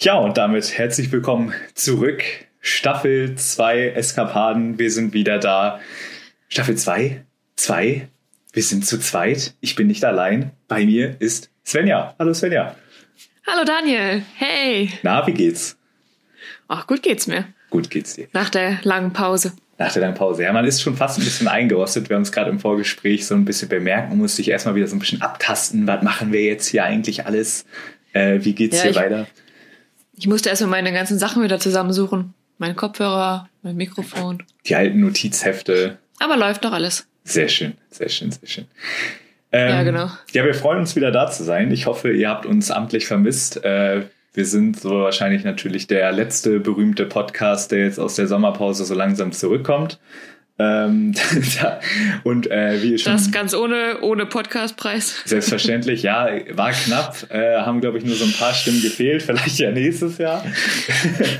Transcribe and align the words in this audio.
Ja, 0.00 0.14
und 0.14 0.38
damit 0.38 0.78
herzlich 0.78 1.10
willkommen 1.10 1.52
zurück. 1.74 2.22
Staffel 2.60 3.34
2 3.34 3.88
Eskapaden. 3.88 4.78
Wir 4.78 4.92
sind 4.92 5.12
wieder 5.12 5.40
da. 5.40 5.80
Staffel 6.48 6.76
2? 6.76 7.24
2? 7.56 8.08
Wir 8.52 8.62
sind 8.62 8.86
zu 8.86 9.00
zweit. 9.00 9.54
Ich 9.60 9.74
bin 9.74 9.88
nicht 9.88 10.04
allein. 10.04 10.52
Bei 10.68 10.86
mir 10.86 11.16
ist 11.18 11.50
Svenja. 11.66 12.14
Hallo 12.16 12.32
Svenja. 12.32 12.76
Hallo 13.44 13.64
Daniel. 13.64 14.22
Hey. 14.36 14.92
Na, 15.02 15.26
wie 15.26 15.32
geht's? 15.32 15.76
Ach, 16.68 16.86
gut 16.86 17.02
geht's 17.02 17.26
mir. 17.26 17.46
Gut 17.70 17.90
geht's 17.90 18.14
dir. 18.14 18.28
Nach 18.32 18.50
der 18.50 18.78
langen 18.84 19.12
Pause. 19.12 19.52
Nach 19.78 19.92
der 19.92 20.02
langen 20.02 20.14
Pause. 20.14 20.44
Ja, 20.44 20.52
man 20.52 20.64
ist 20.64 20.80
schon 20.80 20.96
fast 20.96 21.18
ein 21.18 21.24
bisschen 21.24 21.48
eingerostet. 21.48 22.08
Wir 22.08 22.14
haben 22.14 22.22
es 22.22 22.30
gerade 22.30 22.50
im 22.50 22.60
Vorgespräch 22.60 23.26
so 23.26 23.34
ein 23.34 23.44
bisschen 23.44 23.68
bemerkt. 23.68 24.10
Man 24.10 24.18
muss 24.18 24.36
sich 24.36 24.48
erstmal 24.48 24.76
wieder 24.76 24.86
so 24.86 24.94
ein 24.94 25.00
bisschen 25.00 25.22
abtasten. 25.22 25.88
Was 25.88 26.04
machen 26.04 26.32
wir 26.32 26.44
jetzt 26.44 26.68
hier 26.68 26.84
eigentlich 26.84 27.26
alles? 27.26 27.66
Äh, 28.12 28.38
wie 28.44 28.54
geht's 28.54 28.76
ja, 28.76 28.84
hier 28.84 28.94
weiter? 28.94 29.26
Ich 30.18 30.26
musste 30.26 30.48
erstmal 30.48 30.70
meine 30.70 30.92
ganzen 30.92 31.18
Sachen 31.18 31.44
wieder 31.44 31.60
zusammensuchen. 31.60 32.34
Mein 32.58 32.74
Kopfhörer, 32.74 33.48
mein 33.62 33.76
Mikrofon. 33.76 34.42
Die 34.66 34.74
alten 34.74 35.00
Notizhefte. 35.00 35.98
Aber 36.18 36.36
läuft 36.36 36.64
doch 36.64 36.72
alles. 36.72 37.06
Sehr 37.22 37.48
schön, 37.48 37.74
sehr 37.88 38.08
schön, 38.08 38.32
sehr 38.32 38.48
schön. 38.48 38.64
Ähm, 39.52 39.68
ja, 39.68 39.82
genau. 39.84 40.10
Ja, 40.32 40.44
wir 40.44 40.54
freuen 40.54 40.80
uns 40.80 40.96
wieder 40.96 41.12
da 41.12 41.30
zu 41.30 41.44
sein. 41.44 41.70
Ich 41.70 41.86
hoffe, 41.86 42.12
ihr 42.12 42.28
habt 42.28 42.46
uns 42.46 42.72
amtlich 42.72 43.06
vermisst. 43.06 43.64
Äh, 43.64 44.06
wir 44.34 44.44
sind 44.44 44.80
so 44.80 45.02
wahrscheinlich 45.02 45.44
natürlich 45.44 45.86
der 45.86 46.10
letzte 46.10 46.58
berühmte 46.58 47.06
Podcast, 47.06 47.70
der 47.70 47.84
jetzt 47.84 48.00
aus 48.00 48.16
der 48.16 48.26
Sommerpause 48.26 48.84
so 48.84 48.94
langsam 48.94 49.30
zurückkommt. 49.30 50.00
Ähm, 50.60 51.14
und 52.24 52.50
äh, 52.50 52.82
wie 52.82 52.98
schon. 52.98 53.12
Das 53.12 53.30
ganz 53.30 53.54
ohne, 53.54 54.00
ohne 54.00 54.26
Podcastpreis. 54.26 55.22
Selbstverständlich, 55.24 56.02
ja, 56.02 56.28
war 56.50 56.72
knapp. 56.72 57.30
Äh, 57.30 57.58
haben, 57.58 57.80
glaube 57.80 57.98
ich, 57.98 58.04
nur 58.04 58.16
so 58.16 58.24
ein 58.24 58.32
paar 58.32 58.52
Stimmen 58.54 58.82
gefehlt. 58.82 59.22
Vielleicht 59.28 59.58
ja 59.58 59.70
nächstes 59.70 60.18
Jahr. 60.18 60.44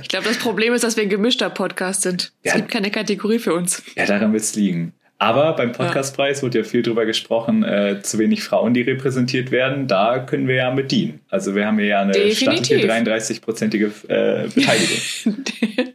ich 0.03 0.09
glaube, 0.09 0.27
das 0.27 0.39
Problem 0.39 0.73
ist, 0.73 0.85
dass 0.85 0.97
wir 0.97 1.03
ein 1.03 1.09
gemischter 1.09 1.51
Podcast 1.51 2.03
sind. 2.03 2.33
Es 2.43 2.53
ja. 2.53 2.57
gibt 2.59 2.71
keine 2.71 2.91
Kategorie 2.91 3.41
für 3.41 3.55
uns. 3.55 3.83
Ja, 3.97 4.07
daran 4.07 4.33
wird 4.33 4.43
es 4.43 4.55
liegen. 4.55 4.93
Aber 5.21 5.55
beim 5.55 5.73
Podcastpreis 5.73 6.39
ja. 6.39 6.43
wurde 6.45 6.59
ja 6.59 6.65
viel 6.65 6.83
drüber 6.83 7.05
gesprochen, 7.05 7.65
äh, 7.65 8.01
zu 8.03 8.21
wenig 8.21 8.45
Frauen, 8.45 8.73
die 8.73 8.83
repräsentiert 8.83 9.51
werden. 9.51 9.89
Da 9.89 10.21
können 10.21 10.47
wir 10.47 10.55
ja 10.55 10.71
mit 10.71 10.93
dienen. 10.93 11.21
Also 11.29 11.57
wir 11.57 11.67
haben 11.67 11.81
ja 11.81 12.03
eine 12.03 12.15
stattliche 12.33 12.77
33-prozentige 12.87 13.87
äh, 14.07 14.49
Beteiligung. 14.49 15.45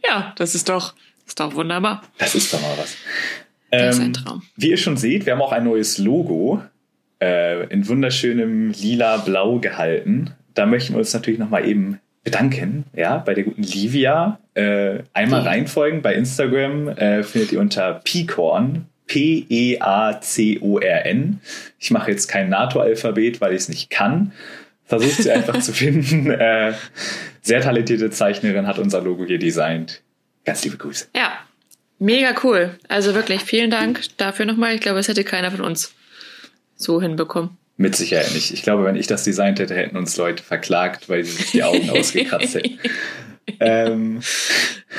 ja, 0.06 0.34
das 0.36 0.54
ist 0.54 0.68
doch 0.68 0.94
ist 1.26 1.40
doch 1.40 1.54
wunderbar. 1.54 2.02
Das 2.18 2.34
ist 2.34 2.52
doch 2.52 2.60
mal 2.60 2.76
was. 2.76 2.96
Das 3.70 3.96
ist 3.96 4.00
ein 4.00 4.06
ähm, 4.06 4.12
Traum. 4.12 4.42
Wie 4.56 4.70
ihr 4.70 4.76
schon 4.76 4.96
seht, 4.96 5.26
wir 5.26 5.32
haben 5.32 5.42
auch 5.42 5.52
ein 5.52 5.64
neues 5.64 5.98
Logo 5.98 6.62
äh, 7.20 7.66
in 7.68 7.86
wunderschönem 7.88 8.70
lila-blau 8.70 9.58
gehalten. 9.58 10.30
Da 10.54 10.66
möchten 10.66 10.94
wir 10.94 10.98
uns 10.98 11.12
natürlich 11.12 11.40
nochmal 11.40 11.68
eben 11.68 11.98
bedanken, 12.22 12.84
ja, 12.94 13.18
bei 13.18 13.34
der 13.34 13.44
guten 13.44 13.62
Livia. 13.62 14.38
Äh, 14.54 15.00
einmal 15.12 15.40
okay. 15.40 15.50
reinfolgen 15.50 16.02
bei 16.02 16.14
Instagram 16.14 16.88
äh, 16.88 17.22
findet 17.22 17.52
ihr 17.52 17.60
unter 17.60 18.00
Peacorn, 18.04 18.86
P-E-A-C-O-R-N. 19.06 19.80
Ich 21.78 21.90
mache 21.90 22.10
jetzt 22.10 22.28
kein 22.28 22.48
NATO-Alphabet, 22.48 23.40
weil 23.40 23.52
ich 23.52 23.58
es 23.58 23.68
nicht 23.68 23.90
kann. 23.90 24.32
Versucht 24.84 25.22
sie 25.22 25.30
einfach 25.32 25.58
zu 25.60 25.72
finden. 25.72 26.30
Äh, 26.30 26.72
sehr 27.42 27.60
talentierte 27.60 28.10
Zeichnerin 28.10 28.66
hat 28.66 28.78
unser 28.78 29.02
Logo 29.02 29.26
hier 29.26 29.38
designt. 29.38 30.02
Ganz 30.44 30.64
liebe 30.64 30.76
Grüße. 30.76 31.06
Ja, 31.14 31.32
mega 31.98 32.34
cool. 32.42 32.78
Also 32.88 33.14
wirklich 33.14 33.42
vielen 33.42 33.70
Dank 33.70 34.00
dafür 34.18 34.46
nochmal. 34.46 34.74
Ich 34.74 34.80
glaube, 34.80 34.98
es 34.98 35.08
hätte 35.08 35.24
keiner 35.24 35.50
von 35.50 35.62
uns 35.62 35.94
so 36.76 37.00
hinbekommen. 37.00 37.56
Mit 37.76 37.96
Sicherheit 37.96 38.32
nicht. 38.32 38.52
Ich 38.52 38.62
glaube, 38.62 38.84
wenn 38.84 38.96
ich 38.96 39.06
das 39.06 39.24
designt 39.24 39.58
hätte, 39.58 39.74
hätten 39.74 39.96
uns 39.96 40.16
Leute 40.16 40.42
verklagt, 40.42 41.08
weil 41.08 41.24
sie 41.24 41.32
sich 41.32 41.50
die 41.50 41.64
Augen 41.64 41.90
ausgekratzt 41.98 42.54
hätten. 42.54 42.78
ähm, 43.60 44.20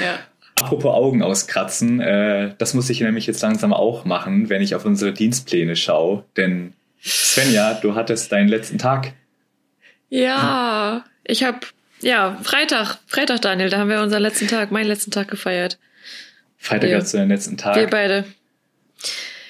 ja. 0.03 0.19
Apropos 0.59 0.93
Augen 0.93 1.21
auskratzen, 1.21 1.99
äh, 1.99 2.53
das 2.57 2.73
muss 2.73 2.89
ich 2.89 3.01
nämlich 3.01 3.27
jetzt 3.27 3.41
langsam 3.41 3.73
auch 3.73 4.05
machen, 4.05 4.49
wenn 4.49 4.61
ich 4.61 4.73
auf 4.73 4.85
unsere 4.85 5.13
Dienstpläne 5.13 5.75
schaue. 5.75 6.23
Denn 6.37 6.73
Svenja, 7.03 7.75
du 7.75 7.95
hattest 7.95 8.31
deinen 8.31 8.47
letzten 8.47 8.77
Tag. 8.77 9.13
Ja, 10.09 11.03
ich 11.23 11.43
habe 11.43 11.59
ja, 12.01 12.37
Freitag, 12.43 12.99
Freitag, 13.07 13.41
Daniel, 13.41 13.69
da 13.69 13.77
haben 13.79 13.89
wir 13.89 14.01
unseren 14.01 14.21
letzten 14.21 14.47
Tag, 14.47 14.71
meinen 14.71 14.87
letzten 14.87 15.11
Tag 15.11 15.27
gefeiert. 15.27 15.77
Freitag 16.57 16.93
hast 16.93 17.13
du 17.13 17.17
deinen 17.17 17.29
letzten 17.29 17.57
Tag. 17.57 17.75
Wir 17.75 17.87
beide. 17.87 18.25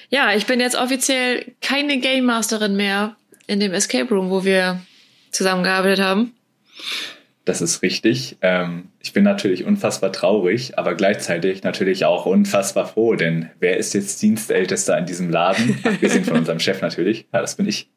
Ja, 0.08 0.34
ich 0.34 0.46
bin 0.46 0.60
jetzt 0.60 0.76
offiziell 0.76 1.52
keine 1.60 1.98
Game 1.98 2.24
Masterin 2.24 2.76
mehr 2.76 3.16
in 3.46 3.60
dem 3.60 3.72
Escape 3.72 4.08
Room, 4.14 4.30
wo 4.30 4.44
wir 4.44 4.80
zusammengearbeitet 5.30 6.04
haben. 6.04 6.34
Das 7.44 7.60
ist 7.60 7.82
richtig. 7.82 8.36
Ähm, 8.42 8.88
ich 9.00 9.12
bin 9.12 9.22
natürlich 9.22 9.64
unfassbar 9.64 10.12
traurig, 10.12 10.78
aber 10.78 10.94
gleichzeitig 10.94 11.62
natürlich 11.62 12.04
auch 12.04 12.26
unfassbar 12.26 12.88
froh, 12.88 13.14
denn 13.14 13.50
wer 13.60 13.76
ist 13.76 13.94
jetzt 13.94 14.20
Dienstältester 14.20 14.98
in 14.98 15.06
diesem 15.06 15.30
Laden? 15.30 15.78
Abgesehen 15.84 16.24
von 16.24 16.38
unserem 16.38 16.58
Chef 16.58 16.82
natürlich. 16.82 17.26
Ja, 17.32 17.40
das 17.40 17.54
bin 17.54 17.68
ich. 17.68 17.88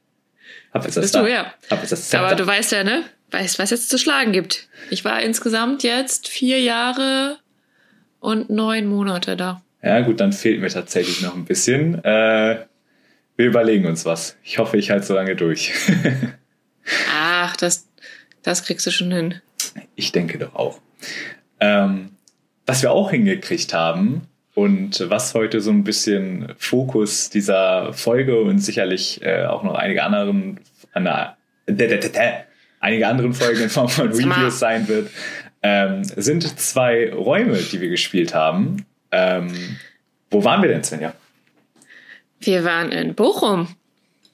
Hab 0.72 0.84
jetzt 0.86 0.98
das 0.98 1.04
Bist 1.04 1.16
da. 1.16 1.24
du, 1.24 1.32
ja. 1.32 1.52
Hab 1.72 1.80
jetzt 1.80 1.92
das 1.92 2.14
aber 2.14 2.36
du 2.36 2.46
weißt 2.46 2.72
ja, 2.74 2.84
ne? 2.84 3.04
Weißt, 3.32 3.60
was 3.60 3.70
jetzt 3.70 3.90
zu 3.90 3.98
schlagen 3.98 4.32
gibt. 4.32 4.68
Ich 4.90 5.06
war 5.06 5.22
insgesamt 5.22 5.84
jetzt 5.84 6.28
vier 6.28 6.60
Jahre 6.62 7.38
und 8.20 8.50
neun 8.50 8.88
Monate 8.88 9.36
da. 9.36 9.62
Ja, 9.82 10.02
gut, 10.02 10.20
dann 10.20 10.34
fehlt 10.34 10.60
mir 10.60 10.70
tatsächlich 10.70 11.22
noch 11.22 11.36
ein 11.36 11.46
bisschen. 11.46 12.04
Äh, 12.04 12.66
wir 13.38 13.46
überlegen 13.46 13.86
uns 13.86 14.06
was. 14.06 14.36
Ich 14.44 14.58
hoffe, 14.58 14.78
ich 14.78 14.92
halte 14.92 15.06
so 15.06 15.14
lange 15.14 15.36
durch. 15.36 15.72
Ach, 17.14 17.56
das, 17.56 17.88
das 18.44 18.64
kriegst 18.64 18.86
du 18.86 18.92
schon 18.92 19.12
hin. 19.12 19.36
Ich 19.96 20.12
denke 20.12 20.38
doch 20.38 20.56
auch. 20.56 20.82
Ähm, 21.62 22.12
was 22.66 22.82
wir 22.82 22.92
auch 22.92 23.12
hingekriegt 23.12 23.74
haben 23.74 24.24
und 24.54 25.10
was 25.10 25.34
heute 25.34 25.62
so 25.62 25.72
ein 25.72 25.84
bisschen 25.84 26.54
Fokus 26.58 27.30
dieser 27.30 27.94
Folge 27.94 28.42
und 28.42 28.60
sicherlich 28.60 29.22
äh, 29.22 29.46
auch 29.46 29.64
noch 29.64 29.76
einige 29.76 30.04
anderen 30.04 30.60
an 30.92 31.06
der, 31.06 31.38
einige 32.80 33.08
anderen 33.08 33.34
Folgen 33.34 33.62
in 33.64 33.70
Form 33.70 33.90
von 33.90 34.12
Reviews 34.12 34.60
sein 34.60 34.88
wird, 34.88 35.10
ähm, 35.62 36.04
sind 36.04 36.60
zwei 36.60 37.12
Räume, 37.14 37.58
die 37.58 37.82
wir 37.82 37.90
gespielt 37.90 38.34
haben. 38.34 38.86
Ähm, 39.12 39.78
wo 40.32 40.44
waren 40.44 40.62
wir 40.62 40.70
denn, 40.70 40.84
Svenja? 40.84 41.14
Wir 42.40 42.64
waren 42.64 42.92
in 42.92 43.16
Bochum 43.16 43.76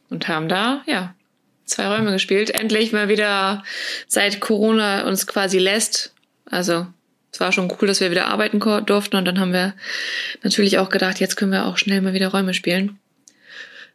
und 0.09 0.27
haben 0.27 0.47
da, 0.47 0.83
ja, 0.85 1.15
zwei 1.65 1.87
Räume 1.87 2.11
gespielt. 2.11 2.51
Endlich 2.51 2.91
mal 2.91 3.09
wieder 3.09 3.63
seit 4.07 4.39
Corona 4.39 5.07
uns 5.07 5.25
quasi 5.25 5.57
lässt. 5.57 6.13
Also, 6.45 6.85
es 7.31 7.39
war 7.39 7.51
schon 7.51 7.71
cool, 7.71 7.87
dass 7.87 8.01
wir 8.01 8.11
wieder 8.11 8.27
arbeiten 8.27 8.59
durften 8.59 9.15
und 9.15 9.25
dann 9.25 9.39
haben 9.39 9.51
wir 9.51 9.73
natürlich 10.43 10.77
auch 10.77 10.89
gedacht, 10.89 11.19
jetzt 11.19 11.35
können 11.35 11.51
wir 11.51 11.65
auch 11.65 11.77
schnell 11.77 12.01
mal 12.01 12.13
wieder 12.13 12.27
Räume 12.27 12.53
spielen 12.53 12.99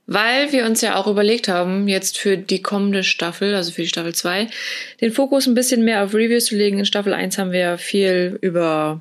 weil 0.07 0.53
wir 0.53 0.67
uns 0.67 0.81
ja 0.81 0.97
auch 0.97 1.07
überlegt 1.07 1.49
haben, 1.49 1.89
jetzt 1.89 2.19
für 2.19 2.37
die 2.37 2.63
kommende 2.63 3.05
Staffel, 3.05 3.55
also 3.55 3.73
für 3.73 3.83
die 3.83 3.89
Staffel 3.89 4.15
2, 4.15 4.49
den 5.01 5.13
Fokus 5.13 5.47
ein 5.47 5.55
bisschen 5.55 5.85
mehr 5.85 6.03
auf 6.03 6.15
Reviews 6.15 6.47
zu 6.47 6.57
legen. 6.57 6.79
In 6.79 6.85
Staffel 6.85 7.15
1 7.15 7.39
haben 7.39 7.53
wir 7.53 7.79
viel 7.79 8.39
über 8.41 9.01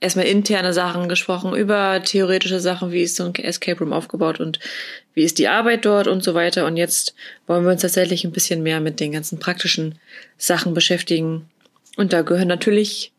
erstmal 0.00 0.26
interne 0.26 0.72
Sachen 0.72 1.08
gesprochen, 1.08 1.54
über 1.54 2.02
theoretische 2.04 2.60
Sachen, 2.60 2.92
wie 2.92 3.02
ist 3.02 3.16
so 3.16 3.24
ein 3.24 3.34
Escape 3.34 3.80
Room 3.80 3.92
aufgebaut 3.92 4.40
und 4.40 4.60
wie 5.14 5.24
ist 5.24 5.38
die 5.38 5.48
Arbeit 5.48 5.84
dort 5.84 6.06
und 6.06 6.22
so 6.22 6.34
weiter. 6.34 6.66
Und 6.66 6.76
jetzt 6.76 7.14
wollen 7.46 7.64
wir 7.64 7.72
uns 7.72 7.82
tatsächlich 7.82 8.24
ein 8.24 8.32
bisschen 8.32 8.62
mehr 8.62 8.80
mit 8.80 9.00
den 9.00 9.12
ganzen 9.12 9.38
praktischen 9.38 9.98
Sachen 10.36 10.74
beschäftigen. 10.74 11.48
Und 11.96 12.12
da 12.12 12.22
gehören 12.22 12.48
natürlich 12.48 13.12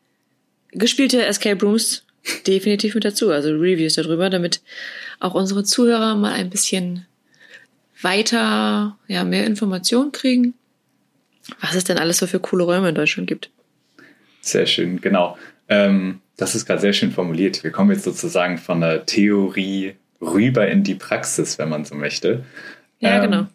gespielte 0.72 1.26
Escape 1.26 1.66
Rooms 1.66 2.04
definitiv 2.48 2.96
mit 2.96 3.06
dazu, 3.06 3.32
also 3.32 3.50
Reviews 3.50 3.96
darüber, 3.96 4.30
damit 4.30 4.62
auch 5.20 5.34
unsere 5.34 5.64
Zuhörer 5.64 6.16
mal 6.16 6.34
ein 6.34 6.50
bisschen 6.50 7.06
weiter, 8.02 8.98
ja, 9.08 9.24
mehr 9.24 9.46
Informationen 9.46 10.12
kriegen, 10.12 10.54
was 11.62 11.76
es 11.76 11.84
denn 11.84 11.98
alles 11.98 12.18
so 12.18 12.28
für 12.28 12.40
coole 12.40 12.64
Räume 12.64 12.90
in 12.90 12.96
Deutschland 12.96 13.28
gibt. 13.28 13.50
Sehr 14.42 14.66
schön, 14.66 15.02
genau. 15.02 15.38
Ähm, 15.68 16.22
das 16.38 16.56
ist 16.56 16.66
gerade 16.66 16.82
sehr 16.82 16.94
schön 16.94 17.12
formuliert. 17.12 17.64
Wir 17.64 17.72
kommen 17.72 17.92
jetzt 17.92 18.06
sozusagen 18.06 18.58
von 18.58 18.80
der 18.80 19.06
Theorie 19.06 19.96
rüber 20.22 20.68
in 20.68 20.84
die 20.84 20.96
Praxis, 20.96 21.60
wenn 21.60 21.70
man 21.70 21.86
so 21.86 21.96
möchte. 21.96 22.46
Ja, 23.00 23.18
ähm, 23.18 23.32
genau. 23.32 23.48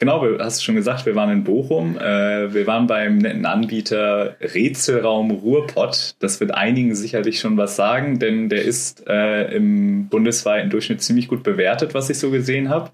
Genau, 0.00 0.26
du 0.26 0.38
hast 0.38 0.64
schon 0.64 0.76
gesagt, 0.76 1.04
wir 1.04 1.14
waren 1.14 1.30
in 1.30 1.44
Bochum. 1.44 1.98
Äh, 1.98 2.54
wir 2.54 2.66
waren 2.66 2.86
beim 2.86 3.18
netten 3.18 3.44
Anbieter 3.44 4.34
Rätselraum 4.40 5.30
Ruhrpott. 5.30 6.14
Das 6.20 6.40
wird 6.40 6.52
einigen 6.52 6.94
sicherlich 6.94 7.38
schon 7.38 7.58
was 7.58 7.76
sagen, 7.76 8.18
denn 8.18 8.48
der 8.48 8.62
ist 8.62 9.06
äh, 9.06 9.54
im 9.54 10.08
bundesweiten 10.08 10.70
Durchschnitt 10.70 11.02
ziemlich 11.02 11.28
gut 11.28 11.42
bewertet, 11.42 11.92
was 11.92 12.08
ich 12.08 12.18
so 12.18 12.30
gesehen 12.30 12.70
habe. 12.70 12.90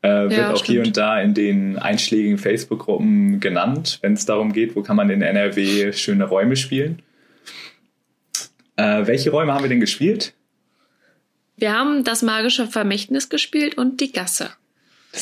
Äh, 0.00 0.08
wird 0.08 0.32
ja, 0.32 0.52
auch 0.52 0.56
stimmt. 0.56 0.68
hier 0.68 0.82
und 0.86 0.96
da 0.96 1.20
in 1.20 1.34
den 1.34 1.76
einschlägigen 1.76 2.38
Facebook-Gruppen 2.38 3.38
genannt, 3.38 3.98
wenn 4.00 4.14
es 4.14 4.24
darum 4.24 4.54
geht, 4.54 4.74
wo 4.74 4.80
kann 4.80 4.96
man 4.96 5.10
in 5.10 5.20
NRW 5.20 5.92
schöne 5.92 6.24
Räume 6.24 6.56
spielen. 6.56 7.02
Welche 8.74 9.30
Räume 9.30 9.52
haben 9.52 9.62
wir 9.62 9.68
denn 9.68 9.80
gespielt? 9.80 10.32
Wir 11.56 11.78
haben 11.78 12.04
das 12.04 12.22
magische 12.22 12.66
Vermächtnis 12.66 13.28
gespielt 13.28 13.76
und 13.76 14.00
die 14.00 14.10
Gasse. 14.10 14.50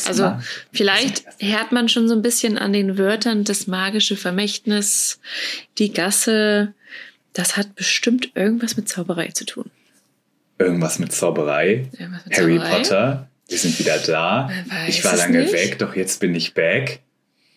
Also 0.07 0.23
mag, 0.23 0.43
vielleicht 0.73 1.25
hört 1.39 1.73
man 1.73 1.89
schon 1.89 2.09
so 2.09 2.15
ein 2.15 2.23
bisschen 2.23 2.59
an 2.59 2.73
den 2.73 2.97
Wörtern 2.99 3.45
das 3.45 3.67
magische 3.67 4.17
Vermächtnis, 4.17 5.21
die 5.79 5.93
Gasse. 5.93 6.75
Das 7.33 7.57
hat 7.57 7.75
bestimmt 7.75 8.31
irgendwas 8.35 8.77
mit 8.77 8.89
Zauberei 8.89 9.29
zu 9.29 9.45
tun. 9.45 9.71
Irgendwas 10.59 10.99
mit 10.99 11.13
Zauberei? 11.13 11.89
Irgendwas 11.99 12.27
mit 12.27 12.37
Harry 12.37 12.59
Zauberei? 12.59 12.77
Potter, 12.77 13.29
wir 13.49 13.59
sind 13.59 13.79
wieder 13.79 13.99
da. 13.99 14.51
Ich 14.87 15.05
war 15.05 15.17
lange 15.17 15.41
nicht. 15.43 15.53
weg, 15.53 15.79
doch 15.79 15.97
jetzt 15.97 16.21
bin 16.21 16.35
ich 16.35 16.55
back. 16.55 17.01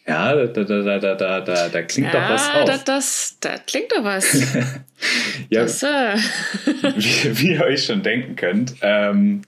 Ja, 0.05 0.35
da, 0.35 0.47
da, 0.47 0.63
da, 0.63 0.99
da, 0.99 1.41
da, 1.41 1.69
da, 1.69 1.81
klingt 1.83 2.13
ja, 2.13 2.19
doch 2.19 2.29
was 2.29 2.49
auf. 2.49 2.65
Da, 2.65 2.77
das, 2.77 3.37
da 3.39 3.57
klingt 3.57 3.91
doch 3.93 4.03
was. 4.03 4.33
ja, 5.49 5.61
das, 5.61 5.81
äh. 5.81 6.17
wie, 6.97 7.39
wie, 7.39 7.51
ihr 7.53 7.61
euch 7.61 7.85
schon 7.85 8.03
denken 8.03 8.35
könnt, 8.35 8.75
ähm, 8.81 9.43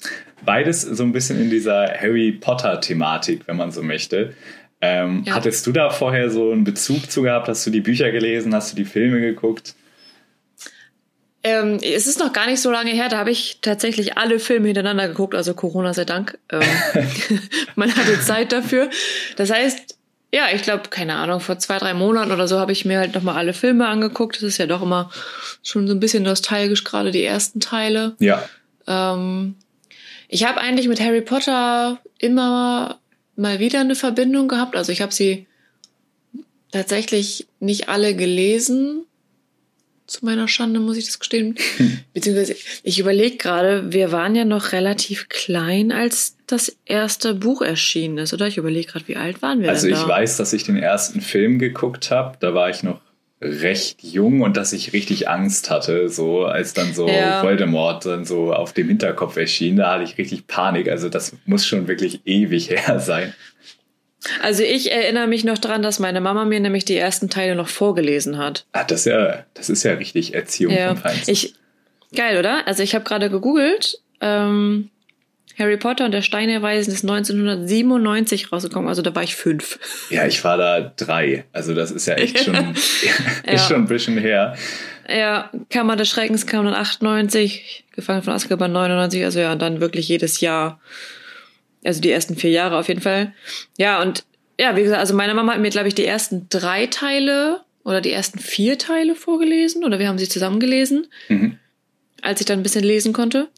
beides 0.45 0.81
so 0.81 1.03
ein 1.03 1.11
bisschen 1.11 1.41
in 1.41 1.49
dieser 1.49 1.93
Harry 1.99 2.31
Potter-Thematik, 2.31 3.41
wenn 3.47 3.57
man 3.57 3.71
so 3.71 3.83
möchte. 3.83 4.33
Ähm, 4.79 5.23
ja. 5.25 5.35
Hattest 5.35 5.67
du 5.67 5.73
da 5.73 5.89
vorher 5.89 6.29
so 6.29 6.51
einen 6.51 6.63
Bezug 6.63 7.11
zu 7.11 7.23
gehabt? 7.23 7.49
Hast 7.49 7.65
du 7.65 7.71
die 7.71 7.81
Bücher 7.81 8.11
gelesen? 8.11 8.55
Hast 8.55 8.71
du 8.71 8.77
die 8.77 8.85
Filme 8.85 9.19
geguckt? 9.19 9.75
Ähm, 11.43 11.79
es 11.81 12.07
ist 12.07 12.17
noch 12.19 12.33
gar 12.33 12.47
nicht 12.47 12.59
so 12.59 12.71
lange 12.71 12.89
her, 12.89 13.07
da 13.07 13.17
habe 13.17 13.29
ich 13.29 13.59
tatsächlich 13.61 14.17
alle 14.17 14.39
Filme 14.39 14.65
hintereinander 14.67 15.07
geguckt, 15.07 15.35
also 15.35 15.53
Corona 15.53 15.93
sei 15.93 16.03
Dank. 16.05 16.39
Ähm, 16.51 16.61
man 17.75 17.95
hatte 17.95 18.19
Zeit 18.21 18.51
dafür. 18.51 18.89
Das 19.35 19.51
heißt, 19.51 19.95
ja, 20.33 20.47
ich 20.53 20.63
glaube, 20.63 20.89
keine 20.89 21.15
Ahnung, 21.15 21.39
vor 21.39 21.59
zwei, 21.59 21.77
drei 21.77 21.93
Monaten 21.93 22.31
oder 22.31 22.47
so 22.47 22.59
habe 22.59 22.71
ich 22.71 22.85
mir 22.85 22.99
halt 22.99 23.15
nochmal 23.15 23.37
alle 23.37 23.53
Filme 23.53 23.87
angeguckt. 23.87 24.35
Das 24.35 24.43
ist 24.43 24.57
ja 24.57 24.65
doch 24.65 24.81
immer 24.81 25.09
schon 25.63 25.87
so 25.87 25.93
ein 25.93 25.99
bisschen 25.99 26.23
nostalgisch, 26.23 26.83
gerade 26.83 27.11
die 27.11 27.23
ersten 27.23 27.59
Teile. 27.59 28.15
Ja. 28.19 28.43
Ähm, 28.87 29.55
ich 30.27 30.45
habe 30.45 30.59
eigentlich 30.59 30.87
mit 30.87 30.99
Harry 30.99 31.21
Potter 31.21 31.99
immer 32.19 32.99
mal 33.35 33.59
wieder 33.59 33.79
eine 33.79 33.95
Verbindung 33.95 34.47
gehabt. 34.47 34.75
Also 34.75 34.91
ich 34.91 35.01
habe 35.01 35.13
sie 35.13 35.47
tatsächlich 36.71 37.47
nicht 37.59 37.87
alle 37.89 38.15
gelesen. 38.15 39.05
Zu 40.07 40.23
meiner 40.25 40.47
Schande 40.47 40.79
muss 40.79 40.97
ich 40.97 41.05
das 41.05 41.19
gestehen. 41.19 41.55
Beziehungsweise 42.13 42.55
ich 42.83 42.99
überlege 42.99 43.37
gerade, 43.37 43.91
wir 43.91 44.11
waren 44.11 44.35
ja 44.35 44.45
noch 44.45 44.71
relativ 44.71 45.29
klein, 45.29 45.91
als 45.91 46.35
das 46.47 46.75
erste 46.85 47.33
Buch 47.33 47.61
erschienen 47.61 48.19
ist, 48.19 48.33
oder? 48.33 48.47
Ich 48.47 48.57
überlege 48.57 48.91
gerade, 48.91 49.07
wie 49.07 49.15
alt 49.15 49.41
waren 49.41 49.61
wir 49.61 49.69
Also 49.69 49.87
ich 49.87 49.95
da? 49.95 50.07
weiß, 50.07 50.37
dass 50.37 50.53
ich 50.53 50.63
den 50.63 50.77
ersten 50.77 51.21
Film 51.21 51.57
geguckt 51.57 52.11
habe. 52.11 52.37
Da 52.39 52.53
war 52.53 52.69
ich 52.69 52.83
noch 52.83 53.01
recht 53.41 54.01
jung 54.03 54.41
und 54.41 54.57
dass 54.57 54.73
ich 54.73 54.93
richtig 54.93 55.27
Angst 55.27 55.69
hatte, 55.69 56.09
so 56.09 56.45
als 56.45 56.73
dann 56.73 56.93
so 56.93 57.07
ja. 57.07 57.43
Voldemort 57.43 58.05
dann 58.05 58.25
so 58.25 58.53
auf 58.53 58.73
dem 58.73 58.87
Hinterkopf 58.87 59.35
erschien, 59.37 59.75
da 59.75 59.93
hatte 59.93 60.03
ich 60.03 60.17
richtig 60.17 60.47
Panik. 60.47 60.89
Also 60.89 61.09
das 61.09 61.33
muss 61.45 61.65
schon 61.65 61.87
wirklich 61.87 62.21
ewig 62.25 62.69
her 62.69 62.99
sein. 62.99 63.33
Also 64.41 64.63
ich 64.63 64.91
erinnere 64.91 65.27
mich 65.27 65.43
noch 65.43 65.57
daran, 65.57 65.81
dass 65.81 65.99
meine 65.99 66.21
Mama 66.21 66.45
mir 66.45 66.59
nämlich 66.59 66.85
die 66.85 66.97
ersten 66.97 67.29
Teile 67.29 67.55
noch 67.55 67.67
vorgelesen 67.67 68.37
hat. 68.37 68.65
Ah, 68.71 68.83
das 68.83 69.01
ist 69.01 69.05
ja, 69.05 69.45
das 69.53 69.69
ist 69.69 69.83
ja 69.83 69.93
richtig 69.93 70.33
Erziehung 70.33 70.73
ja. 70.73 70.89
vom 70.89 70.97
Feinsten. 70.97 71.31
Ich, 71.31 71.53
geil, 72.15 72.37
oder? 72.37 72.67
Also 72.67 72.83
ich 72.83 72.95
habe 72.95 73.05
gerade 73.05 73.29
gegoogelt. 73.29 73.99
Ähm, 74.21 74.89
Harry 75.57 75.77
Potter 75.77 76.05
und 76.05 76.11
der 76.11 76.21
Stein 76.21 76.49
der 76.49 76.61
Weisen 76.61 76.93
ist 76.93 77.03
1997 77.03 78.51
rausgekommen, 78.51 78.89
also 78.89 79.01
da 79.01 79.15
war 79.15 79.23
ich 79.23 79.35
fünf. 79.35 79.79
Ja, 80.09 80.25
ich 80.27 80.43
war 80.43 80.57
da 80.57 80.91
drei. 80.95 81.45
Also 81.53 81.73
das 81.73 81.91
ist 81.91 82.07
ja 82.07 82.15
echt 82.15 82.39
schon, 82.43 82.55
ja. 82.55 83.53
ist 83.53 83.67
schon 83.67 83.77
ein 83.77 83.87
bisschen 83.87 84.17
her. 84.17 84.55
Ja, 85.07 85.51
Kammer 85.69 85.95
des 85.95 86.09
Schreckens 86.09 86.45
kam 86.45 86.65
dann 86.65 86.73
98, 86.73 87.85
Gefangen 87.95 88.23
von 88.23 88.33
Azkaban 88.33 88.71
99, 88.71 89.23
also 89.23 89.39
ja, 89.39 89.53
und 89.53 89.61
dann 89.61 89.79
wirklich 89.79 90.09
jedes 90.09 90.41
Jahr. 90.41 90.79
Also 91.85 92.01
die 92.01 92.11
ersten 92.11 92.35
vier 92.35 92.51
Jahre 92.51 92.77
auf 92.77 92.87
jeden 92.87 93.01
Fall. 93.01 93.33
Ja, 93.77 94.01
und 94.01 94.23
ja, 94.59 94.75
wie 94.75 94.83
gesagt, 94.83 94.99
also 94.99 95.13
meine 95.13 95.33
Mama 95.33 95.53
hat 95.53 95.61
mir, 95.61 95.69
glaube 95.69 95.87
ich, 95.87 95.95
die 95.95 96.05
ersten 96.05 96.47
drei 96.49 96.87
Teile 96.87 97.61
oder 97.83 98.01
die 98.01 98.11
ersten 98.11 98.39
vier 98.39 98.77
Teile 98.77 99.15
vorgelesen 99.15 99.83
oder 99.83 99.99
wir 99.99 100.07
haben 100.07 100.17
sie 100.17 100.29
zusammen 100.29 100.59
gelesen, 100.59 101.07
mhm. 101.29 101.57
als 102.21 102.39
ich 102.39 102.45
dann 102.45 102.59
ein 102.59 102.63
bisschen 102.63 102.83
lesen 102.83 103.13
konnte. 103.13 103.49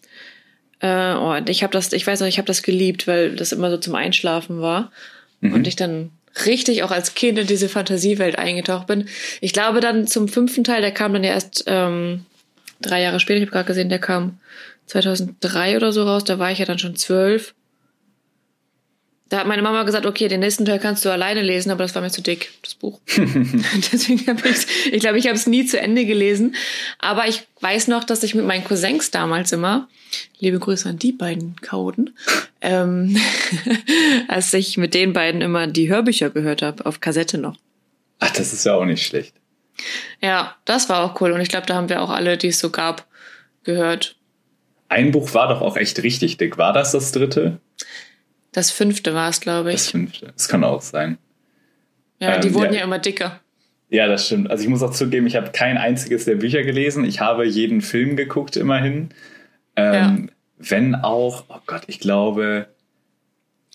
Äh, 0.80 1.14
oh, 1.14 1.36
ich 1.48 1.64
habe 1.64 1.72
das, 1.72 1.94
ich 1.94 2.06
weiß 2.06 2.20
noch, 2.20 2.28
ich 2.28 2.38
habe 2.38 2.48
das 2.48 2.62
geliebt, 2.62 3.08
weil 3.08 3.36
das 3.36 3.52
immer 3.52 3.72
so 3.72 3.78
zum 3.78 3.96
Einschlafen 3.96 4.62
war 4.62 4.92
mhm. 5.42 5.54
und 5.54 5.68
ich 5.68 5.76
dann 5.76 6.12
richtig 6.46 6.84
auch 6.84 6.92
als 6.92 7.16
Kind 7.16 7.40
in 7.40 7.48
diese 7.48 7.70
Fantasiewelt 7.70 8.38
eingetaucht 8.38 8.88
bin. 8.88 9.08
Ich 9.42 9.54
glaube 9.54 9.80
dann 9.80 10.08
zum 10.08 10.28
fünften 10.28 10.64
Teil, 10.64 10.82
der 10.82 10.92
kam 10.92 11.14
dann 11.14 11.24
ja 11.24 11.32
erst 11.32 11.64
ähm, 11.68 12.26
drei 12.82 13.02
Jahre 13.02 13.20
später. 13.20 13.38
Ich 13.38 13.44
habe 13.44 13.52
gerade 13.52 13.68
gesehen, 13.68 13.90
der 13.90 14.00
kam 14.00 14.40
2003 14.88 15.78
oder 15.78 15.92
so 15.92 16.04
raus. 16.04 16.24
Da 16.24 16.40
war 16.40 16.52
ich 16.52 16.60
ja 16.60 16.66
dann 16.66 16.80
schon 16.80 16.96
zwölf. 16.96 17.54
Da 19.30 19.40
hat 19.40 19.48
meine 19.48 19.62
Mama 19.62 19.84
gesagt, 19.84 20.06
okay, 20.06 20.30
den 20.30 20.40
nächsten 20.40 20.64
Teil 20.64 20.80
kannst 20.80 21.04
du 21.04 21.10
alleine 21.10 21.42
lesen, 21.42 21.70
aber 21.70 21.84
das 21.84 21.94
war 21.96 22.02
mir 22.02 22.10
zu 22.10 22.22
dick, 22.22 22.52
das 22.62 22.76
Buch. 22.76 23.00
Deswegen 23.92 24.26
habe 24.28 24.48
ich 24.48 24.94
ich 24.94 25.02
glaube, 25.02 25.18
ich 25.18 25.28
habe 25.28 25.36
es 25.36 25.48
nie 25.48 25.66
zu 25.66 25.80
Ende 25.80 26.06
gelesen. 26.06 26.56
Aber 27.00 27.28
ich 27.28 27.44
weiß 27.60 27.88
noch, 27.88 28.04
dass 28.04 28.24
ich 28.24 28.36
mit 28.36 28.46
meinen 28.46 28.64
Cousins 28.64 29.12
damals 29.12 29.52
immer, 29.52 29.90
liebe 30.40 30.60
Grüße 30.60 30.88
an 30.88 30.98
die 30.98 31.12
beiden 31.12 31.56
Kauden, 31.62 32.18
ähm, 32.62 33.18
als 34.28 34.54
ich 34.54 34.78
mit 34.78 34.94
den 34.94 35.14
beiden 35.14 35.42
immer 35.42 35.68
die 35.68 35.90
Hörbücher 35.90 36.30
gehört 36.30 36.62
habe, 36.62 36.86
auf 36.86 37.02
Kassette 37.02 37.38
noch. 37.38 37.58
Ach, 38.20 38.32
das 38.32 38.54
ist 38.54 38.66
ja 38.66 38.76
auch 38.76 38.86
nicht 38.86 39.06
schlecht. 39.06 39.34
Ja, 40.22 40.56
das 40.66 40.90
war 40.90 41.04
auch 41.04 41.22
cool. 41.22 41.32
Und 41.32 41.42
ich 41.42 41.50
glaube, 41.50 41.68
da 41.68 41.76
haben 41.76 41.90
wir 41.90 42.02
auch 42.02 42.10
alle, 42.10 42.38
die 42.38 42.48
es 42.48 42.60
so 42.60 42.70
gab, 42.70 43.06
gehört. 43.64 44.16
Ein 44.90 45.12
Buch 45.12 45.34
war 45.34 45.50
doch 45.50 45.62
auch 45.62 45.78
echt 45.78 46.02
richtig 46.02 46.38
dick. 46.38 46.58
War 46.58 46.74
das 46.74 46.94
das 46.94 47.12
dritte? 47.12 47.60
Das 48.58 48.72
fünfte 48.72 49.14
war 49.14 49.30
es, 49.30 49.40
glaube 49.40 49.70
ich. 49.70 49.76
Das 49.76 49.92
fünfte. 49.92 50.34
Das 50.34 50.50
kann 50.50 50.64
auch 50.64 50.82
sein. 50.82 51.20
Ja, 52.18 52.40
die 52.40 52.48
ähm, 52.48 52.56
wurden 52.56 52.74
ja. 52.74 52.80
ja 52.80 52.86
immer 52.86 52.98
dicker. 52.98 53.40
Ja, 53.90 54.08
das 54.08 54.26
stimmt. 54.26 54.50
Also 54.50 54.64
ich 54.64 54.70
muss 54.70 54.82
auch 54.82 54.94
zugeben, 54.94 55.28
ich 55.28 55.36
habe 55.36 55.52
kein 55.52 55.78
einziges 55.78 56.26
der 56.26 56.38
Bücher 56.38 56.64
gelesen. 56.64 57.06
Ich 57.06 57.20
habe 57.20 57.46
jeden 57.46 57.82
Film 57.82 58.16
geguckt, 58.16 58.56
immerhin. 58.56 59.10
Ähm, 59.76 59.94
ja. 59.94 60.18
Wenn 60.58 60.96
auch, 60.96 61.44
oh 61.50 61.60
Gott, 61.68 61.84
ich 61.86 62.00
glaube, 62.00 62.66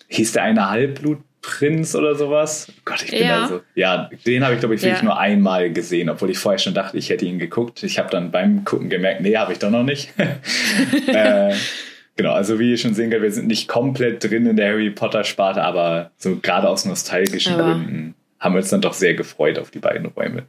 hieß 0.08 0.32
der 0.32 0.43
eine 0.43 0.69
Halbblutprinz 0.69 1.94
oder 1.94 2.17
sowas? 2.17 2.67
Oh 2.69 2.81
Gott, 2.84 3.05
ich 3.05 3.12
bin 3.12 3.20
ja. 3.20 3.43
da 3.43 3.46
so. 3.46 3.61
Ja, 3.76 4.11
den 4.26 4.43
habe 4.43 4.55
ich, 4.55 4.58
glaube 4.58 4.74
ich, 4.74 4.82
wirklich 4.82 4.98
ja. 4.98 5.05
nur 5.05 5.17
einmal 5.17 5.72
gesehen, 5.72 6.10
obwohl 6.10 6.31
ich 6.31 6.39
vorher 6.39 6.58
schon 6.58 6.74
dachte, 6.74 6.98
ich 6.98 7.08
hätte 7.08 7.24
ihn 7.24 7.39
geguckt. 7.39 7.84
Ich 7.84 8.01
habe 8.01 8.10
dann 8.10 8.32
beim 8.32 8.65
Gucken 8.65 8.91
gemerkt, 8.91 9.20
nee, 9.20 9.36
habe 9.36 9.53
ich 9.53 9.60
doch 9.60 9.70
noch 9.70 9.84
nicht. 9.84 10.12
äh, 11.06 11.55
Genau, 12.17 12.33
also 12.33 12.59
wie 12.59 12.71
ihr 12.71 12.77
schon 12.77 12.95
sehen 12.95 13.11
könnt, 13.11 13.23
wir 13.23 13.33
sind 13.33 13.47
nicht 13.47 13.69
komplett 13.69 14.23
drin 14.23 14.47
in 14.47 14.57
der 14.57 14.71
Harry 14.71 14.91
Potter-Sparte, 14.91 15.63
aber 15.63 16.11
so 16.19 16.37
gerade 16.37 16.69
aus 16.69 16.85
nostalgischen 16.85 17.55
aber 17.55 17.75
Gründen 17.75 18.15
haben 18.39 18.55
wir 18.55 18.59
uns 18.59 18.71
dann 18.71 18.81
doch 18.81 18.93
sehr 18.93 19.15
gefreut 19.15 19.59
auf 19.59 19.71
die 19.71 19.79
beiden 19.79 20.07
Räume. 20.07 20.45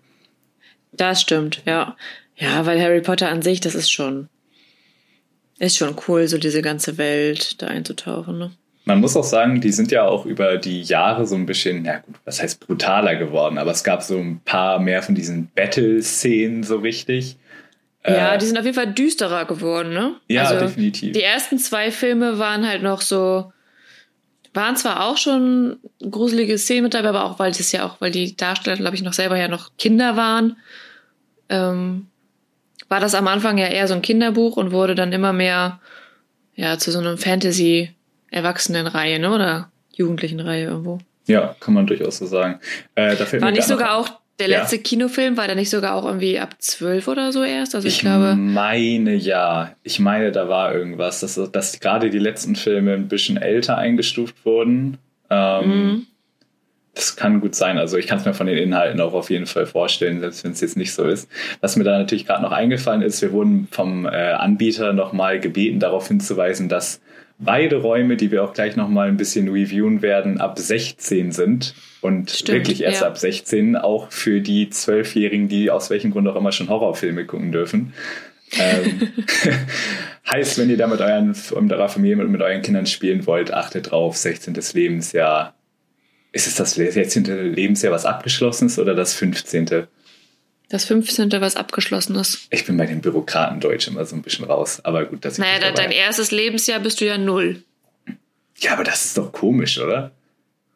Das 0.91 1.22
stimmt, 1.22 1.62
ja. 1.65 1.96
Ja, 2.36 2.65
weil 2.65 2.82
Harry 2.82 3.01
Potter 3.01 3.29
an 3.29 3.41
sich, 3.41 3.62
das 3.62 3.75
ist 3.75 3.91
schon, 3.91 4.27
ist 5.60 5.77
schon 5.77 5.96
cool, 6.08 6.27
so 6.27 6.38
diese 6.38 6.62
ganze 6.62 6.98
Welt 6.98 7.62
da 7.62 7.67
einzutauchen, 7.67 8.38
ne? 8.38 8.51
Man 8.86 9.00
muss 9.00 9.15
auch 9.15 9.24
sagen, 9.24 9.62
die 9.62 9.72
sind 9.72 9.91
ja 9.91 10.05
auch 10.05 10.25
über 10.25 10.58
die 10.58 10.82
Jahre 10.82 11.25
so 11.25 11.36
ein 11.36 11.46
bisschen, 11.46 11.86
ja 11.86 12.00
gut, 12.00 12.15
was 12.25 12.41
heißt 12.41 12.60
brutaler 12.60 13.15
geworden, 13.15 13.58
aber 13.58 13.72
es 13.72 13.86
gab 13.86 14.03
so 14.03 14.17
ein 14.17 14.41
paar 14.43 14.79
mehr 14.79 15.01
von 15.01 15.15
diesen 15.15 15.48
Battle-Szenen 15.55 16.63
so 16.63 16.79
richtig. 16.79 17.38
Ja, 18.05 18.33
äh, 18.33 18.38
die 18.38 18.45
sind 18.45 18.57
auf 18.57 18.65
jeden 18.65 18.75
Fall 18.75 18.93
düsterer 18.93 19.45
geworden, 19.45 19.93
ne? 19.93 20.15
Ja, 20.27 20.45
also, 20.45 20.65
definitiv. 20.65 21.13
Die 21.13 21.24
ersten 21.24 21.57
zwei 21.57 21.91
Filme 21.91 22.38
waren 22.38 22.67
halt 22.67 22.83
noch 22.83 23.01
so, 23.01 23.53
waren 24.53 24.75
zwar 24.75 25.05
auch 25.05 25.17
schon 25.17 25.77
gruselige 26.00 26.57
Szenen 26.57 26.83
mit 26.83 26.93
dabei, 26.93 27.10
aber 27.10 27.25
auch 27.25 27.39
weil 27.39 27.51
das 27.51 27.72
ja 27.72 27.86
auch, 27.86 28.01
weil 28.01 28.12
die 28.12 28.36
Darsteller, 28.36 28.77
glaube 28.77 28.95
ich, 28.95 29.03
noch 29.03 29.13
selber 29.13 29.38
ja 29.38 29.48
noch 29.48 29.72
Kinder 29.77 30.17
waren, 30.17 30.57
ähm, 31.50 32.07
war 32.89 33.00
das 33.00 33.15
am 33.15 33.27
Anfang 33.27 33.57
ja 33.57 33.67
eher 33.67 33.88
so 33.88 33.93
ein 33.93 34.01
Kinderbuch 34.01 34.57
und 34.57 34.72
wurde 34.72 34.95
dann 34.95 35.13
immer 35.13 35.33
mehr 35.33 35.79
ja 36.55 36.77
zu 36.77 36.91
so 36.91 37.00
einem 37.00 37.17
Fantasy-Erwachsenen-Reihe, 37.17 39.19
ne? 39.19 39.33
Oder 39.33 39.72
Jugendlichen-Reihe 39.93 40.65
irgendwo. 40.65 41.00
Ja, 41.25 41.55
kann 41.60 41.74
man 41.74 41.88
durchaus 41.88 42.17
so 42.17 42.25
sagen. 42.25 42.60
Äh, 42.95 43.17
war 43.41 43.51
nicht 43.51 43.63
sogar 43.63 43.95
auch 43.95 44.19
der 44.47 44.59
letzte 44.59 44.77
ja. 44.77 44.81
Kinofilm 44.81 45.38
war 45.38 45.47
der 45.47 45.55
nicht 45.55 45.69
sogar 45.69 45.95
auch 45.95 46.05
irgendwie 46.05 46.39
ab 46.39 46.55
zwölf 46.59 47.07
oder 47.07 47.31
so 47.31 47.43
erst? 47.43 47.75
Also 47.75 47.88
ich, 47.88 47.95
ich 47.95 48.00
glaube. 48.01 48.35
meine 48.35 49.15
ja. 49.15 49.75
Ich 49.83 50.00
meine, 50.00 50.31
da 50.31 50.50
war 50.50 50.73
irgendwas, 50.73 51.21
dass, 51.21 51.39
dass 51.51 51.79
gerade 51.79 52.09
die 52.09 52.19
letzten 52.19 52.55
Filme 52.55 52.93
ein 52.93 53.07
bisschen 53.07 53.38
älter 53.38 53.77
eingestuft 53.77 54.45
wurden. 54.45 54.97
Ähm, 55.29 55.67
mhm. 55.67 56.07
Das 56.95 57.15
kann 57.15 57.41
gut 57.41 57.55
sein. 57.55 57.77
Also 57.77 57.97
ich 57.97 58.05
kann 58.05 58.19
es 58.19 58.25
mir 58.25 58.33
von 58.33 58.45
den 58.45 58.57
Inhalten 58.57 59.01
auch 59.01 59.13
auf 59.13 59.29
jeden 59.29 59.47
Fall 59.47 59.65
vorstellen, 59.65 60.19
selbst 60.19 60.43
wenn 60.43 60.51
es 60.51 60.62
jetzt 60.62 60.77
nicht 60.77 60.93
so 60.93 61.05
ist. 61.05 61.27
Was 61.59 61.75
mir 61.75 61.83
da 61.83 61.97
natürlich 61.97 62.27
gerade 62.27 62.43
noch 62.43 62.51
eingefallen 62.51 63.01
ist, 63.01 63.21
wir 63.21 63.31
wurden 63.31 63.67
vom 63.71 64.05
äh, 64.05 64.09
Anbieter 64.09 64.93
nochmal 64.93 65.39
gebeten, 65.39 65.79
darauf 65.79 66.07
hinzuweisen, 66.07 66.69
dass 66.69 67.01
beide 67.43 67.77
Räume, 67.77 68.17
die 68.17 68.31
wir 68.31 68.43
auch 68.43 68.53
gleich 68.53 68.75
nochmal 68.75 69.07
ein 69.07 69.17
bisschen 69.17 69.47
reviewen 69.47 70.01
werden, 70.01 70.39
ab 70.39 70.57
16 70.59 71.31
sind. 71.31 71.75
Und 72.01 72.31
Stimmt, 72.31 72.59
wirklich 72.59 72.83
erst 72.83 73.01
ja. 73.01 73.07
ab 73.07 73.17
16, 73.17 73.75
auch 73.75 74.12
für 74.12 74.41
die 74.41 74.69
Zwölfjährigen, 74.69 75.47
die 75.47 75.71
aus 75.71 75.89
welchem 75.89 76.12
Grund 76.12 76.27
auch 76.27 76.35
immer 76.35 76.51
schon 76.51 76.69
Horrorfilme 76.69 77.25
gucken 77.25 77.51
dürfen. 77.51 77.93
ähm, 78.59 79.09
Heißt, 80.29 80.57
wenn 80.57 80.69
ihr 80.69 80.77
da 80.77 80.88
mit, 80.88 81.01
euren, 81.01 81.35
mit 81.62 81.73
eurer 81.73 81.89
Familie 81.89 82.23
und 82.23 82.31
mit 82.31 82.41
euren 82.41 82.62
Kindern 82.62 82.85
spielen 82.85 83.25
wollt, 83.25 83.53
achtet 83.53 83.91
drauf, 83.91 84.17
16. 84.17 84.57
Lebensjahr. 84.73 85.53
Ist 86.31 86.47
es 86.47 86.55
das 86.55 86.73
16. 86.73 87.53
Lebensjahr, 87.53 87.93
was 87.93 88.05
abgeschlossen 88.05 88.67
ist, 88.67 88.79
oder 88.79 88.95
das 88.95 89.13
15.? 89.13 89.88
Das 90.73 90.85
15. 90.85 91.31
was 91.33 91.55
abgeschlossen 91.55 92.15
ist. 92.15 92.47
Ich 92.49 92.65
bin 92.65 92.77
bei 92.77 92.87
den 92.87 92.99
Bürokraten 92.99 93.59
Deutsch 93.59 93.87
immer 93.87 94.05
so 94.05 94.15
ein 94.15 94.23
bisschen 94.23 94.45
raus, 94.45 94.79
aber 94.83 95.05
gut, 95.05 95.23
dass 95.23 95.33
ich. 95.33 95.39
Naja, 95.39 95.71
dein 95.71 95.91
erstes 95.91 96.31
Lebensjahr 96.31 96.79
bist 96.79 96.99
du 96.99 97.05
ja 97.05 97.15
null. 97.15 97.61
Ja, 98.57 98.73
aber 98.73 98.83
das 98.83 99.05
ist 99.05 99.15
doch 99.19 99.31
komisch, 99.31 99.77
oder? 99.77 100.09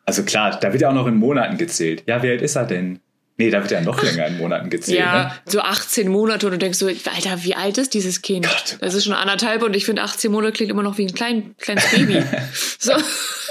Also 0.05 0.21
klar, 0.21 0.59
da 0.59 0.71
wird 0.71 0.83
ja 0.83 0.89
auch 0.89 0.93
noch 0.93 1.07
in 1.07 1.15
Monaten 1.15 1.57
gezählt. 1.57 2.03
Ja, 2.05 2.21
wie 2.21 2.29
alt 2.29 2.43
ist 2.43 2.55
er 2.55 2.65
denn? 2.65 2.99
Nee, 3.37 3.49
da 3.49 3.59
wird 3.59 3.71
ja 3.71 3.81
noch 3.81 4.03
länger 4.03 4.27
in 4.27 4.37
Monaten 4.37 4.69
gezählt. 4.69 4.99
Ja, 4.99 5.23
ne? 5.23 5.31
so 5.47 5.61
18 5.61 6.09
Monate 6.09 6.45
und 6.45 6.51
du 6.51 6.59
denkst 6.59 6.77
so, 6.77 6.85
Alter, 6.85 7.43
wie 7.43 7.55
alt 7.55 7.79
ist 7.79 7.95
dieses 7.95 8.21
Kind? 8.21 8.45
Gott, 8.45 8.77
das 8.79 8.93
ist 8.93 9.05
schon 9.05 9.13
anderthalb 9.13 9.63
und 9.63 9.75
ich 9.75 9.85
finde 9.85 10.03
18 10.03 10.31
Monate 10.31 10.53
klingt 10.53 10.69
immer 10.69 10.83
noch 10.83 10.99
wie 10.99 11.07
ein 11.07 11.13
klein, 11.15 11.55
kleines 11.57 11.89
Baby. 11.89 12.21
so. 12.77 12.93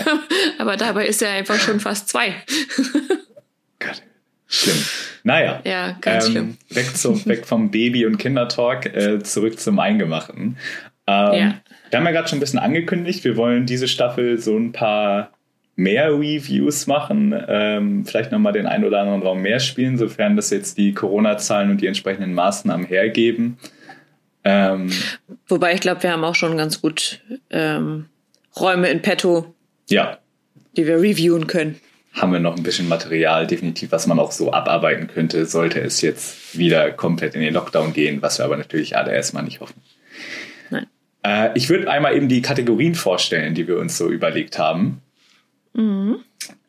Aber 0.59 0.77
dabei 0.77 1.09
ist 1.09 1.23
er 1.23 1.31
einfach 1.31 1.59
schon 1.59 1.81
fast 1.81 2.09
zwei. 2.09 2.37
Gott, 3.81 4.01
schlimm. 4.57 4.85
Naja, 5.25 5.61
ja, 5.65 5.97
ganz 6.01 6.27
ähm, 6.27 6.33
schlimm. 6.33 6.57
Weg, 6.71 6.97
zum, 6.97 7.27
weg 7.27 7.47
vom 7.47 7.71
Baby- 7.71 8.07
und 8.07 8.19
Kindertalk, 8.19 8.87
äh, 8.87 9.23
zurück 9.23 9.59
zum 9.59 9.79
Eingemachten. 9.79 10.57
Ähm, 11.07 11.33
ja. 11.35 11.55
Wir 11.91 11.99
haben 11.99 12.07
ja 12.07 12.13
gerade 12.13 12.29
schon 12.29 12.39
ein 12.39 12.41
bisschen 12.41 12.59
angekündigt, 12.59 13.25
wir 13.25 13.37
wollen 13.37 13.67
diese 13.67 13.89
Staffel 13.89 14.39
so 14.39 14.57
ein 14.57 14.73
paar 14.73 15.31
mehr 15.77 16.11
Reviews 16.11 16.87
machen, 16.87 17.35
ähm, 17.49 18.05
vielleicht 18.07 18.33
nochmal 18.33 18.55
den 18.55 18.67
einen 18.67 18.85
oder 18.85 19.01
anderen 19.01 19.23
Raum 19.23 19.43
mehr 19.43 19.61
spielen, 19.61 19.99
sofern 19.99 20.35
das 20.35 20.51
jetzt 20.51 20.79
die 20.79 20.95
Corona-Zahlen 20.95 21.71
und 21.71 21.81
die 21.81 21.87
entsprechenden 21.87 22.33
Maßnahmen 22.33 22.87
hergeben. 22.87 23.59
Ähm, 24.43 24.91
Wobei 25.49 25.75
ich 25.75 25.81
glaube, 25.81 26.03
wir 26.03 26.13
haben 26.13 26.25
auch 26.25 26.35
schon 26.35 26.57
ganz 26.57 26.81
gut 26.81 27.21
ähm, 27.51 28.07
Räume 28.59 28.89
in 28.89 29.03
petto, 29.03 29.55
ja. 29.89 30.19
die 30.77 30.87
wir 30.87 30.97
reviewen 30.97 31.47
können. 31.47 31.79
Haben 32.17 32.33
wir 32.33 32.41
noch 32.41 32.57
ein 32.57 32.63
bisschen 32.63 32.89
Material, 32.89 33.47
definitiv, 33.47 33.93
was 33.93 34.07
man 34.07 34.19
auch 34.19 34.33
so 34.33 34.53
abarbeiten 34.53 35.07
könnte, 35.07 35.45
sollte 35.47 35.81
es 35.81 36.01
jetzt 36.01 36.59
wieder 36.59 36.91
komplett 36.91 37.35
in 37.35 37.43
den 37.43 37.55
Lockdown 37.55 37.93
gehen, 37.93 38.23
was 38.23 38.39
wir 38.39 38.45
aber 38.45 38.57
natürlich 38.57 38.97
alle 38.97 39.13
erstmal 39.13 39.43
nicht 39.43 39.61
hoffen. 39.61 39.83
Nein. 40.71 40.87
Äh, 41.23 41.51
ich 41.55 41.69
würde 41.69 41.91
einmal 41.91 42.17
eben 42.17 42.29
die 42.29 42.43
Kategorien 42.43 42.95
vorstellen, 42.95 43.55
die 43.55 43.69
wir 43.69 43.79
uns 43.79 43.99
so 43.99 44.09
überlegt 44.09 44.59
haben. 44.59 45.03
Mhm. 45.75 46.21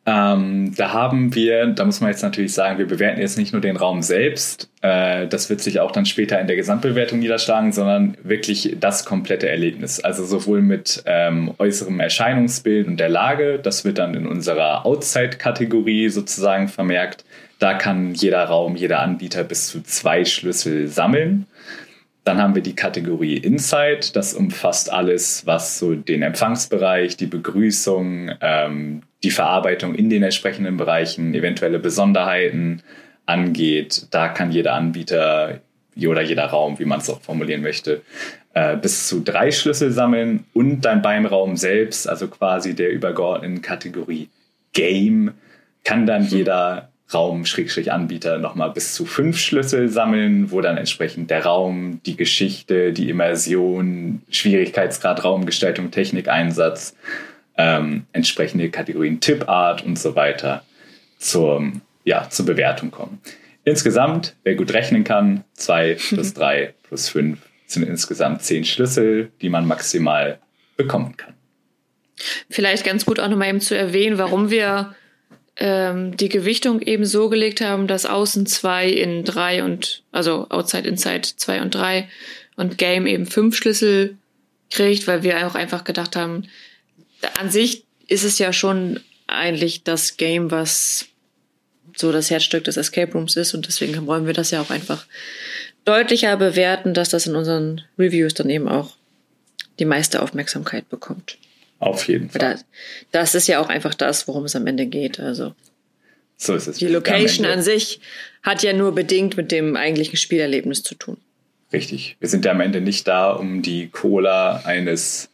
Ähm, 0.08 0.74
da 0.74 0.94
haben 0.94 1.34
wir, 1.34 1.66
da 1.66 1.84
muss 1.84 2.00
man 2.00 2.08
jetzt 2.08 2.22
natürlich 2.22 2.54
sagen, 2.54 2.78
wir 2.78 2.86
bewerten 2.86 3.20
jetzt 3.20 3.36
nicht 3.36 3.52
nur 3.52 3.60
den 3.60 3.76
Raum 3.76 4.00
selbst, 4.00 4.70
äh, 4.80 5.26
das 5.26 5.50
wird 5.50 5.60
sich 5.60 5.80
auch 5.80 5.90
dann 5.90 6.06
später 6.06 6.40
in 6.40 6.46
der 6.46 6.56
Gesamtbewertung 6.56 7.18
niederschlagen, 7.18 7.72
sondern 7.72 8.16
wirklich 8.22 8.76
das 8.80 9.04
komplette 9.04 9.50
Erlebnis. 9.50 10.00
Also 10.00 10.24
sowohl 10.24 10.62
mit 10.62 11.02
ähm, 11.04 11.52
äußerem 11.58 12.00
Erscheinungsbild 12.00 12.86
und 12.86 12.96
der 12.98 13.10
Lage, 13.10 13.58
das 13.58 13.84
wird 13.84 13.98
dann 13.98 14.14
in 14.14 14.26
unserer 14.26 14.86
Outside-Kategorie 14.86 16.08
sozusagen 16.08 16.68
vermerkt. 16.68 17.26
Da 17.58 17.74
kann 17.74 18.14
jeder 18.14 18.44
Raum, 18.44 18.76
jeder 18.76 19.00
Anbieter 19.00 19.44
bis 19.44 19.66
zu 19.66 19.82
zwei 19.82 20.24
Schlüssel 20.24 20.88
sammeln. 20.88 21.46
Dann 22.28 22.42
haben 22.42 22.54
wir 22.54 22.60
die 22.60 22.76
Kategorie 22.76 23.38
Insight. 23.38 24.14
Das 24.14 24.34
umfasst 24.34 24.92
alles, 24.92 25.46
was 25.46 25.78
so 25.78 25.94
den 25.94 26.20
Empfangsbereich, 26.20 27.16
die 27.16 27.24
Begrüßung, 27.26 28.32
ähm, 28.42 29.00
die 29.22 29.30
Verarbeitung 29.30 29.94
in 29.94 30.10
den 30.10 30.22
entsprechenden 30.22 30.76
Bereichen, 30.76 31.32
eventuelle 31.32 31.78
Besonderheiten 31.78 32.82
angeht. 33.24 34.08
Da 34.10 34.28
kann 34.28 34.52
jeder 34.52 34.74
Anbieter 34.74 35.60
oder 35.96 36.20
jeder 36.20 36.44
Raum, 36.44 36.78
wie 36.78 36.84
man 36.84 37.00
es 37.00 37.08
auch 37.08 37.22
formulieren 37.22 37.62
möchte, 37.62 38.02
äh, 38.52 38.76
bis 38.76 39.08
zu 39.08 39.20
drei 39.20 39.50
Schlüssel 39.50 39.90
sammeln 39.90 40.44
und 40.52 40.82
dann 40.82 41.00
beim 41.00 41.24
Raum 41.24 41.56
selbst, 41.56 42.06
also 42.06 42.28
quasi 42.28 42.74
der 42.74 42.90
übergeordneten 42.90 43.62
Kategorie 43.62 44.28
Game, 44.74 45.32
kann 45.82 46.04
dann 46.04 46.24
mhm. 46.24 46.28
jeder 46.28 46.90
Raum-Anbieter 47.12 48.38
nochmal 48.38 48.70
bis 48.70 48.94
zu 48.94 49.06
fünf 49.06 49.38
Schlüssel 49.38 49.88
sammeln, 49.88 50.50
wo 50.50 50.60
dann 50.60 50.76
entsprechend 50.76 51.30
der 51.30 51.44
Raum, 51.44 52.00
die 52.04 52.16
Geschichte, 52.16 52.92
die 52.92 53.08
Immersion, 53.08 54.22
Schwierigkeitsgrad, 54.30 55.24
Raumgestaltung, 55.24 55.90
Technikeinsatz, 55.90 56.94
ähm, 57.56 58.04
entsprechende 58.12 58.70
Kategorien 58.70 59.20
Tippart 59.20 59.84
und 59.84 59.98
so 59.98 60.14
weiter 60.16 60.62
zur, 61.18 61.72
ja, 62.04 62.28
zur 62.28 62.46
Bewertung 62.46 62.90
kommen. 62.90 63.20
Insgesamt, 63.64 64.34
wer 64.44 64.54
gut 64.54 64.72
rechnen 64.72 65.04
kann, 65.04 65.44
zwei 65.54 65.94
plus 66.08 66.34
drei 66.34 66.74
plus 66.82 67.08
fünf 67.08 67.40
sind 67.66 67.82
insgesamt 67.82 68.42
zehn 68.42 68.64
Schlüssel, 68.64 69.30
die 69.42 69.50
man 69.50 69.66
maximal 69.66 70.38
bekommen 70.76 71.16
kann. 71.16 71.34
Vielleicht 72.48 72.84
ganz 72.84 73.04
gut 73.04 73.20
auch 73.20 73.28
nochmal 73.28 73.48
eben 73.48 73.60
zu 73.60 73.76
erwähnen, 73.76 74.18
warum 74.18 74.50
wir 74.50 74.94
ähm, 75.58 76.16
die 76.16 76.28
Gewichtung 76.28 76.80
eben 76.80 77.04
so 77.04 77.28
gelegt 77.28 77.60
haben, 77.60 77.86
dass 77.86 78.06
außen 78.06 78.46
zwei 78.46 78.88
in 78.88 79.24
drei 79.24 79.64
und, 79.64 80.02
also 80.12 80.46
Outside, 80.50 80.88
Inside 80.88 81.28
zwei 81.36 81.60
und 81.60 81.74
drei 81.74 82.08
und 82.56 82.78
Game 82.78 83.06
eben 83.06 83.26
fünf 83.26 83.56
Schlüssel 83.56 84.16
kriegt, 84.70 85.06
weil 85.06 85.22
wir 85.22 85.46
auch 85.46 85.54
einfach 85.54 85.84
gedacht 85.84 86.16
haben, 86.16 86.48
an 87.38 87.50
sich 87.50 87.84
ist 88.06 88.24
es 88.24 88.38
ja 88.38 88.52
schon 88.52 89.00
eigentlich 89.26 89.82
das 89.82 90.16
Game, 90.16 90.50
was 90.50 91.06
so 91.96 92.12
das 92.12 92.30
Herzstück 92.30 92.64
des 92.64 92.76
Escape 92.76 93.12
Rooms 93.12 93.36
ist 93.36 93.54
und 93.54 93.66
deswegen 93.66 94.06
wollen 94.06 94.26
wir 94.26 94.34
das 94.34 94.50
ja 94.50 94.60
auch 94.62 94.70
einfach 94.70 95.06
deutlicher 95.84 96.36
bewerten, 96.36 96.94
dass 96.94 97.08
das 97.08 97.26
in 97.26 97.34
unseren 97.34 97.82
Reviews 97.98 98.34
dann 98.34 98.50
eben 98.50 98.68
auch 98.68 98.94
die 99.78 99.84
meiste 99.84 100.22
Aufmerksamkeit 100.22 100.88
bekommt. 100.88 101.38
Auf 101.78 102.08
jeden 102.08 102.30
Fall. 102.30 102.40
Das, 102.40 102.64
das 103.12 103.34
ist 103.34 103.46
ja 103.46 103.60
auch 103.60 103.68
einfach 103.68 103.94
das, 103.94 104.26
worum 104.26 104.44
es 104.44 104.56
am 104.56 104.66
Ende 104.66 104.86
geht. 104.86 105.20
Also 105.20 105.54
so 106.36 106.54
ist 106.54 106.66
es. 106.66 106.78
Die 106.78 106.88
Location 106.88 107.46
an 107.46 107.62
sich 107.62 108.00
hat 108.42 108.62
ja 108.62 108.72
nur 108.72 108.94
bedingt 108.94 109.36
mit 109.36 109.52
dem 109.52 109.76
eigentlichen 109.76 110.16
Spielerlebnis 110.16 110.82
zu 110.82 110.94
tun. 110.94 111.18
Richtig. 111.72 112.16
Wir 112.20 112.28
sind 112.28 112.44
ja 112.44 112.52
am 112.52 112.60
Ende 112.60 112.80
nicht 112.80 113.06
da, 113.06 113.30
um 113.30 113.62
die 113.62 113.88
Cola 113.88 114.62
eines 114.64 115.30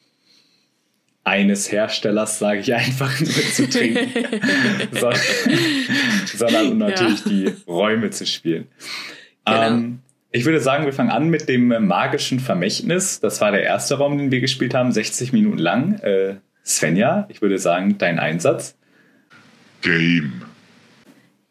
eines 1.27 1.73
Herstellers, 1.73 2.39
sage 2.39 2.61
ich 2.61 2.75
einfach, 2.75 3.19
nur 3.19 3.31
zu 3.31 3.67
trinken, 3.71 4.13
sondern, 4.93 5.21
sondern 6.37 6.73
um 6.73 6.79
natürlich 6.79 7.21
ja. 7.21 7.31
die 7.31 7.53
Räume 7.67 8.11
zu 8.11 8.27
spielen. 8.27 8.69
Genau. 9.47 9.67
Ähm, 9.67 10.01
ich 10.35 10.45
würde 10.45 10.59
sagen, 10.59 10.85
wir 10.85 10.93
fangen 10.93 11.11
an 11.11 11.29
mit 11.29 11.49
dem 11.49 11.69
magischen 11.87 12.41
Vermächtnis. 12.41 13.21
Das 13.21 13.41
war 13.41 13.53
der 13.53 13.63
erste 13.63 13.99
Raum, 13.99 14.19
den 14.19 14.33
wir 14.33 14.41
gespielt 14.41 14.75
haben, 14.75 14.91
60 14.91 15.33
Minuten 15.33 15.59
lang. 15.59 16.01
Äh, 16.01 16.39
Svenja, 16.67 17.29
ich 17.29 17.41
würde 17.41 17.57
sagen, 17.59 17.99
dein 17.99 18.19
Einsatz. 18.19 18.75
Game. 19.81 20.43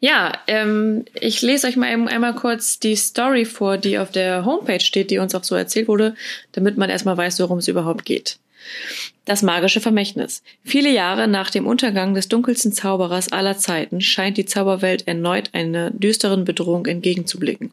Ja, 0.00 0.34
ähm, 0.48 1.06
ich 1.18 1.40
lese 1.40 1.66
euch 1.66 1.76
mal 1.76 1.86
einmal 1.86 2.34
kurz 2.34 2.78
die 2.78 2.94
Story 2.94 3.46
vor, 3.46 3.78
die 3.78 3.98
auf 3.98 4.10
der 4.10 4.44
Homepage 4.44 4.80
steht, 4.80 5.10
die 5.10 5.16
uns 5.16 5.34
auch 5.34 5.44
so 5.44 5.54
erzählt 5.54 5.88
wurde, 5.88 6.14
damit 6.52 6.76
man 6.76 6.90
erstmal 6.90 7.16
weiß, 7.16 7.40
worum 7.40 7.58
es 7.58 7.68
überhaupt 7.68 8.04
geht. 8.04 8.38
Das 9.24 9.40
magische 9.40 9.80
Vermächtnis. 9.80 10.42
Viele 10.62 10.90
Jahre 10.90 11.26
nach 11.26 11.48
dem 11.48 11.66
Untergang 11.66 12.12
des 12.12 12.28
dunkelsten 12.28 12.72
Zauberers 12.72 13.32
aller 13.32 13.56
Zeiten 13.56 14.02
scheint 14.02 14.36
die 14.36 14.44
Zauberwelt 14.44 15.08
erneut 15.08 15.48
einer 15.54 15.90
düsteren 15.90 16.44
Bedrohung 16.44 16.84
entgegenzublicken. 16.84 17.72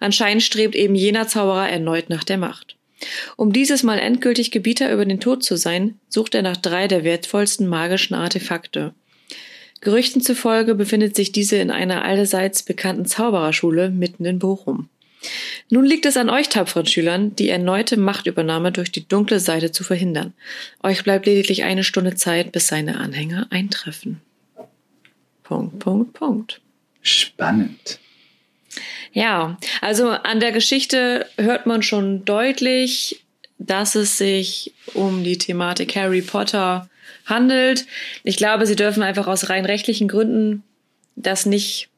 Anscheinend 0.00 0.42
strebt 0.42 0.74
eben 0.74 0.94
jener 0.94 1.28
Zauberer 1.28 1.68
erneut 1.68 2.10
nach 2.10 2.24
der 2.24 2.38
Macht. 2.38 2.76
Um 3.36 3.52
dieses 3.52 3.82
Mal 3.82 3.98
endgültig 3.98 4.50
Gebieter 4.50 4.92
über 4.92 5.04
den 5.04 5.20
Tod 5.20 5.44
zu 5.44 5.56
sein, 5.56 5.98
sucht 6.08 6.34
er 6.34 6.42
nach 6.42 6.56
drei 6.56 6.88
der 6.88 7.04
wertvollsten 7.04 7.68
magischen 7.68 8.14
Artefakte. 8.14 8.94
Gerüchten 9.80 10.20
zufolge 10.20 10.74
befindet 10.74 11.14
sich 11.14 11.30
diese 11.30 11.56
in 11.56 11.70
einer 11.70 12.04
allseits 12.04 12.64
bekannten 12.64 13.06
Zaubererschule 13.06 13.90
mitten 13.90 14.24
in 14.24 14.40
Bochum. 14.40 14.88
Nun 15.70 15.84
liegt 15.84 16.06
es 16.06 16.16
an 16.16 16.30
euch 16.30 16.48
tapferen 16.48 16.86
Schülern, 16.86 17.36
die 17.36 17.48
erneute 17.48 17.96
Machtübernahme 17.96 18.72
durch 18.72 18.90
die 18.90 19.06
dunkle 19.06 19.40
Seite 19.40 19.72
zu 19.72 19.84
verhindern. 19.84 20.32
Euch 20.82 21.04
bleibt 21.04 21.26
lediglich 21.26 21.64
eine 21.64 21.84
Stunde 21.84 22.14
Zeit, 22.14 22.52
bis 22.52 22.68
seine 22.68 22.98
Anhänger 22.98 23.46
eintreffen. 23.50 24.20
Punkt, 25.42 25.78
Punkt, 25.78 26.12
Punkt. 26.12 26.60
Spannend. 27.02 27.98
Ja, 29.12 29.56
also 29.80 30.08
an 30.08 30.40
der 30.40 30.52
Geschichte 30.52 31.26
hört 31.36 31.66
man 31.66 31.82
schon 31.82 32.24
deutlich, 32.24 33.24
dass 33.58 33.94
es 33.94 34.18
sich 34.18 34.72
um 34.94 35.24
die 35.24 35.38
Thematik 35.38 35.96
Harry 35.96 36.22
Potter 36.22 36.88
handelt. 37.26 37.86
Ich 38.24 38.36
glaube, 38.36 38.66
sie 38.66 38.76
dürfen 38.76 39.02
einfach 39.02 39.26
aus 39.26 39.50
rein 39.50 39.64
rechtlichen 39.64 40.08
Gründen 40.08 40.62
das 41.16 41.46
nicht 41.46 41.88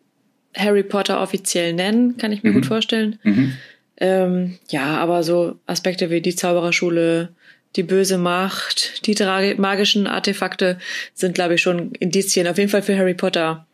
Harry 0.57 0.83
Potter 0.83 1.21
offiziell 1.21 1.73
nennen, 1.73 2.17
kann 2.17 2.33
ich 2.33 2.43
mir 2.43 2.50
mhm. 2.50 2.55
gut 2.55 2.67
vorstellen. 2.67 3.19
Mhm. 3.23 3.52
Ähm, 3.99 4.59
ja, 4.71 4.97
aber 4.97 5.23
so 5.23 5.59
Aspekte 5.67 6.11
wie 6.11 6.21
die 6.21 6.35
Zaubererschule, 6.35 7.29
die 7.76 7.83
böse 7.83 8.19
Macht, 8.19 9.07
die 9.07 9.14
magischen 9.59 10.07
Artefakte 10.07 10.79
sind, 11.14 11.35
glaube 11.35 11.55
ich, 11.55 11.62
schon 11.62 11.93
Indizien. 11.93 12.49
Auf 12.49 12.59
jeden 12.59 12.71
Fall 12.71 12.83
für 12.83 12.97
Harry 12.97 13.14
Potter 13.14 13.67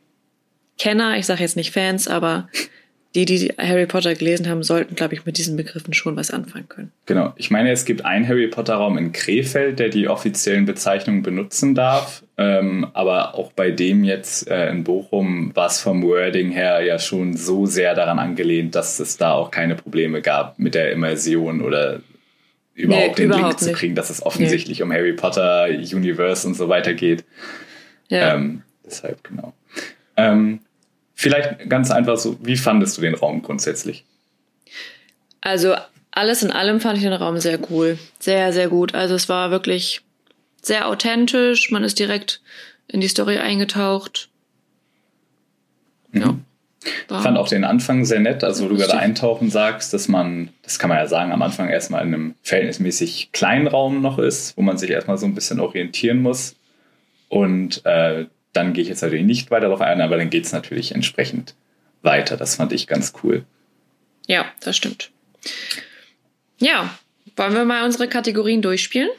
Kenner. 0.78 1.16
Ich 1.16 1.26
sage 1.26 1.42
jetzt 1.42 1.56
nicht 1.56 1.70
Fans, 1.70 2.08
aber 2.08 2.48
die, 3.24 3.24
die 3.24 3.52
Harry 3.58 3.86
Potter 3.86 4.14
gelesen 4.14 4.48
haben, 4.48 4.62
sollten, 4.62 4.94
glaube 4.94 5.14
ich, 5.14 5.24
mit 5.24 5.38
diesen 5.38 5.56
Begriffen 5.56 5.94
schon 5.94 6.16
was 6.16 6.30
anfangen 6.30 6.68
können. 6.68 6.92
Genau. 7.06 7.32
Ich 7.36 7.50
meine, 7.50 7.70
es 7.70 7.84
gibt 7.84 8.04
einen 8.04 8.28
Harry 8.28 8.48
Potter-Raum 8.48 8.98
in 8.98 9.12
Krefeld, 9.12 9.78
der 9.78 9.88
die 9.88 10.08
offiziellen 10.08 10.66
Bezeichnungen 10.66 11.22
benutzen 11.22 11.74
darf. 11.74 12.22
Ähm, 12.38 12.88
aber 12.92 13.34
auch 13.34 13.52
bei 13.52 13.70
dem 13.70 14.04
jetzt 14.04 14.50
äh, 14.50 14.68
in 14.70 14.84
Bochum 14.84 15.54
war 15.54 15.68
es 15.68 15.80
vom 15.80 16.02
Wording 16.02 16.50
her 16.50 16.82
ja 16.82 16.98
schon 16.98 17.36
so 17.36 17.64
sehr 17.64 17.94
daran 17.94 18.18
angelehnt, 18.18 18.74
dass 18.74 19.00
es 19.00 19.16
da 19.16 19.32
auch 19.32 19.50
keine 19.50 19.74
Probleme 19.74 20.20
gab 20.20 20.58
mit 20.58 20.74
der 20.74 20.92
Immersion 20.92 21.62
oder 21.62 22.00
überhaupt 22.74 23.08
nee, 23.08 23.14
den 23.14 23.26
überhaupt 23.26 23.44
Link 23.44 23.60
nicht. 23.60 23.60
zu 23.60 23.72
kriegen, 23.72 23.94
dass 23.94 24.10
es 24.10 24.24
offensichtlich 24.24 24.78
nee. 24.78 24.84
um 24.84 24.92
Harry 24.92 25.14
Potter, 25.14 25.68
Universe 25.68 26.46
und 26.46 26.54
so 26.54 26.68
weiter 26.68 26.92
geht. 26.92 27.24
Ja. 28.08 28.34
Ähm, 28.34 28.62
deshalb, 28.84 29.24
genau. 29.24 29.54
Ähm, 30.16 30.60
vielleicht 31.16 31.68
ganz 31.68 31.90
einfach 31.90 32.18
so, 32.18 32.36
wie 32.40 32.56
fandest 32.56 32.96
du 32.96 33.02
den 33.02 33.14
Raum 33.14 33.42
grundsätzlich? 33.42 34.04
Also 35.40 35.74
alles 36.12 36.42
in 36.42 36.52
allem 36.52 36.80
fand 36.80 36.98
ich 36.98 37.04
den 37.04 37.12
Raum 37.12 37.38
sehr 37.38 37.58
cool. 37.70 37.98
Sehr, 38.20 38.52
sehr 38.52 38.68
gut. 38.68 38.94
Also 38.94 39.14
es 39.14 39.28
war 39.28 39.50
wirklich 39.50 40.02
sehr 40.62 40.86
authentisch. 40.88 41.70
Man 41.70 41.82
ist 41.82 41.98
direkt 41.98 42.40
in 42.86 43.00
die 43.00 43.08
Story 43.08 43.38
eingetaucht. 43.38 44.28
Mhm. 46.12 46.20
Ja. 46.20 46.38
Ich 46.84 47.16
fand 47.16 47.36
auch 47.36 47.48
den 47.48 47.64
Anfang 47.64 48.04
sehr 48.04 48.20
nett, 48.20 48.44
also 48.44 48.64
wo 48.64 48.68
du 48.68 48.76
gerade 48.76 48.96
eintauchen 48.96 49.50
sagst, 49.50 49.92
dass 49.92 50.06
man, 50.06 50.50
das 50.62 50.78
kann 50.78 50.88
man 50.88 50.98
ja 50.98 51.08
sagen, 51.08 51.32
am 51.32 51.42
Anfang 51.42 51.68
erstmal 51.68 52.06
in 52.06 52.14
einem 52.14 52.34
verhältnismäßig 52.42 53.30
kleinen 53.32 53.66
Raum 53.66 54.02
noch 54.02 54.20
ist, 54.20 54.56
wo 54.56 54.62
man 54.62 54.78
sich 54.78 54.90
erstmal 54.90 55.18
so 55.18 55.26
ein 55.26 55.34
bisschen 55.34 55.58
orientieren 55.58 56.22
muss. 56.22 56.54
Und 57.28 57.84
äh, 57.84 58.26
dann 58.56 58.72
gehe 58.72 58.82
ich 58.82 58.88
jetzt 58.88 59.02
natürlich 59.02 59.24
nicht 59.24 59.50
weiter 59.50 59.66
darauf 59.66 59.80
ein, 59.80 60.00
aber 60.00 60.16
dann 60.16 60.30
geht 60.30 60.46
es 60.46 60.52
natürlich 60.52 60.94
entsprechend 60.94 61.54
weiter. 62.02 62.36
Das 62.36 62.56
fand 62.56 62.72
ich 62.72 62.86
ganz 62.86 63.12
cool. 63.22 63.44
Ja, 64.26 64.46
das 64.60 64.76
stimmt. 64.76 65.10
Ja, 66.58 66.90
wollen 67.36 67.54
wir 67.54 67.64
mal 67.64 67.84
unsere 67.84 68.08
Kategorien 68.08 68.62
durchspielen? 68.62 69.10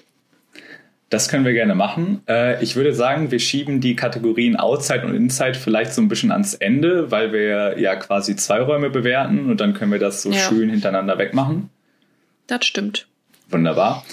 Das 1.09 1.29
können 1.29 1.45
wir 1.45 1.53
gerne 1.53 1.73
machen. 1.73 2.21
Äh, 2.27 2.61
ich 2.61 2.75
würde 2.75 2.93
sagen, 2.93 3.31
wir 3.31 3.39
schieben 3.39 3.79
die 3.79 3.95
Kategorien 3.95 4.57
Outside 4.57 5.05
und 5.05 5.15
Inside 5.15 5.53
vielleicht 5.53 5.93
so 5.93 6.01
ein 6.01 6.09
bisschen 6.09 6.31
ans 6.31 6.53
Ende, 6.53 7.11
weil 7.11 7.31
wir 7.31 7.79
ja 7.79 7.95
quasi 7.95 8.35
zwei 8.35 8.59
Räume 8.59 8.89
bewerten 8.89 9.49
und 9.49 9.61
dann 9.61 9.73
können 9.73 9.91
wir 9.91 9.99
das 9.99 10.21
so 10.21 10.31
ja. 10.31 10.39
schön 10.39 10.69
hintereinander 10.69 11.17
wegmachen. 11.17 11.69
Das 12.47 12.65
stimmt. 12.65 13.07
Wunderbar. 13.49 14.03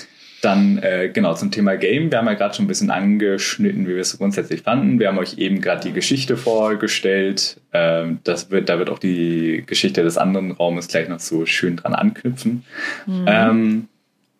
Dann 0.45 0.79
äh, 0.79 1.11
genau 1.13 1.35
zum 1.35 1.51
Thema 1.51 1.77
Game. 1.77 2.11
Wir 2.11 2.19
haben 2.19 2.27
ja 2.27 2.35
gerade 2.35 2.55
schon 2.55 2.67
ein 2.67 2.69
bisschen 2.69 2.91
angeschnitten, 2.91 3.87
wie 3.87 3.95
wir 3.95 4.03
es 4.03 4.19
grundsätzlich 4.19 4.61
fanden. 4.63 4.99
Wir 4.99 5.09
haben 5.09 5.17
euch 5.17 5.39
eben 5.39 5.63
gerade 5.63 5.89
die 5.89 5.93
Geschichte 5.95 6.37
vorgestellt. 6.37 7.61
Ähm, 7.73 8.19
das 8.25 8.51
wird, 8.51 8.69
da 8.69 8.79
wird 8.79 8.91
auch 8.91 8.99
die 8.99 9.65
Geschichte 9.67 10.03
des 10.03 10.19
anderen 10.19 10.53
Raumes 10.53 10.89
gleich 10.89 11.09
noch 11.09 11.21
so 11.21 11.47
schön 11.47 11.77
dran 11.77 11.95
anknüpfen. 11.95 12.65
Mhm. 13.07 13.25
Ähm, 13.27 13.89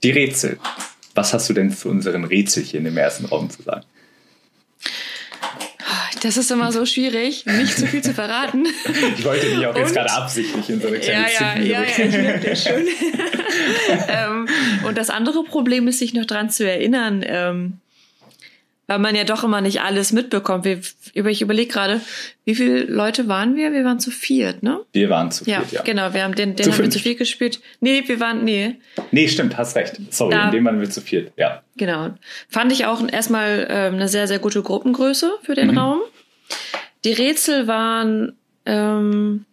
die 0.03 0.11
Rätsel. 0.11 0.59
Was 1.15 1.33
hast 1.33 1.49
du 1.49 1.55
denn 1.55 1.71
zu 1.71 1.89
unseren 1.89 2.25
Rätselchen 2.25 2.85
im 2.85 2.99
ersten 2.99 3.25
Raum 3.25 3.49
zu 3.49 3.63
sagen? 3.63 3.87
Das 6.23 6.37
ist 6.37 6.51
immer 6.51 6.73
so 6.73 6.87
schwierig, 6.87 7.45
nicht 7.47 7.77
zu 7.77 7.87
viel 7.87 8.03
zu 8.03 8.15
verraten. 8.15 8.67
Ich 9.17 9.25
wollte 9.25 9.47
dich 9.47 9.67
auch 9.67 9.77
jetzt 9.77 9.89
und, 9.89 9.95
gerade 9.95 10.13
absichtlich 10.13 10.71
in 10.71 10.81
so 10.81 10.89
eine 10.89 10.99
kleine 10.99 11.33
Ja, 11.33 11.55
ja, 11.55 11.63
ja, 11.63 11.83
ja, 11.83 11.85
ich 11.85 12.13
merke 12.13 12.51
das 12.51 12.65
schon. 12.65 12.87
ähm, 14.09 14.49
und 14.87 14.97
das 14.97 15.11
andere 15.11 15.45
Problem 15.45 15.89
ist, 15.89 15.99
sich 15.99 16.15
noch 16.15 16.25
dran 16.25 16.51
zu 16.51 16.69
erinnern, 16.69 17.25
ähm, 17.27 17.81
weil 18.87 18.99
man 18.99 19.15
ja 19.15 19.25
doch 19.25 19.45
immer 19.45 19.61
nicht 19.61 19.81
alles 19.81 20.13
mitbekommt. 20.13 20.65
Wir, 20.65 20.81
ich 21.15 21.43
überlege 21.43 21.73
gerade, 21.73 22.01
wie 22.45 22.55
viele 22.55 22.85
Leute 22.85 23.29
waren 23.29 23.57
wir? 23.57 23.73
Wir 23.73 23.85
waren 23.85 23.99
zu 23.99 24.11
viert, 24.11 24.63
ne? 24.63 24.81
Wir 24.93 25.09
waren 25.09 25.31
zu 25.31 25.45
viert, 25.45 25.73
ja. 25.73 25.79
ja. 25.79 25.83
Genau, 25.83 26.13
wir 26.13 26.23
haben 26.23 26.35
den, 26.35 26.55
den 26.55 26.71
haben 26.71 26.83
wir 26.83 26.91
zu 26.91 26.99
viert 26.99 27.19
gespielt. 27.19 27.61
Nee, 27.81 28.03
wir 28.07 28.21
waren, 28.21 28.45
nee. 28.45 28.77
Nee, 29.11 29.29
stimmt, 29.29 29.57
hast 29.57 29.75
recht. 29.77 29.99
Sorry, 30.11 30.33
da, 30.33 30.47
in 30.47 30.53
dem 30.53 30.65
waren 30.65 30.81
wir 30.81 30.91
zu 30.91 31.01
viert, 31.01 31.33
ja. 31.37 31.63
Genau. 31.77 32.11
Fand 32.49 32.73
ich 32.73 32.85
auch 32.85 33.07
erstmal 33.09 33.67
ähm, 33.71 33.95
eine 33.95 34.09
sehr, 34.09 34.29
sehr 34.29 34.39
gute 34.39 34.63
Gruppengröße 34.63 35.33
für 35.43 35.55
den 35.55 35.71
mhm. 35.71 35.79
Raum. 35.79 36.01
Die 37.05 37.13
Rätsel 37.13 37.67
waren, 37.67 38.37
ähm, 38.67 39.47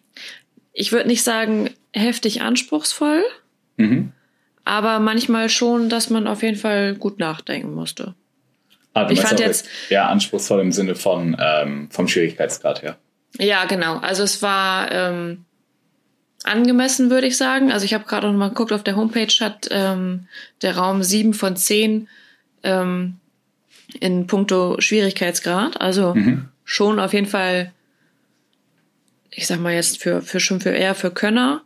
ich 0.73 0.91
würde 0.91 1.07
nicht 1.07 1.23
sagen 1.23 1.69
heftig 1.93 2.41
anspruchsvoll, 2.41 3.23
mhm. 3.77 4.11
aber 4.65 4.99
manchmal 4.99 5.47
schon, 5.49 5.87
dass 5.87 6.09
man 6.09 6.27
auf 6.27 6.43
jeden 6.43 6.57
Fall 6.57 6.95
gut 6.95 7.19
nachdenken 7.19 7.73
musste. 7.73 8.15
Ah, 8.93 9.07
ich 9.09 9.21
fand 9.21 9.39
jetzt 9.39 9.67
ja 9.89 10.07
anspruchsvoll 10.09 10.59
im 10.59 10.71
Sinne 10.71 10.95
von 10.95 11.37
ähm, 11.39 11.89
vom 11.91 12.07
Schwierigkeitsgrad 12.07 12.81
her. 12.81 12.97
Ja, 13.39 13.65
genau. 13.65 13.97
Also 13.99 14.23
es 14.23 14.41
war 14.41 14.91
ähm, 14.91 15.45
angemessen, 16.43 17.09
würde 17.09 17.27
ich 17.27 17.37
sagen. 17.37 17.71
Also 17.71 17.85
ich 17.85 17.93
habe 17.93 18.05
gerade 18.05 18.27
noch 18.27 18.37
mal 18.37 18.49
geguckt, 18.49 18.73
auf 18.73 18.83
der 18.83 18.95
Homepage 18.95 19.33
hat 19.39 19.67
ähm, 19.71 20.27
der 20.61 20.75
Raum 20.75 21.03
sieben 21.03 21.33
von 21.33 21.55
zehn 21.55 22.09
ähm, 22.63 23.17
in 23.99 24.27
puncto 24.27 24.79
Schwierigkeitsgrad. 24.79 25.79
Also 25.79 26.13
mhm. 26.13 26.49
schon 26.63 26.99
auf 26.99 27.13
jeden 27.13 27.27
Fall, 27.27 27.71
ich 29.29 29.47
sag 29.47 29.59
mal 29.59 29.73
jetzt 29.73 30.01
für, 30.01 30.21
für 30.21 30.39
schon 30.39 30.59
für 30.59 30.71
eher 30.71 30.95
für 30.95 31.11
Könner. 31.11 31.61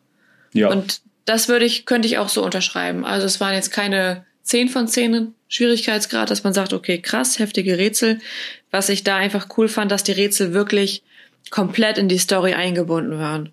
Ja. 0.54 0.70
Und 0.70 1.02
das 1.26 1.48
würde 1.48 1.66
ich, 1.66 1.86
könnte 1.86 2.08
ich 2.08 2.20
auch 2.20 2.30
so 2.30 2.44
unterschreiben. 2.44 3.04
Also 3.04 3.26
es 3.26 3.40
waren 3.42 3.54
jetzt 3.54 3.72
keine 3.72 4.26
10 4.46 4.70
von 4.70 4.88
10 4.88 5.34
Schwierigkeitsgrad, 5.48 6.30
dass 6.30 6.44
man 6.44 6.54
sagt, 6.54 6.72
okay, 6.72 7.00
krass, 7.00 7.40
heftige 7.40 7.78
Rätsel. 7.78 8.20
Was 8.72 8.90
ich 8.90 9.04
da 9.04 9.18
einfach 9.18 9.48
cool 9.58 9.68
fand, 9.68 9.92
dass 9.92 10.04
die 10.04 10.12
Rätsel 10.12 10.54
wirklich 10.54 11.04
komplett 11.50 11.98
in 11.98 12.08
die 12.08 12.20
Story 12.20 12.54
eingebunden 12.54 13.20
waren. 13.20 13.50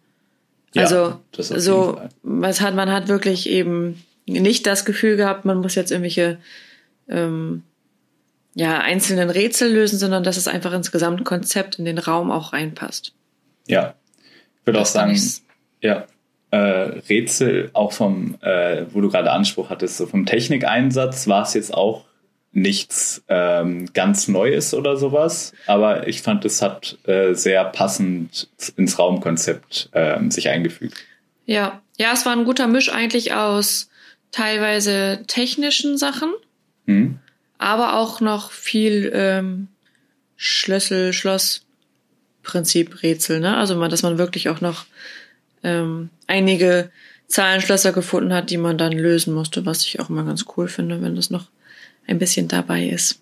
Ja, 0.75 0.83
also 0.83 1.21
so, 1.33 2.01
was 2.23 2.61
hat, 2.61 2.75
man 2.75 2.91
hat 2.91 3.09
wirklich 3.09 3.49
eben 3.49 4.03
nicht 4.27 4.67
das 4.67 4.85
Gefühl 4.85 5.17
gehabt, 5.17 5.45
man 5.45 5.59
muss 5.59 5.75
jetzt 5.75 5.91
irgendwelche 5.91 6.39
ähm, 7.09 7.63
ja, 8.55 8.79
einzelnen 8.79 9.31
Rätsel 9.31 9.73
lösen, 9.73 9.99
sondern 9.99 10.25
dass 10.25 10.37
es 10.37 10.49
einfach 10.49 10.73
ins 10.73 10.93
Gesamtkonzept 10.93 11.79
in 11.79 11.85
den 11.85 11.99
Raum 11.99 12.31
auch 12.31 12.53
reinpasst. 12.53 13.13
Ja, 13.67 13.95
ich 14.61 14.67
würde 14.67 14.81
auch 14.81 14.87
sagen, 14.87 15.19
ja, 15.81 16.07
äh, 16.53 17.01
Rätsel, 17.09 17.71
auch 17.73 17.93
vom, 17.93 18.37
äh, 18.43 18.85
wo 18.93 19.01
du 19.01 19.09
gerade 19.09 19.33
Anspruch 19.33 19.71
hattest, 19.71 19.97
so 19.97 20.07
vom 20.07 20.27
Technikeinsatz 20.27 21.27
war 21.27 21.43
es 21.43 21.55
jetzt 21.55 21.75
auch 21.75 22.05
nichts 22.53 23.25
ähm, 23.29 23.91
ganz 23.95 24.29
Neues 24.29 24.75
oder 24.75 24.99
sowas, 24.99 25.55
aber 25.67 26.07
ich 26.07 26.21
fand, 26.21 26.45
es 26.45 26.61
hat 26.61 26.99
äh, 27.07 27.33
sehr 27.33 27.65
passend 27.65 28.49
ins 28.77 28.99
Raumkonzept 28.99 29.89
äh, 29.93 30.19
sich 30.29 30.51
eingefügt. 30.51 30.95
Ja, 31.47 31.81
ja, 31.97 32.13
es 32.13 32.27
war 32.27 32.35
ein 32.35 32.45
guter 32.45 32.67
Misch 32.67 32.93
eigentlich 32.93 33.33
aus 33.33 33.89
teilweise 34.31 35.25
technischen 35.27 35.97
Sachen, 35.97 36.35
mhm. 36.85 37.19
aber 37.57 37.97
auch 37.97 38.21
noch 38.21 38.51
viel 38.51 39.11
ähm, 39.15 39.69
Schlüssel, 40.37 41.15
Schloss, 41.15 41.65
Prinzip 42.43 43.03
Rätsel, 43.03 43.41
ne? 43.41 43.57
Also 43.57 43.77
man, 43.77 43.91
dass 43.91 44.03
man 44.03 44.19
wirklich 44.19 44.51
auch 44.51 44.61
noch 44.61 44.85
ähm, 45.63 46.11
einige 46.27 46.91
Zahlenschlösser 47.29 47.93
gefunden 47.93 48.33
hat, 48.33 48.51
die 48.51 48.59
man 48.59 48.79
dann 48.79 48.93
lösen 48.93 49.35
musste, 49.35 49.65
was 49.65 49.85
ich 49.85 50.01
auch 50.01 50.11
immer 50.11 50.25
ganz 50.25 50.45
cool 50.57 50.69
finde, 50.69 51.03
wenn 51.03 51.17
das 51.17 51.31
noch 51.31 51.49
ein 52.07 52.19
bisschen 52.19 52.49
dabei 52.49 52.87
ist. 52.87 53.21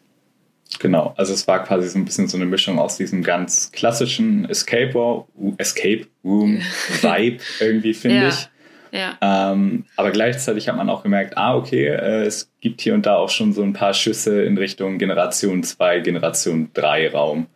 Genau, 0.78 1.14
also 1.16 1.32
es 1.32 1.46
war 1.48 1.64
quasi 1.64 1.88
so 1.88 1.98
ein 1.98 2.04
bisschen 2.04 2.28
so 2.28 2.36
eine 2.36 2.46
Mischung 2.46 2.78
aus 2.78 2.96
diesem 2.96 3.22
ganz 3.22 3.72
klassischen 3.72 4.48
Escape, 4.48 4.92
Room, 4.92 5.54
Escape 5.58 6.06
Room 6.24 6.60
Vibe 7.02 7.42
irgendwie, 7.58 7.94
finde 7.94 8.16
ja. 8.16 8.28
ich. 8.28 8.48
Ja. 8.92 9.18
Ähm, 9.20 9.84
aber 9.96 10.10
gleichzeitig 10.10 10.68
hat 10.68 10.76
man 10.76 10.90
auch 10.90 11.02
gemerkt, 11.02 11.36
ah, 11.36 11.54
okay, 11.54 11.86
äh, 11.86 12.24
es 12.24 12.50
gibt 12.60 12.80
hier 12.80 12.94
und 12.94 13.06
da 13.06 13.16
auch 13.16 13.30
schon 13.30 13.52
so 13.52 13.62
ein 13.62 13.72
paar 13.72 13.94
Schüsse 13.94 14.42
in 14.42 14.58
Richtung 14.58 14.98
Generation 14.98 15.62
2, 15.62 16.00
Generation 16.00 16.70
3 16.74 17.10
Raum. 17.10 17.46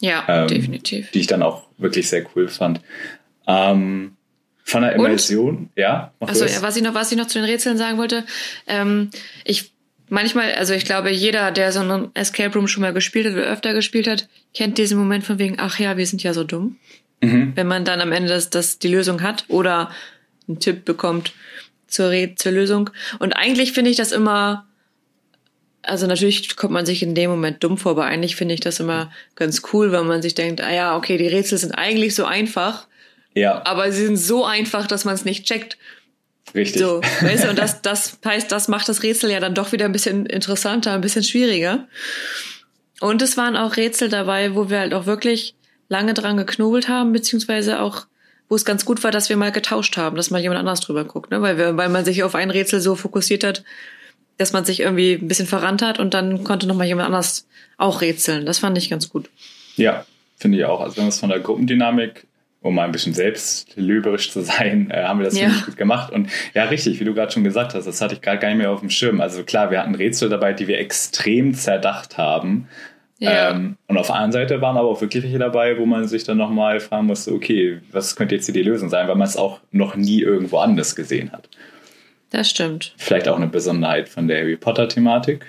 Ja, 0.00 0.24
ähm, 0.26 0.48
definitiv. 0.48 1.10
Die 1.12 1.20
ich 1.20 1.26
dann 1.28 1.42
auch 1.42 1.62
wirklich 1.78 2.08
sehr 2.08 2.24
cool 2.34 2.48
fand. 2.48 2.80
Ähm, 3.46 4.13
von 4.64 4.82
der 4.82 4.94
Immersion, 4.94 5.56
Und? 5.56 5.70
ja. 5.76 6.12
Also 6.20 6.46
was 6.62 6.76
ich 6.76 6.82
noch, 6.82 6.94
was 6.94 7.12
ich 7.12 7.18
noch 7.18 7.26
zu 7.26 7.38
den 7.38 7.44
Rätseln 7.44 7.76
sagen 7.76 7.98
wollte, 7.98 8.24
ähm, 8.66 9.10
ich 9.44 9.72
manchmal, 10.08 10.52
also 10.54 10.72
ich 10.72 10.86
glaube, 10.86 11.10
jeder, 11.10 11.50
der 11.50 11.70
so 11.70 11.80
einen 11.80 12.10
Escape 12.14 12.54
Room 12.54 12.66
schon 12.66 12.80
mal 12.80 12.94
gespielt 12.94 13.26
hat 13.26 13.34
oder 13.34 13.44
öfter 13.44 13.74
gespielt 13.74 14.08
hat, 14.08 14.28
kennt 14.54 14.78
diesen 14.78 14.98
Moment 14.98 15.24
von 15.24 15.38
wegen, 15.38 15.56
ach 15.58 15.78
ja, 15.78 15.96
wir 15.96 16.06
sind 16.06 16.22
ja 16.22 16.32
so 16.32 16.44
dumm. 16.44 16.76
Mhm. 17.20 17.52
Wenn 17.54 17.66
man 17.66 17.84
dann 17.84 18.00
am 18.00 18.10
Ende 18.10 18.30
das, 18.30 18.50
das 18.50 18.78
die 18.78 18.88
Lösung 18.88 19.22
hat 19.22 19.44
oder 19.48 19.90
einen 20.48 20.60
Tipp 20.60 20.84
bekommt 20.84 21.32
zur, 21.86 22.10
Red 22.10 22.38
zur 22.38 22.52
Lösung. 22.52 22.90
Und 23.18 23.34
eigentlich 23.34 23.72
finde 23.72 23.90
ich 23.90 23.96
das 23.96 24.12
immer, 24.12 24.66
also 25.82 26.06
natürlich 26.06 26.56
kommt 26.56 26.72
man 26.72 26.86
sich 26.86 27.02
in 27.02 27.14
dem 27.14 27.30
Moment 27.30 27.62
dumm 27.62 27.76
vor, 27.76 27.92
aber 27.92 28.04
eigentlich 28.04 28.36
finde 28.36 28.54
ich 28.54 28.60
das 28.60 28.80
immer 28.80 29.12
ganz 29.36 29.62
cool, 29.72 29.92
weil 29.92 30.04
man 30.04 30.22
sich 30.22 30.34
denkt, 30.34 30.62
ah 30.62 30.72
ja, 30.72 30.96
okay, 30.96 31.18
die 31.18 31.28
Rätsel 31.28 31.58
sind 31.58 31.72
eigentlich 31.72 32.14
so 32.14 32.24
einfach 32.24 32.86
ja. 33.34 33.62
Aber 33.64 33.90
sie 33.92 34.06
sind 34.06 34.16
so 34.16 34.44
einfach, 34.44 34.86
dass 34.86 35.04
man 35.04 35.14
es 35.14 35.24
nicht 35.24 35.44
checkt. 35.44 35.76
Richtig. 36.54 36.80
So, 36.80 37.00
weißt 37.20 37.44
du, 37.44 37.50
und 37.50 37.58
das, 37.58 37.82
das 37.82 38.18
heißt, 38.24 38.52
das 38.52 38.68
macht 38.68 38.88
das 38.88 39.02
Rätsel 39.02 39.30
ja 39.30 39.40
dann 39.40 39.54
doch 39.54 39.72
wieder 39.72 39.86
ein 39.86 39.92
bisschen 39.92 40.26
interessanter, 40.26 40.92
ein 40.92 41.00
bisschen 41.00 41.24
schwieriger. 41.24 41.88
Und 43.00 43.22
es 43.22 43.36
waren 43.36 43.56
auch 43.56 43.76
Rätsel 43.76 44.08
dabei, 44.08 44.54
wo 44.54 44.70
wir 44.70 44.78
halt 44.78 44.94
auch 44.94 45.06
wirklich 45.06 45.54
lange 45.88 46.14
dran 46.14 46.36
geknobelt 46.36 46.88
haben, 46.88 47.12
beziehungsweise 47.12 47.80
auch 47.80 48.06
wo 48.48 48.56
es 48.56 48.64
ganz 48.64 48.84
gut 48.84 49.02
war, 49.02 49.10
dass 49.10 49.30
wir 49.30 49.36
mal 49.36 49.52
getauscht 49.52 49.96
haben, 49.96 50.16
dass 50.16 50.30
mal 50.30 50.40
jemand 50.40 50.60
anders 50.60 50.80
drüber 50.80 51.04
guckt, 51.04 51.30
ne? 51.30 51.40
weil, 51.40 51.56
wir, 51.56 51.76
weil 51.76 51.88
man 51.88 52.04
sich 52.04 52.22
auf 52.22 52.34
ein 52.34 52.50
Rätsel 52.50 52.80
so 52.80 52.94
fokussiert 52.94 53.42
hat, 53.42 53.64
dass 54.36 54.52
man 54.52 54.64
sich 54.64 54.80
irgendwie 54.80 55.14
ein 55.14 55.28
bisschen 55.28 55.46
verrannt 55.46 55.82
hat 55.82 55.98
und 55.98 56.14
dann 56.14 56.44
konnte 56.44 56.66
noch 56.66 56.76
mal 56.76 56.86
jemand 56.86 57.06
anders 57.06 57.46
auch 57.78 58.00
rätseln. 58.00 58.46
Das 58.46 58.58
fand 58.58 58.76
ich 58.76 58.90
ganz 58.90 59.08
gut. 59.08 59.30
Ja, 59.76 60.04
finde 60.36 60.58
ich 60.58 60.64
auch. 60.64 60.80
Also 60.80 60.96
wenn 60.96 61.04
man 61.04 61.08
es 61.08 61.20
von 61.20 61.30
der 61.30 61.40
Gruppendynamik 61.40 62.26
um 62.64 62.74
mal 62.74 62.84
ein 62.84 62.92
bisschen 62.92 63.12
selbstlöberisch 63.12 64.30
zu 64.30 64.40
sein, 64.40 64.90
äh, 64.90 65.04
haben 65.04 65.20
wir 65.20 65.26
das 65.26 65.38
ja. 65.38 65.48
ziemlich 65.48 65.66
gut 65.66 65.76
gemacht. 65.76 66.10
Und 66.10 66.30
ja, 66.54 66.64
richtig, 66.64 66.98
wie 66.98 67.04
du 67.04 67.12
gerade 67.12 67.30
schon 67.30 67.44
gesagt 67.44 67.74
hast, 67.74 67.84
das 67.84 68.00
hatte 68.00 68.14
ich 68.14 68.22
gerade 68.22 68.38
gar 68.38 68.48
nicht 68.48 68.56
mehr 68.56 68.70
auf 68.70 68.80
dem 68.80 68.88
Schirm. 68.88 69.20
Also 69.20 69.44
klar, 69.44 69.70
wir 69.70 69.80
hatten 69.80 69.94
Rätsel 69.94 70.30
dabei, 70.30 70.54
die 70.54 70.66
wir 70.66 70.78
extrem 70.78 71.52
zerdacht 71.52 72.16
haben. 72.16 72.66
Ja. 73.18 73.50
Ähm, 73.50 73.76
und 73.86 73.98
auf 73.98 74.06
der 74.06 74.16
anderen 74.16 74.32
Seite 74.32 74.62
waren 74.62 74.78
aber 74.78 74.88
auch 74.88 75.00
wirklich 75.02 75.22
welche 75.22 75.38
dabei, 75.38 75.78
wo 75.78 75.84
man 75.84 76.08
sich 76.08 76.24
dann 76.24 76.38
nochmal 76.38 76.80
fragen 76.80 77.06
musste, 77.06 77.34
okay, 77.34 77.80
was 77.92 78.16
könnte 78.16 78.34
jetzt 78.34 78.46
hier 78.46 78.54
die 78.54 78.62
Lösung 78.62 78.88
sein, 78.88 79.08
weil 79.08 79.14
man 79.14 79.28
es 79.28 79.36
auch 79.36 79.60
noch 79.70 79.94
nie 79.94 80.22
irgendwo 80.22 80.56
anders 80.56 80.96
gesehen 80.96 81.32
hat. 81.32 81.50
Das 82.30 82.48
stimmt. 82.48 82.94
Vielleicht 82.96 83.28
auch 83.28 83.36
eine 83.36 83.46
Besonderheit 83.46 84.08
von 84.08 84.26
der 84.26 84.40
Harry 84.40 84.56
Potter-Thematik. 84.56 85.44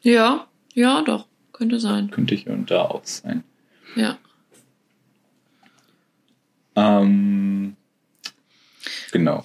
Ja, 0.00 0.48
ja, 0.74 1.00
doch, 1.02 1.26
könnte 1.52 1.78
sein. 1.78 2.10
Könnte 2.10 2.34
hier 2.34 2.52
und 2.52 2.72
da 2.72 2.82
auch 2.82 3.04
sein. 3.04 3.44
Ja. 3.94 4.18
Ähm, 6.78 7.76
genau. 9.12 9.44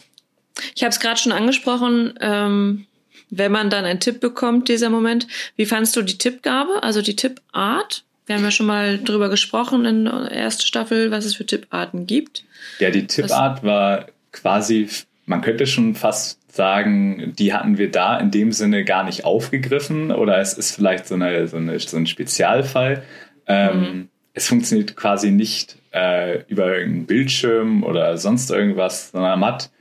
Ich 0.75 0.83
habe 0.83 0.91
es 0.91 0.99
gerade 0.99 1.19
schon 1.19 1.31
angesprochen. 1.31 2.13
Ähm, 2.21 2.85
wenn 3.29 3.51
man 3.51 3.69
dann 3.69 3.85
einen 3.85 3.99
Tipp 3.99 4.19
bekommt, 4.19 4.69
dieser 4.69 4.89
Moment. 4.89 5.27
Wie 5.55 5.65
fandst 5.65 5.95
du 5.95 6.01
die 6.01 6.17
Tippgabe, 6.17 6.83
also 6.83 7.01
die 7.01 7.15
Tippart? 7.15 8.03
Wir 8.25 8.35
haben 8.35 8.43
ja 8.43 8.51
schon 8.51 8.67
mal 8.67 8.99
drüber 8.99 9.29
gesprochen 9.29 9.85
in 9.85 10.05
der 10.05 10.31
ersten 10.31 10.63
Staffel, 10.63 11.11
was 11.11 11.25
es 11.25 11.35
für 11.35 11.45
Tipparten 11.45 12.05
gibt. 12.05 12.45
Ja, 12.79 12.89
die 12.89 13.07
Tippart 13.07 13.57
was? 13.57 13.63
war 13.63 14.05
quasi, 14.31 14.87
man 15.25 15.41
könnte 15.41 15.67
schon 15.67 15.95
fast 15.95 16.39
sagen, 16.53 17.33
die 17.37 17.53
hatten 17.53 17.77
wir 17.77 17.89
da 17.89 18.17
in 18.17 18.31
dem 18.31 18.51
Sinne 18.51 18.85
gar 18.85 19.03
nicht 19.03 19.25
aufgegriffen 19.25 20.11
oder 20.11 20.37
es 20.37 20.53
ist 20.53 20.75
vielleicht 20.75 21.07
so, 21.07 21.15
eine, 21.15 21.47
so, 21.47 21.57
eine, 21.57 21.79
so 21.79 21.97
ein 21.97 22.07
Spezialfall. 22.07 23.03
Ähm, 23.47 23.79
mhm. 23.79 24.09
Es 24.33 24.47
funktioniert 24.47 24.95
quasi 24.95 25.31
nicht 25.31 25.77
äh, 25.93 26.43
über 26.47 26.77
irgendeinen 26.77 27.05
Bildschirm 27.05 27.83
oder 27.83 28.17
sonst 28.17 28.49
irgendwas, 28.49 29.11
sondern 29.11 29.39
man 29.39 29.53
hat, 29.53 29.71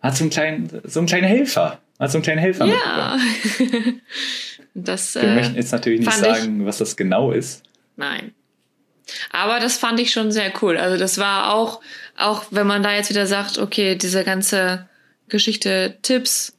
hat 0.00 0.16
so, 0.16 0.24
einen 0.24 0.30
kleinen, 0.30 0.80
so 0.84 1.00
einen 1.00 1.08
kleinen 1.08 1.26
Helfer. 1.26 1.80
Hat 1.98 2.10
so 2.10 2.18
einen 2.18 2.22
kleinen 2.24 2.40
Helfer 2.40 2.66
Ja. 2.66 3.18
das, 4.74 5.14
Wir 5.14 5.22
äh, 5.22 5.34
möchten 5.34 5.56
jetzt 5.56 5.72
natürlich 5.72 6.00
nicht 6.00 6.12
sagen, 6.12 6.66
was 6.66 6.78
das 6.78 6.96
genau 6.96 7.32
ist. 7.32 7.62
Nein. 7.96 8.32
Aber 9.30 9.60
das 9.60 9.78
fand 9.78 10.00
ich 10.00 10.10
schon 10.10 10.32
sehr 10.32 10.52
cool. 10.62 10.76
Also 10.76 10.98
das 10.98 11.18
war 11.18 11.54
auch, 11.54 11.80
auch 12.16 12.44
wenn 12.50 12.66
man 12.66 12.82
da 12.82 12.94
jetzt 12.94 13.10
wieder 13.10 13.26
sagt, 13.26 13.58
okay, 13.58 13.94
diese 13.94 14.24
ganze 14.24 14.88
Geschichte 15.28 15.96
Tipps 16.02 16.56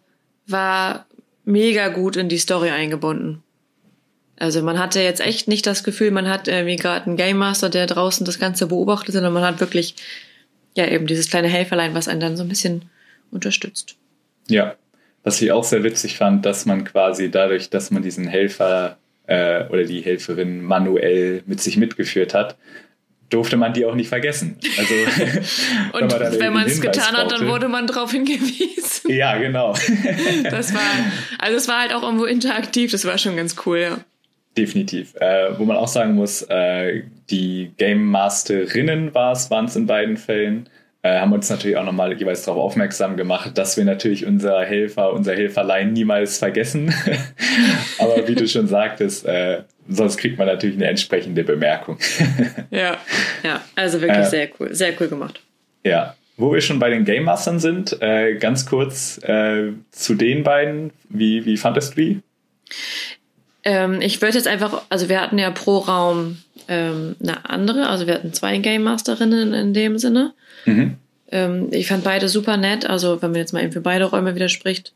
war 0.47 1.05
mega 1.45 1.89
gut 1.89 2.15
in 2.15 2.29
die 2.29 2.37
Story 2.37 2.69
eingebunden. 2.69 3.43
Also 4.39 4.61
man 4.61 4.77
hatte 4.77 5.01
jetzt 5.01 5.19
echt 5.19 5.47
nicht 5.47 5.65
das 5.65 5.83
Gefühl, 5.83 6.11
man 6.11 6.29
hat 6.29 6.47
irgendwie 6.47 6.75
gerade 6.75 7.07
einen 7.07 7.17
Game 7.17 7.37
Master, 7.37 7.69
der 7.69 7.87
draußen 7.87 8.25
das 8.25 8.39
Ganze 8.39 8.67
beobachtet, 8.67 9.13
sondern 9.13 9.33
man 9.33 9.43
hat 9.43 9.59
wirklich 9.59 9.95
ja 10.75 10.87
eben 10.87 11.07
dieses 11.07 11.29
kleine 11.29 11.47
Helferlein, 11.47 11.95
was 11.95 12.07
einen 12.07 12.19
dann 12.19 12.37
so 12.37 12.43
ein 12.43 12.49
bisschen 12.49 12.83
unterstützt. 13.31 13.95
Ja, 14.47 14.75
was 15.23 15.41
ich 15.41 15.51
auch 15.51 15.63
sehr 15.63 15.83
witzig 15.83 16.17
fand, 16.17 16.45
dass 16.45 16.65
man 16.65 16.83
quasi 16.83 17.31
dadurch, 17.31 17.69
dass 17.69 17.89
man 17.91 18.03
diesen 18.03 18.27
Helfer 18.27 18.97
äh, 19.25 19.65
oder 19.69 19.83
die 19.83 20.01
Helferin 20.01 20.61
manuell 20.61 21.43
mit 21.47 21.59
sich 21.59 21.77
mitgeführt 21.77 22.33
hat, 22.33 22.55
durfte 23.29 23.57
man 23.57 23.73
die 23.73 23.85
auch 23.85 23.95
nicht 23.95 24.07
vergessen. 24.07 24.57
Also, 24.77 24.93
und 25.93 26.39
wenn 26.39 26.53
man 26.53 26.67
es 26.67 26.79
getan 26.79 27.17
hat, 27.17 27.31
dann 27.31 27.47
wurde 27.47 27.67
man 27.67 27.87
darauf 27.87 28.11
hingewiesen. 28.11 29.11
Ja, 29.11 29.37
genau. 29.37 29.73
das 30.43 30.73
war, 30.73 30.81
also 31.39 31.57
es 31.57 31.67
war 31.67 31.81
halt 31.81 31.93
auch 31.93 32.03
irgendwo 32.03 32.25
interaktiv, 32.25 32.91
das 32.91 33.03
war 33.03 33.17
schon 33.17 33.35
ganz 33.35 33.55
cool, 33.65 33.79
ja. 33.79 33.97
Definitiv. 34.57 35.15
Äh, 35.15 35.57
wo 35.59 35.65
man 35.65 35.77
auch 35.77 35.87
sagen 35.87 36.15
muss, 36.15 36.41
äh, 36.41 37.03
die 37.29 37.71
Game 37.77 38.05
Masterinnen 38.05 39.13
war 39.13 39.33
es, 39.33 39.51
waren 39.51 39.65
es 39.65 39.75
in 39.75 39.85
beiden 39.85 40.17
Fällen, 40.17 40.67
äh, 41.03 41.19
haben 41.19 41.31
uns 41.31 41.47
natürlich 41.47 41.77
auch 41.77 41.85
nochmal 41.85 42.17
jeweils 42.17 42.43
darauf 42.43 42.63
aufmerksam 42.63 43.17
gemacht, 43.17 43.55
dass 43.55 43.77
wir 43.77 43.85
natürlich 43.85 44.25
unser 44.25 44.65
Helfer, 44.65 45.13
unser 45.13 45.35
Helferlein 45.35 45.93
niemals 45.93 46.39
vergessen. 46.39 46.91
Aber 47.99 48.27
wie 48.27 48.33
du 48.33 48.47
schon 48.47 48.67
sagtest, 48.67 49.27
äh, 49.27 49.61
sonst 49.87 50.17
kriegt 50.17 50.39
man 50.39 50.47
natürlich 50.47 50.75
eine 50.75 50.87
entsprechende 50.87 51.43
Bemerkung. 51.43 51.99
ja, 52.71 52.97
ja, 53.43 53.63
also 53.75 54.01
wirklich 54.01 54.25
äh, 54.25 54.29
sehr 54.29 54.49
cool, 54.59 54.73
sehr 54.73 54.93
cool 54.99 55.07
gemacht. 55.07 55.39
Ja, 55.83 56.15
wo 56.35 56.51
wir 56.51 56.61
schon 56.61 56.79
bei 56.79 56.89
den 56.89 57.05
Game 57.05 57.25
Mastern 57.25 57.59
sind, 57.59 58.01
äh, 58.01 58.35
ganz 58.35 58.65
kurz 58.65 59.19
zu 59.91 60.15
den 60.15 60.43
beiden. 60.43 60.91
Wie, 61.09 61.45
wie 61.45 61.57
fandest 61.57 61.95
du 61.95 62.01
die? 62.01 62.21
Ähm, 63.67 63.99
ich 63.99 64.21
würde 64.21 64.37
jetzt 64.37 64.47
einfach, 64.47 64.83
also 64.87 65.09
wir 65.09 65.19
hatten 65.19 65.37
ja 65.37 65.51
pro 65.51 65.79
Raum 65.79 66.37
ähm, 66.69 67.17
eine 67.21 67.49
andere, 67.49 67.89
also 67.89 68.07
wir 68.07 68.13
hatten 68.13 68.31
zwei 68.31 68.57
Game 68.59 68.83
Masterinnen 68.83 69.53
in 69.53 69.73
dem 69.73 69.97
Sinne. 69.97 70.31
Mhm. 70.63 70.95
Ähm, 71.33 71.67
ich 71.71 71.87
fand 71.87 72.05
beide 72.05 72.29
super 72.29 72.55
nett, 72.55 72.89
also 72.89 73.21
wenn 73.21 73.31
man 73.31 73.41
jetzt 73.41 73.51
mal 73.51 73.61
eben 73.61 73.73
für 73.73 73.81
beide 73.81 74.05
Räume 74.05 74.35
widerspricht, 74.35 74.93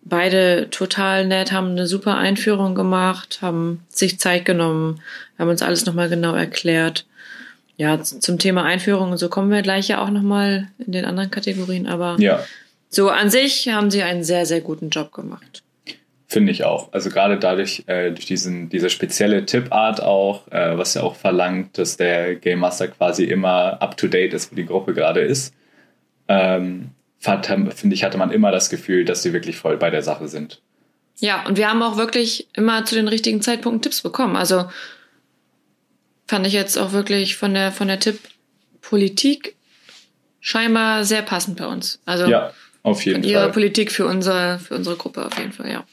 beide 0.00 0.68
total 0.70 1.26
nett, 1.26 1.52
haben 1.52 1.72
eine 1.72 1.86
super 1.86 2.16
Einführung 2.16 2.74
gemacht, 2.74 3.40
haben 3.42 3.82
sich 3.90 4.18
Zeit 4.18 4.46
genommen, 4.46 5.02
haben 5.38 5.50
uns 5.50 5.60
alles 5.60 5.84
nochmal 5.84 6.08
genau 6.08 6.34
erklärt. 6.34 7.04
Ja, 7.76 8.02
zum 8.02 8.38
Thema 8.38 8.64
Einführung 8.64 9.10
und 9.10 9.18
so 9.18 9.28
kommen 9.28 9.50
wir 9.50 9.60
gleich 9.60 9.88
ja 9.88 10.02
auch 10.02 10.10
nochmal 10.10 10.68
in 10.78 10.92
den 10.92 11.04
anderen 11.04 11.30
Kategorien, 11.30 11.86
aber 11.86 12.16
ja. 12.18 12.42
so 12.88 13.10
an 13.10 13.28
sich 13.28 13.68
haben 13.68 13.90
sie 13.90 14.02
einen 14.02 14.24
sehr, 14.24 14.46
sehr 14.46 14.62
guten 14.62 14.88
Job 14.88 15.12
gemacht. 15.12 15.62
Finde 16.30 16.52
ich 16.52 16.62
auch. 16.62 16.92
Also 16.92 17.10
gerade 17.10 17.38
dadurch, 17.38 17.82
äh, 17.88 18.12
durch 18.12 18.24
diesen, 18.24 18.68
diese 18.68 18.88
spezielle 18.88 19.46
Tippart 19.46 20.00
auch, 20.00 20.46
äh, 20.52 20.78
was 20.78 20.94
ja 20.94 21.02
auch 21.02 21.16
verlangt, 21.16 21.76
dass 21.76 21.96
der 21.96 22.36
Game 22.36 22.60
Master 22.60 22.86
quasi 22.86 23.24
immer 23.24 23.82
up 23.82 23.96
to 23.96 24.06
date 24.06 24.32
ist, 24.32 24.52
wo 24.52 24.54
die 24.54 24.64
Gruppe 24.64 24.94
gerade 24.94 25.22
ist, 25.22 25.52
ähm, 26.28 26.90
finde 27.18 27.94
ich, 27.94 28.04
hatte 28.04 28.16
man 28.16 28.30
immer 28.30 28.52
das 28.52 28.70
Gefühl, 28.70 29.04
dass 29.04 29.24
sie 29.24 29.32
wirklich 29.32 29.56
voll 29.56 29.76
bei 29.76 29.90
der 29.90 30.02
Sache 30.02 30.28
sind. 30.28 30.62
Ja, 31.18 31.44
und 31.48 31.58
wir 31.58 31.68
haben 31.68 31.82
auch 31.82 31.96
wirklich 31.96 32.46
immer 32.54 32.84
zu 32.84 32.94
den 32.94 33.08
richtigen 33.08 33.42
Zeitpunkten 33.42 33.82
Tipps 33.82 34.00
bekommen. 34.00 34.36
Also 34.36 34.70
fand 36.28 36.46
ich 36.46 36.52
jetzt 36.52 36.78
auch 36.78 36.92
wirklich 36.92 37.36
von 37.36 37.54
der, 37.54 37.72
von 37.72 37.88
der 37.88 37.98
Tipppolitik 37.98 39.56
scheinbar 40.38 41.04
sehr 41.04 41.22
passend 41.22 41.58
bei 41.58 41.66
uns. 41.66 42.00
Also 42.06 42.26
ja, 42.26 42.52
auf 42.84 43.04
jeden 43.04 43.24
Fall. 43.24 43.32
Ihre 43.32 43.50
Politik 43.50 43.90
für 43.90 44.06
unsere, 44.06 44.60
für 44.60 44.76
unsere 44.76 44.94
Gruppe 44.94 45.26
auf 45.26 45.36
jeden 45.36 45.50
Fall, 45.50 45.68
ja. 45.72 45.84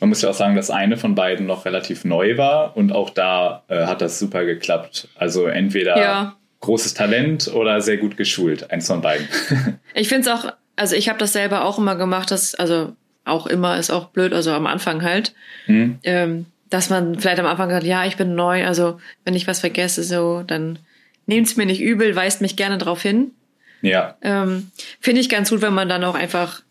Man 0.00 0.08
muss 0.08 0.22
ja 0.22 0.30
auch 0.30 0.34
sagen, 0.34 0.56
dass 0.56 0.70
eine 0.70 0.96
von 0.96 1.14
beiden 1.14 1.46
noch 1.46 1.66
relativ 1.66 2.04
neu 2.04 2.38
war 2.38 2.76
und 2.76 2.92
auch 2.92 3.10
da 3.10 3.64
äh, 3.68 3.84
hat 3.84 4.00
das 4.00 4.18
super 4.18 4.44
geklappt. 4.44 5.08
Also 5.14 5.46
entweder 5.46 5.98
ja. 5.98 6.36
großes 6.60 6.94
Talent 6.94 7.48
oder 7.54 7.80
sehr 7.82 7.98
gut 7.98 8.16
geschult, 8.16 8.70
eins 8.70 8.86
von 8.86 9.02
beiden. 9.02 9.28
ich 9.94 10.08
finde 10.08 10.28
es 10.28 10.34
auch, 10.34 10.50
also 10.76 10.96
ich 10.96 11.08
habe 11.10 11.18
das 11.18 11.34
selber 11.34 11.64
auch 11.64 11.78
immer 11.78 11.96
gemacht, 11.96 12.30
dass, 12.30 12.54
also 12.54 12.96
auch 13.26 13.46
immer 13.46 13.78
ist 13.78 13.90
auch 13.90 14.06
blöd, 14.06 14.32
also 14.32 14.52
am 14.52 14.66
Anfang 14.66 15.02
halt, 15.02 15.34
hm. 15.66 15.98
ähm, 16.02 16.46
dass 16.70 16.88
man 16.88 17.18
vielleicht 17.18 17.38
am 17.38 17.46
Anfang 17.46 17.68
sagt, 17.68 17.84
ja, 17.84 18.06
ich 18.06 18.16
bin 18.16 18.34
neu, 18.34 18.64
also 18.66 18.98
wenn 19.24 19.34
ich 19.34 19.46
was 19.46 19.60
vergesse, 19.60 20.02
so, 20.02 20.42
dann 20.46 20.78
nehmt 21.26 21.46
es 21.46 21.56
mir 21.56 21.66
nicht 21.66 21.82
übel, 21.82 22.16
weist 22.16 22.40
mich 22.40 22.56
gerne 22.56 22.78
darauf 22.78 23.02
hin. 23.02 23.32
Ja. 23.82 24.16
Ähm, 24.22 24.70
finde 25.00 25.20
ich 25.20 25.28
ganz 25.28 25.50
gut, 25.50 25.62
wenn 25.62 25.74
man 25.74 25.88
dann 25.88 26.04
auch 26.04 26.14
einfach 26.14 26.62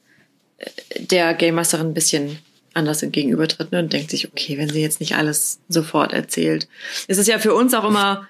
äh, 0.58 0.70
der 1.00 1.34
Game 1.34 1.56
Masterin 1.56 1.88
ein 1.88 1.94
bisschen 1.94 2.40
anders 2.80 3.06
gegenübertritt 3.06 3.72
ne, 3.72 3.80
und 3.80 3.94
denkt 3.94 4.10
sich, 4.10 4.28
okay, 4.28 4.58
wenn 4.58 4.70
sie 4.70 4.82
jetzt 4.82 5.00
nicht 5.00 5.16
alles 5.16 5.60
sofort 5.70 6.14
erzählt. 6.14 6.68
Es 7.08 7.18
ist 7.18 7.28
ja 7.28 7.40
für 7.40 7.54
uns 7.54 7.74
auch 7.74 7.84
immer 7.84 8.28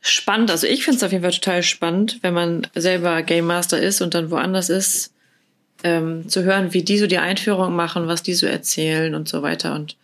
spannend, 0.00 0.50
also 0.50 0.66
ich 0.66 0.84
finde 0.84 0.96
es 0.96 1.02
auf 1.02 1.12
jeden 1.12 1.22
Fall 1.22 1.32
total 1.32 1.62
spannend, 1.62 2.18
wenn 2.22 2.34
man 2.34 2.66
selber 2.74 3.22
Game 3.22 3.46
Master 3.46 3.78
ist 3.78 4.00
und 4.00 4.14
dann 4.14 4.30
woanders 4.30 4.70
ist, 4.70 5.12
ähm, 5.82 6.28
zu 6.28 6.42
hören, 6.44 6.72
wie 6.72 6.82
die 6.82 6.98
so 6.98 7.06
die 7.06 7.18
Einführung 7.18 7.74
machen, 7.74 8.06
was 8.06 8.22
die 8.22 8.34
so 8.34 8.46
erzählen 8.46 9.14
und 9.14 9.28
so 9.28 9.42
weiter. 9.42 9.74
Und 9.74 9.96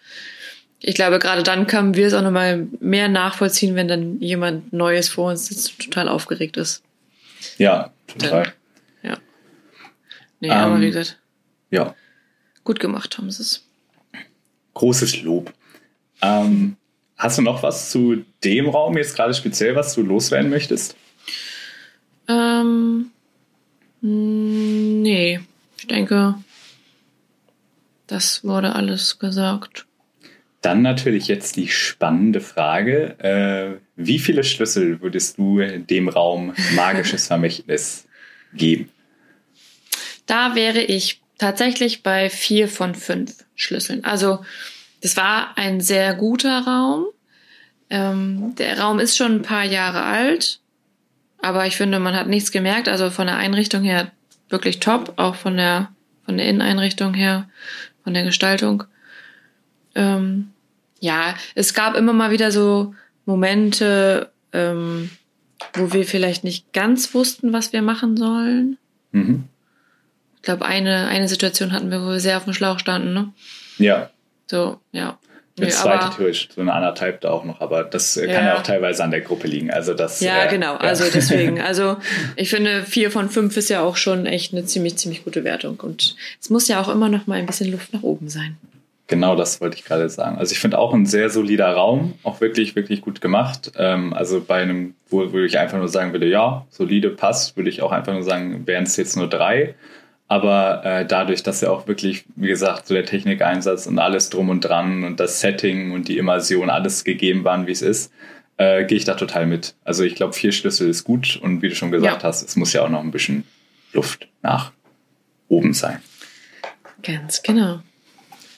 ich 0.80 0.94
glaube, 0.94 1.18
gerade 1.18 1.42
dann 1.42 1.66
können 1.66 1.94
wir 1.94 2.06
es 2.06 2.14
auch 2.14 2.22
nochmal 2.22 2.66
mehr 2.80 3.08
nachvollziehen, 3.08 3.74
wenn 3.74 3.88
dann 3.88 4.20
jemand 4.20 4.72
Neues 4.72 5.08
vor 5.08 5.30
uns 5.30 5.46
sitzt 5.46 5.72
und 5.72 5.84
total 5.84 6.08
aufgeregt 6.08 6.56
ist. 6.56 6.82
Ja, 7.58 7.92
total. 8.06 8.52
Dann, 9.02 9.10
ja. 9.10 9.18
Nee, 10.40 10.48
ähm, 10.48 10.52
aber 10.52 10.80
wie 10.80 10.86
gesagt. 10.86 11.18
Ja. 11.70 11.94
Gut 12.64 12.80
gemacht 12.80 13.18
haben 13.18 13.30
sie 13.30 13.42
es 13.42 13.65
großes 14.76 15.22
Lob. 15.22 15.52
Ähm, 16.22 16.76
hast 17.16 17.38
du 17.38 17.42
noch 17.42 17.62
was 17.62 17.90
zu 17.90 18.24
dem 18.44 18.68
Raum 18.68 18.96
jetzt 18.96 19.16
gerade 19.16 19.34
speziell, 19.34 19.74
was 19.74 19.94
du 19.94 20.02
loswerden 20.02 20.50
möchtest? 20.50 20.96
Ähm, 22.28 23.10
nee, 24.00 25.40
ich 25.78 25.86
denke, 25.86 26.34
das 28.06 28.44
wurde 28.44 28.74
alles 28.74 29.18
gesagt. 29.18 29.86
Dann 30.60 30.82
natürlich 30.82 31.28
jetzt 31.28 31.56
die 31.56 31.68
spannende 31.68 32.40
Frage. 32.40 33.18
Äh, 33.20 33.80
Wie 33.96 34.18
viele 34.18 34.44
Schlüssel 34.44 35.00
würdest 35.00 35.38
du 35.38 35.60
dem 35.60 36.08
Raum 36.08 36.54
magisches 36.74 37.26
Vermächtnis 37.28 38.06
geben? 38.52 38.90
Da 40.26 40.54
wäre 40.54 40.80
ich 40.82 41.20
tatsächlich 41.38 42.02
bei 42.02 42.28
vier 42.28 42.68
von 42.68 42.94
fünf 42.94 43.45
Schlüsseln. 43.56 44.04
Also 44.04 44.44
das 45.02 45.16
war 45.16 45.58
ein 45.58 45.80
sehr 45.80 46.14
guter 46.14 46.60
Raum. 46.60 47.06
Ähm, 47.90 48.54
der 48.56 48.78
Raum 48.78 48.98
ist 49.00 49.16
schon 49.16 49.36
ein 49.36 49.42
paar 49.42 49.64
Jahre 49.64 50.02
alt, 50.02 50.60
aber 51.42 51.66
ich 51.66 51.76
finde, 51.76 51.98
man 51.98 52.14
hat 52.14 52.28
nichts 52.28 52.52
gemerkt. 52.52 52.88
Also 52.88 53.10
von 53.10 53.26
der 53.26 53.36
Einrichtung 53.36 53.82
her 53.82 54.12
wirklich 54.48 54.80
top, 54.80 55.14
auch 55.16 55.34
von 55.34 55.56
der 55.56 55.90
von 56.26 56.36
der 56.36 56.46
Inneneinrichtung 56.48 57.14
her, 57.14 57.48
von 58.04 58.12
der 58.12 58.24
Gestaltung. 58.24 58.84
Ähm, 59.94 60.50
ja, 61.00 61.34
es 61.54 61.72
gab 61.72 61.94
immer 61.96 62.12
mal 62.12 62.32
wieder 62.32 62.50
so 62.50 62.94
Momente, 63.24 64.30
ähm, 64.52 65.10
wo 65.72 65.92
wir 65.92 66.04
vielleicht 66.04 66.44
nicht 66.44 66.72
ganz 66.72 67.14
wussten, 67.14 67.52
was 67.52 67.72
wir 67.72 67.80
machen 67.80 68.16
sollen. 68.16 68.76
Mhm. 69.12 69.44
Ich 70.46 70.48
glaube, 70.48 70.64
eine, 70.64 71.08
eine 71.08 71.26
Situation 71.26 71.72
hatten 71.72 71.90
wir, 71.90 72.02
wo 72.02 72.06
wir 72.06 72.20
sehr 72.20 72.36
auf 72.36 72.44
dem 72.44 72.52
Schlauch 72.52 72.78
standen, 72.78 73.12
ne? 73.12 73.32
Ja. 73.78 74.10
So, 74.46 74.78
ja. 74.92 75.18
Eine 75.58 75.70
zweite 75.70 76.16
theoretisch, 76.16 76.50
so 76.54 76.60
eine 76.60 76.72
anderthalb 76.72 77.20
da 77.22 77.30
auch 77.30 77.42
noch, 77.42 77.60
aber 77.60 77.82
das 77.82 78.14
ja. 78.14 78.26
kann 78.26 78.44
ja 78.44 78.56
auch 78.56 78.62
teilweise 78.62 79.02
an 79.02 79.10
der 79.10 79.22
Gruppe 79.22 79.48
liegen. 79.48 79.72
Also 79.72 79.92
das. 79.92 80.20
Ja, 80.20 80.44
äh, 80.44 80.48
genau. 80.48 80.74
Ja. 80.74 80.78
Also 80.78 81.02
deswegen. 81.12 81.60
Also 81.66 81.96
ich 82.36 82.48
finde, 82.48 82.84
vier 82.84 83.10
von 83.10 83.28
fünf 83.28 83.56
ist 83.56 83.70
ja 83.70 83.80
auch 83.80 83.96
schon 83.96 84.24
echt 84.24 84.52
eine 84.52 84.64
ziemlich, 84.66 84.98
ziemlich 84.98 85.24
gute 85.24 85.42
Wertung. 85.42 85.80
Und 85.80 86.14
es 86.40 86.48
muss 86.48 86.68
ja 86.68 86.80
auch 86.80 86.88
immer 86.88 87.08
noch 87.08 87.26
mal 87.26 87.40
ein 87.40 87.46
bisschen 87.46 87.72
Luft 87.72 87.92
nach 87.92 88.04
oben 88.04 88.28
sein. 88.28 88.56
Genau, 89.08 89.34
das 89.34 89.60
wollte 89.60 89.76
ich 89.76 89.84
gerade 89.84 90.08
sagen. 90.08 90.38
Also 90.38 90.52
ich 90.52 90.60
finde 90.60 90.78
auch 90.78 90.94
ein 90.94 91.06
sehr 91.06 91.28
solider 91.28 91.72
Raum, 91.72 92.14
auch 92.22 92.40
wirklich, 92.40 92.76
wirklich 92.76 93.00
gut 93.00 93.20
gemacht. 93.20 93.72
Ähm, 93.76 94.12
also 94.12 94.40
bei 94.40 94.62
einem, 94.62 94.94
wo, 95.10 95.32
wo 95.32 95.38
ich 95.38 95.58
einfach 95.58 95.78
nur 95.78 95.88
sagen 95.88 96.12
würde, 96.12 96.28
ja, 96.28 96.64
solide 96.70 97.10
passt, 97.10 97.56
würde 97.56 97.68
ich 97.68 97.82
auch 97.82 97.90
einfach 97.90 98.12
nur 98.12 98.22
sagen, 98.22 98.64
wären 98.68 98.84
es 98.84 98.96
jetzt 98.96 99.16
nur 99.16 99.28
drei. 99.28 99.74
Aber 100.28 100.84
äh, 100.84 101.06
dadurch, 101.06 101.42
dass 101.42 101.60
ja 101.60 101.70
auch 101.70 101.86
wirklich, 101.86 102.24
wie 102.34 102.48
gesagt, 102.48 102.88
so 102.88 102.94
der 102.94 103.04
Technikeinsatz 103.04 103.86
und 103.86 103.98
alles 103.98 104.28
drum 104.28 104.48
und 104.48 104.60
dran 104.62 105.04
und 105.04 105.20
das 105.20 105.40
Setting 105.40 105.92
und 105.92 106.08
die 106.08 106.18
Immersion, 106.18 106.68
alles 106.68 107.04
gegeben 107.04 107.44
waren, 107.44 107.66
wie 107.66 107.72
es 107.72 107.82
ist, 107.82 108.12
äh, 108.56 108.84
gehe 108.84 108.98
ich 108.98 109.04
da 109.04 109.14
total 109.14 109.46
mit. 109.46 109.74
Also 109.84 110.02
ich 110.02 110.16
glaube, 110.16 110.32
vier 110.32 110.50
Schlüssel 110.50 110.88
ist 110.88 111.04
gut 111.04 111.36
und 111.36 111.62
wie 111.62 111.68
du 111.68 111.76
schon 111.76 111.92
gesagt 111.92 112.22
ja. 112.22 112.28
hast, 112.28 112.42
es 112.42 112.56
muss 112.56 112.72
ja 112.72 112.82
auch 112.82 112.88
noch 112.88 113.02
ein 113.02 113.12
bisschen 113.12 113.44
Luft 113.92 114.28
nach 114.42 114.72
oben 115.48 115.74
sein. 115.74 116.00
Ganz 117.02 117.42
genau. 117.42 117.80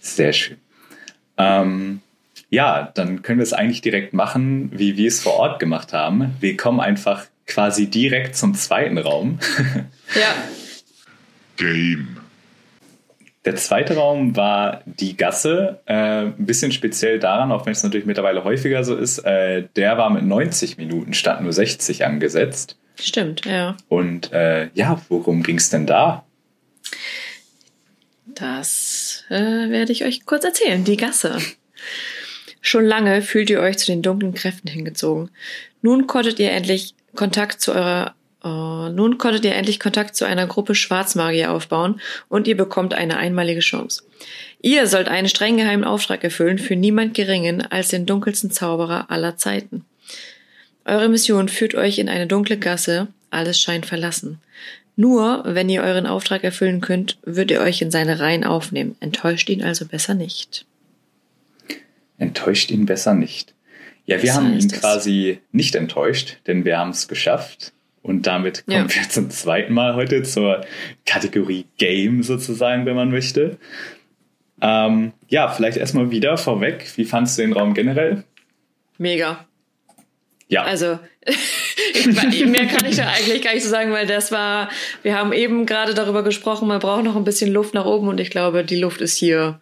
Sehr 0.01 0.33
schön. 0.33 0.57
Ähm, 1.37 2.01
ja, 2.49 2.91
dann 2.95 3.21
können 3.21 3.41
wir 3.41 3.45
es 3.45 3.53
eigentlich 3.53 3.83
direkt 3.83 4.15
machen, 4.15 4.71
wie 4.73 4.97
wir 4.97 5.09
es 5.09 5.21
vor 5.21 5.35
Ort 5.35 5.61
gemacht 5.61 5.93
haben. 5.93 6.35
Wir 6.41 6.57
kommen 6.57 6.81
einfach 6.81 7.27
quasi 7.47 7.89
direkt 7.89 8.37
zum 8.37 8.55
zweiten 8.55 8.97
Raum. 8.97 9.39
Ja. 10.15 10.35
Game. 11.59 12.17
Der 13.45 13.57
zweite 13.57 13.95
Raum 13.95 14.37
war 14.37 14.83
die 14.85 15.17
Gasse. 15.17 15.81
Äh, 15.87 16.27
ein 16.27 16.47
bisschen 16.47 16.73
speziell 16.73 17.19
daran, 17.19 17.53
auch 17.53 17.67
wenn 17.67 17.73
es 17.73 17.83
natürlich 17.83 18.07
mittlerweile 18.07 18.45
häufiger 18.45 18.85
so 18.85 18.97
ist, 18.97 19.19
äh, 19.21 19.65
der 19.77 19.97
war 19.97 20.11
mit 20.11 20.25
90 20.25 20.77
Minuten 20.77 21.15
statt 21.15 21.43
nur 21.43 21.53
60 21.53 22.05
angesetzt. 22.05 22.77
Stimmt, 22.97 23.45
ja. 23.45 23.77
Und 23.89 24.33
äh, 24.33 24.69
ja, 24.75 25.01
worum 25.09 25.43
ging 25.43 25.57
es 25.57 25.71
denn 25.71 25.87
da? 25.87 26.25
Das 28.27 29.25
äh, 29.31 29.71
werde 29.71 29.93
ich 29.93 30.05
euch 30.05 30.27
kurz 30.27 30.45
erzählen. 30.45 30.85
Die 30.85 30.97
Gasse. 30.97 31.39
Schon 32.61 32.85
lange 32.85 33.23
fühlt 33.23 33.51
ihr 33.51 33.61
euch 33.61 33.79
zu 33.79 33.87
den 33.87 34.03
dunklen 34.03 34.35
Kräften 34.35 34.69
hingezogen. 34.69 35.31
Nun 35.81 36.07
konntet 36.07 36.39
ihr 36.39 36.51
endlich 36.51 36.95
Kontakt 37.15 37.61
zu 37.61 37.73
eurer 37.73 38.15
Oh, 38.45 38.89
nun 38.89 39.19
konntet 39.19 39.45
ihr 39.45 39.55
endlich 39.55 39.81
Kontakt 39.81 40.15
zu 40.15 40.25
einer 40.25 40.47
Gruppe 40.47 40.75
Schwarzmagier 40.77 41.51
aufbauen 41.51 42.01
und 42.29 42.47
ihr 42.47 42.57
bekommt 42.57 42.95
eine 42.95 43.17
einmalige 43.17 43.61
Chance. 43.61 44.05
Ihr 44.61 44.87
sollt 44.87 45.09
einen 45.09 45.29
streng 45.29 45.57
geheimen 45.57 45.85
Auftrag 45.85 46.23
erfüllen 46.23 46.59
für 46.59 46.77
niemand 46.77 47.15
geringen 47.15 47.63
als 47.63 47.89
den 47.89 48.07
dunkelsten 48.07 48.51
Zauberer 48.51 49.11
aller 49.11 49.37
Zeiten. 49.37 49.85
Eure 50.85 51.09
Mission 51.09 51.49
führt 51.49 51.75
euch 51.75 51.99
in 51.99 52.09
eine 52.09 52.27
dunkle 52.27 52.59
Gasse, 52.59 53.09
alles 53.31 53.61
scheint 53.61 53.87
verlassen. 53.87 54.41
Nur 54.95 55.43
wenn 55.45 55.69
ihr 55.69 55.83
euren 55.83 56.07
Auftrag 56.07 56.43
erfüllen 56.45 56.81
könnt, 56.81 57.19
wird 57.25 57.51
ihr 57.51 57.61
euch 57.61 57.83
in 57.83 57.91
seine 57.91 58.21
Reihen 58.21 58.45
aufnehmen. 58.45 58.97
Enttäuscht 59.01 59.49
ihn 59.49 59.63
also 59.63 59.85
besser 59.85 60.15
nicht. 60.15 60.65
Enttäuscht 62.19 62.71
ihn 62.71 62.87
besser 62.87 63.15
nicht. 63.15 63.55
Ja, 64.07 64.23
wir 64.23 64.35
haben 64.35 64.59
ihn 64.59 64.69
quasi 64.69 65.41
nicht 65.53 65.75
enttäuscht, 65.75 66.39
denn 66.47 66.65
wir 66.65 66.79
haben 66.79 66.91
es 66.91 67.07
geschafft. 67.07 67.73
Und 68.03 68.27
damit 68.27 68.65
kommen 68.67 68.89
ja. 68.89 68.95
wir 68.95 69.09
zum 69.09 69.31
zweiten 69.31 69.75
Mal 69.75 69.95
heute 69.95 70.23
zur 70.23 70.65
Kategorie 71.05 71.67
Game 71.77 72.23
sozusagen, 72.23 72.87
wenn 72.87 72.97
man 72.97 73.11
möchte. 73.11 73.59
Ähm, 74.61 75.13
ja, 75.29 75.49
vielleicht 75.49 75.77
erstmal 75.77 76.11
wieder 76.11 76.37
vorweg. 76.37 76.93
Wie 76.97 77.05
fandest 77.05 77.39
du 77.39 77.43
den 77.43 77.53
Raum 77.53 77.75
generell? 77.75 78.25
Mega. 78.99 79.47
Ja. 80.49 80.65
Also, 80.65 80.99
mehr 82.47 82.67
kann 82.67 82.87
ich 82.89 82.97
da 82.97 83.09
eigentlich 83.09 83.43
gar 83.43 83.53
nicht 83.53 83.63
so 83.63 83.69
sagen, 83.69 83.93
weil 83.93 84.07
das 84.07 84.33
war, 84.33 84.71
wir 85.03 85.17
haben 85.17 85.33
eben 85.33 85.67
gerade 85.67 85.95
darüber 85.95 86.23
gesprochen, 86.23 86.67
man 86.67 86.81
braucht 86.81 87.05
noch 87.05 87.17
ein 87.17 87.25
bisschen 87.25 87.53
Luft 87.53 87.75
nach 87.75 87.85
oben 87.85 88.09
und 88.09 88.19
ich 88.19 88.31
glaube, 88.31 88.65
die 88.65 88.81
Luft 88.81 89.03
ist 89.03 89.17
hier 89.17 89.61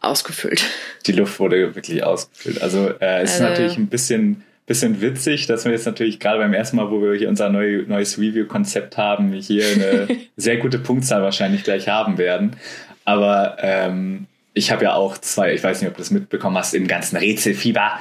ausgefüllt. 0.00 0.64
Die 1.06 1.12
Luft 1.12 1.38
wurde 1.38 1.74
wirklich 1.74 2.02
ausgefüllt. 2.02 2.60
Also, 2.60 2.88
äh, 2.88 3.22
es 3.22 3.32
also, 3.32 3.34
ist 3.34 3.40
natürlich 3.40 3.76
ein 3.78 3.86
bisschen 3.86 4.42
bisschen 4.66 5.00
witzig, 5.00 5.46
dass 5.46 5.64
wir 5.64 5.72
jetzt 5.72 5.86
natürlich 5.86 6.18
gerade 6.20 6.38
beim 6.38 6.54
ersten 6.54 6.76
Mal, 6.76 6.90
wo 6.90 7.02
wir 7.02 7.14
hier 7.14 7.28
unser 7.28 7.50
neu, 7.50 7.84
neues 7.86 8.18
Review-Konzept 8.18 8.96
haben, 8.96 9.32
hier 9.32 9.66
eine 9.66 10.08
sehr 10.36 10.56
gute 10.56 10.78
Punktzahl 10.78 11.22
wahrscheinlich 11.22 11.64
gleich 11.64 11.88
haben 11.88 12.16
werden. 12.16 12.56
Aber 13.04 13.58
ähm, 13.60 14.26
ich 14.54 14.70
habe 14.70 14.84
ja 14.84 14.94
auch 14.94 15.18
zwei, 15.18 15.52
ich 15.52 15.62
weiß 15.62 15.80
nicht, 15.80 15.90
ob 15.90 15.96
du 15.96 16.00
das 16.00 16.10
mitbekommen 16.10 16.56
hast, 16.56 16.74
im 16.74 16.86
ganzen 16.86 17.16
Rätselfieber. 17.16 17.92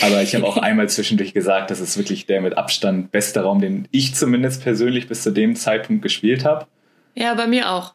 Aber 0.00 0.22
ich 0.22 0.34
habe 0.34 0.46
auch 0.46 0.56
einmal 0.58 0.88
zwischendurch 0.88 1.34
gesagt, 1.34 1.70
das 1.70 1.80
ist 1.80 1.98
wirklich 1.98 2.26
der 2.26 2.40
mit 2.40 2.56
Abstand 2.56 3.10
beste 3.10 3.40
Raum, 3.40 3.60
den 3.60 3.88
ich 3.90 4.14
zumindest 4.14 4.62
persönlich 4.62 5.08
bis 5.08 5.22
zu 5.22 5.32
dem 5.32 5.56
Zeitpunkt 5.56 6.02
gespielt 6.02 6.44
habe. 6.44 6.66
Ja, 7.14 7.34
bei 7.34 7.46
mir 7.46 7.70
auch. 7.70 7.94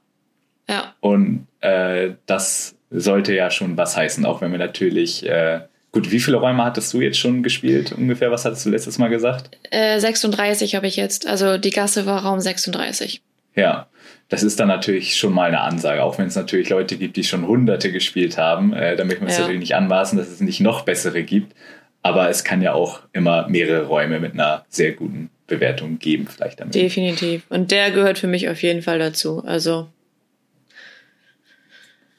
Ja. 0.70 0.94
Und 1.00 1.48
äh, 1.62 2.12
das 2.26 2.76
sollte 2.90 3.34
ja 3.34 3.50
schon 3.52 3.78
was 3.78 3.96
heißen, 3.96 4.26
auch 4.26 4.42
wenn 4.42 4.52
wir 4.52 4.60
natürlich 4.60 5.28
äh, 5.28 5.62
Gut, 5.92 6.12
wie 6.12 6.20
viele 6.20 6.38
Räume 6.38 6.64
hattest 6.64 6.94
du 6.94 7.02
jetzt 7.02 7.18
schon 7.18 7.44
gespielt? 7.44 7.92
Ungefähr, 7.92 8.30
was 8.30 8.46
hattest 8.46 8.66
du 8.66 8.70
letztes 8.70 8.98
Mal 8.98 9.08
gesagt? 9.08 9.58
Äh, 9.72 10.00
36 10.00 10.76
habe 10.76 10.88
ich 10.88 10.96
jetzt. 10.96 11.26
Also 11.28 11.58
die 11.58 11.70
Gasse 11.70 12.06
war 12.06 12.24
Raum 12.24 12.40
36. 12.40 13.22
Ja, 13.56 13.88
das 14.30 14.44
ist 14.44 14.60
dann 14.60 14.68
natürlich 14.68 15.16
schon 15.16 15.34
mal 15.34 15.48
eine 15.48 15.62
Ansage, 15.62 16.04
auch 16.04 16.18
wenn 16.18 16.28
es 16.28 16.36
natürlich 16.36 16.70
Leute 16.70 16.98
gibt, 16.98 17.16
die 17.16 17.24
schon 17.24 17.48
Hunderte 17.48 17.92
gespielt 17.92 18.38
haben. 18.38 18.74
Äh, 18.74 18.96
da 18.96 19.06
möchte 19.06 19.22
man 19.22 19.30
es 19.30 19.36
ja. 19.36 19.42
natürlich 19.42 19.62
nicht 19.62 19.76
anmaßen, 19.76 20.18
dass 20.18 20.28
es 20.28 20.42
nicht 20.42 20.60
noch 20.60 20.82
bessere 20.82 21.24
gibt. 21.24 21.56
Aber 22.04 22.30
es 22.30 22.44
kann 22.44 22.62
ja 22.62 22.74
auch 22.74 23.02
immer 23.14 23.48
mehrere 23.48 23.86
Räume 23.88 24.20
mit 24.20 24.34
einer 24.34 24.66
sehr 24.70 24.92
guten 24.92 25.30
Bewertung 25.48 25.98
geben, 26.00 26.28
vielleicht 26.28 26.60
damit. 26.60 26.76
Definitiv. 26.76 27.44
Und 27.50 27.72
der 27.72 27.92
gehört 27.92 28.20
für 28.20 28.28
mich 28.28 28.50
auf 28.50 28.62
jeden 28.62 28.82
Fall 28.82 29.00
dazu. 29.00 29.44
Also 29.46 29.88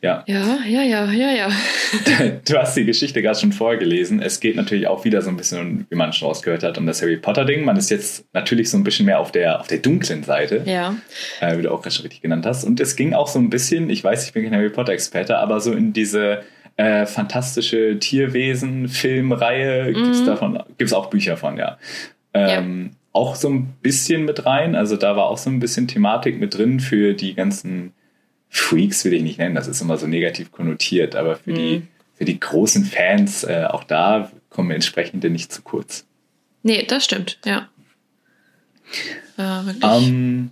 ja. 0.00 0.22
Ja, 0.26 0.58
ja, 0.64 0.82
ja, 0.82 1.10
ja, 1.10 1.30
ja. 1.32 1.48
du 2.48 2.56
hast 2.56 2.76
die 2.76 2.84
Geschichte 2.84 3.20
gerade 3.20 3.38
schon 3.38 3.52
vorgelesen. 3.52 4.22
Es 4.22 4.38
geht 4.38 4.54
natürlich 4.54 4.86
auch 4.86 5.04
wieder 5.04 5.22
so 5.22 5.30
ein 5.30 5.36
bisschen, 5.36 5.86
wie 5.90 5.96
man 5.96 6.12
schon 6.12 6.28
rausgehört 6.28 6.62
hat, 6.62 6.78
um 6.78 6.86
das 6.86 7.02
Harry 7.02 7.16
Potter-Ding. 7.16 7.64
Man 7.64 7.76
ist 7.76 7.90
jetzt 7.90 8.24
natürlich 8.32 8.70
so 8.70 8.76
ein 8.76 8.84
bisschen 8.84 9.06
mehr 9.06 9.18
auf 9.18 9.32
der, 9.32 9.60
auf 9.60 9.66
der 9.66 9.78
dunklen 9.78 10.22
Seite. 10.22 10.62
Ja. 10.66 10.96
Äh, 11.40 11.58
wie 11.58 11.62
du 11.62 11.72
auch 11.72 11.82
gerade 11.82 11.96
schon 11.96 12.04
richtig 12.04 12.22
genannt 12.22 12.46
hast. 12.46 12.62
Und 12.62 12.78
es 12.78 12.94
ging 12.94 13.12
auch 13.12 13.26
so 13.26 13.40
ein 13.40 13.50
bisschen, 13.50 13.90
ich 13.90 14.04
weiß, 14.04 14.24
ich 14.26 14.32
bin 14.32 14.44
kein 14.44 14.54
Harry 14.54 14.70
Potter-Experte, 14.70 15.36
aber 15.38 15.60
so 15.60 15.72
in 15.72 15.92
diese 15.92 16.42
äh, 16.76 17.04
fantastische 17.04 17.98
Tierwesen-Filmreihe. 17.98 19.90
Mhm. 19.90 19.94
Gibt's 19.94 20.24
davon, 20.24 20.62
gibt's 20.78 20.92
auch 20.92 21.10
Bücher 21.10 21.36
von, 21.36 21.56
ja. 21.56 21.76
Ähm, 22.34 22.90
ja. 22.92 22.98
Auch 23.14 23.34
so 23.34 23.48
ein 23.48 23.74
bisschen 23.82 24.24
mit 24.26 24.46
rein. 24.46 24.76
Also 24.76 24.96
da 24.96 25.16
war 25.16 25.24
auch 25.24 25.38
so 25.38 25.50
ein 25.50 25.58
bisschen 25.58 25.88
Thematik 25.88 26.38
mit 26.38 26.56
drin 26.56 26.78
für 26.78 27.14
die 27.14 27.34
ganzen 27.34 27.94
Freaks 28.50 29.04
will 29.04 29.12
ich 29.12 29.22
nicht 29.22 29.38
nennen, 29.38 29.54
das 29.54 29.68
ist 29.68 29.80
immer 29.80 29.98
so 29.98 30.06
negativ 30.06 30.50
konnotiert, 30.52 31.14
aber 31.16 31.36
für, 31.36 31.50
mhm. 31.50 31.56
die, 31.56 31.82
für 32.14 32.24
die 32.24 32.40
großen 32.40 32.84
Fans, 32.84 33.44
äh, 33.44 33.66
auch 33.68 33.84
da 33.84 34.30
kommen 34.48 34.70
entsprechende 34.70 35.30
nicht 35.30 35.52
zu 35.52 35.62
kurz. 35.62 36.04
Nee, 36.62 36.84
das 36.84 37.04
stimmt, 37.04 37.38
ja. 37.44 37.68
Äh, 39.38 39.62
ähm, 39.82 40.50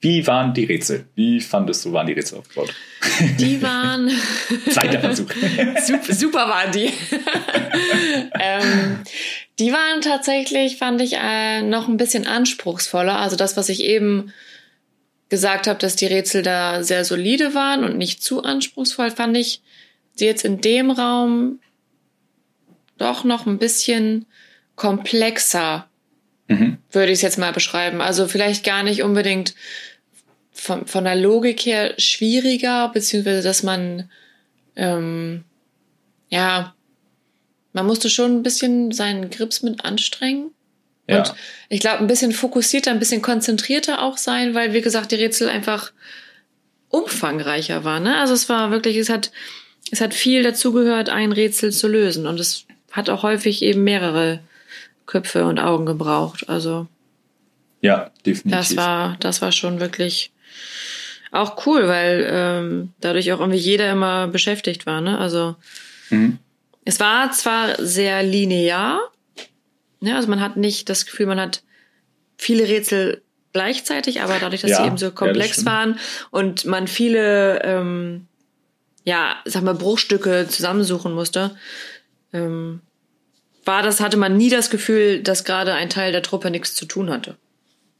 wie 0.00 0.26
waren 0.26 0.54
die 0.54 0.64
Rätsel? 0.64 1.06
Wie 1.14 1.40
fandest 1.40 1.84
du, 1.84 1.92
waren 1.92 2.06
die 2.06 2.12
Rätsel 2.12 2.38
aufgebaut? 2.38 2.72
Die 3.38 3.60
waren. 3.62 4.10
Zweiter 4.70 5.00
Versuch. 5.00 5.30
super, 5.84 6.14
super 6.14 6.48
waren 6.48 6.70
die. 6.70 6.86
ähm, 8.40 9.00
die 9.58 9.72
waren 9.72 10.02
tatsächlich, 10.02 10.76
fand 10.76 11.00
ich, 11.00 11.14
äh, 11.14 11.62
noch 11.62 11.88
ein 11.88 11.96
bisschen 11.96 12.26
anspruchsvoller. 12.26 13.18
Also 13.18 13.36
das, 13.36 13.56
was 13.56 13.68
ich 13.68 13.82
eben 13.82 14.32
gesagt 15.28 15.66
habe, 15.66 15.78
dass 15.78 15.96
die 15.96 16.06
Rätsel 16.06 16.42
da 16.42 16.82
sehr 16.82 17.04
solide 17.04 17.54
waren 17.54 17.84
und 17.84 17.98
nicht 17.98 18.22
zu 18.22 18.42
anspruchsvoll, 18.42 19.10
fand 19.10 19.36
ich 19.36 19.60
sie 20.14 20.26
jetzt 20.26 20.44
in 20.44 20.60
dem 20.60 20.90
Raum 20.90 21.60
doch 22.98 23.24
noch 23.24 23.46
ein 23.46 23.58
bisschen 23.58 24.26
komplexer, 24.76 25.88
Mhm. 26.48 26.78
würde 26.92 27.10
ich 27.10 27.18
es 27.18 27.22
jetzt 27.22 27.38
mal 27.38 27.52
beschreiben. 27.52 28.00
Also 28.00 28.28
vielleicht 28.28 28.64
gar 28.64 28.82
nicht 28.84 29.02
unbedingt 29.02 29.54
von, 30.52 30.86
von 30.86 31.04
der 31.04 31.16
Logik 31.16 31.66
her 31.66 31.94
schwieriger, 31.98 32.88
beziehungsweise 32.88 33.42
dass 33.42 33.62
man, 33.62 34.08
ähm, 34.76 35.44
ja, 36.28 36.74
man 37.72 37.86
musste 37.86 38.08
schon 38.08 38.36
ein 38.36 38.42
bisschen 38.42 38.92
seinen 38.92 39.28
Grips 39.30 39.62
mit 39.62 39.84
anstrengen. 39.84 40.52
Ja. 41.08 41.18
Und 41.18 41.34
ich 41.68 41.80
glaube, 41.80 41.98
ein 41.98 42.06
bisschen 42.06 42.32
fokussierter, 42.32 42.90
ein 42.90 42.98
bisschen 42.98 43.22
konzentrierter 43.22 44.02
auch 44.02 44.16
sein, 44.18 44.54
weil, 44.54 44.72
wie 44.72 44.80
gesagt, 44.80 45.12
die 45.12 45.16
Rätsel 45.16 45.48
einfach 45.48 45.92
umfangreicher 46.88 47.84
waren. 47.84 48.04
Ne? 48.04 48.18
Also 48.18 48.34
es 48.34 48.48
war 48.48 48.70
wirklich, 48.70 48.96
es 48.96 49.08
hat, 49.08 49.30
es 49.90 50.00
hat 50.00 50.14
viel 50.14 50.42
dazugehört, 50.42 51.08
ein 51.08 51.32
Rätsel 51.32 51.72
zu 51.72 51.88
lösen. 51.88 52.26
Und 52.26 52.40
es 52.40 52.66
hat 52.92 53.10
auch 53.10 53.22
häufig 53.22 53.62
eben 53.62 53.84
mehrere 53.84 54.40
Köpfe 55.06 55.44
und 55.44 55.58
Augen 55.58 55.86
gebraucht. 55.86 56.48
Also 56.48 56.86
ja, 57.80 58.10
definitiv. 58.24 58.50
das 58.52 58.76
war, 58.76 59.16
das 59.20 59.42
war 59.42 59.52
schon 59.52 59.80
wirklich 59.80 60.32
auch 61.30 61.66
cool, 61.66 61.86
weil 61.86 62.26
ähm, 62.30 62.92
dadurch 63.00 63.32
auch 63.32 63.40
irgendwie 63.40 63.58
jeder 63.58 63.90
immer 63.90 64.26
beschäftigt 64.28 64.86
war. 64.86 65.00
Ne? 65.00 65.18
Also 65.18 65.56
Mhm. 66.10 66.38
es 66.84 67.00
war 67.00 67.32
zwar 67.32 67.84
sehr 67.84 68.22
linear, 68.22 69.00
ne? 70.06 70.16
also 70.16 70.28
man 70.28 70.40
hat 70.40 70.56
nicht 70.56 70.88
das 70.88 71.04
Gefühl, 71.06 71.26
man 71.26 71.40
hat 71.40 71.62
viele 72.38 72.66
Rätsel 72.68 73.22
gleichzeitig, 73.52 74.20
aber 74.22 74.36
dadurch, 74.40 74.60
dass 74.62 74.70
Ja, 74.70 74.76
sie 74.78 74.82
ja, 74.82 74.88
eben 74.88 74.98
so 74.98 75.10
komplex 75.10 75.52
stimmt. 75.54 75.66
waren 75.66 75.98
und 76.30 76.64
man 76.64 76.88
viele, 76.88 77.62
ähm, 77.62 78.26
ja, 79.04 79.36
sag 79.44 79.62
mal, 79.62 79.74
Bruchstücke 79.74 80.46
zusammensuchen 80.48 81.12
musste, 81.14 81.56
ähm, 82.32 82.80
war 83.64 83.82
das, 83.82 84.00
hatte 84.00 84.16
man 84.16 84.36
nie 84.36 84.50
das 84.50 84.70
Gefühl, 84.70 85.22
dass 85.22 85.44
gerade 85.44 85.74
ein 85.74 85.90
Teil 85.90 86.12
der 86.12 86.22
Truppe 86.22 86.50
nichts 86.50 86.74
zu 86.74 86.86
tun 86.86 87.10
hatte. 87.10 87.36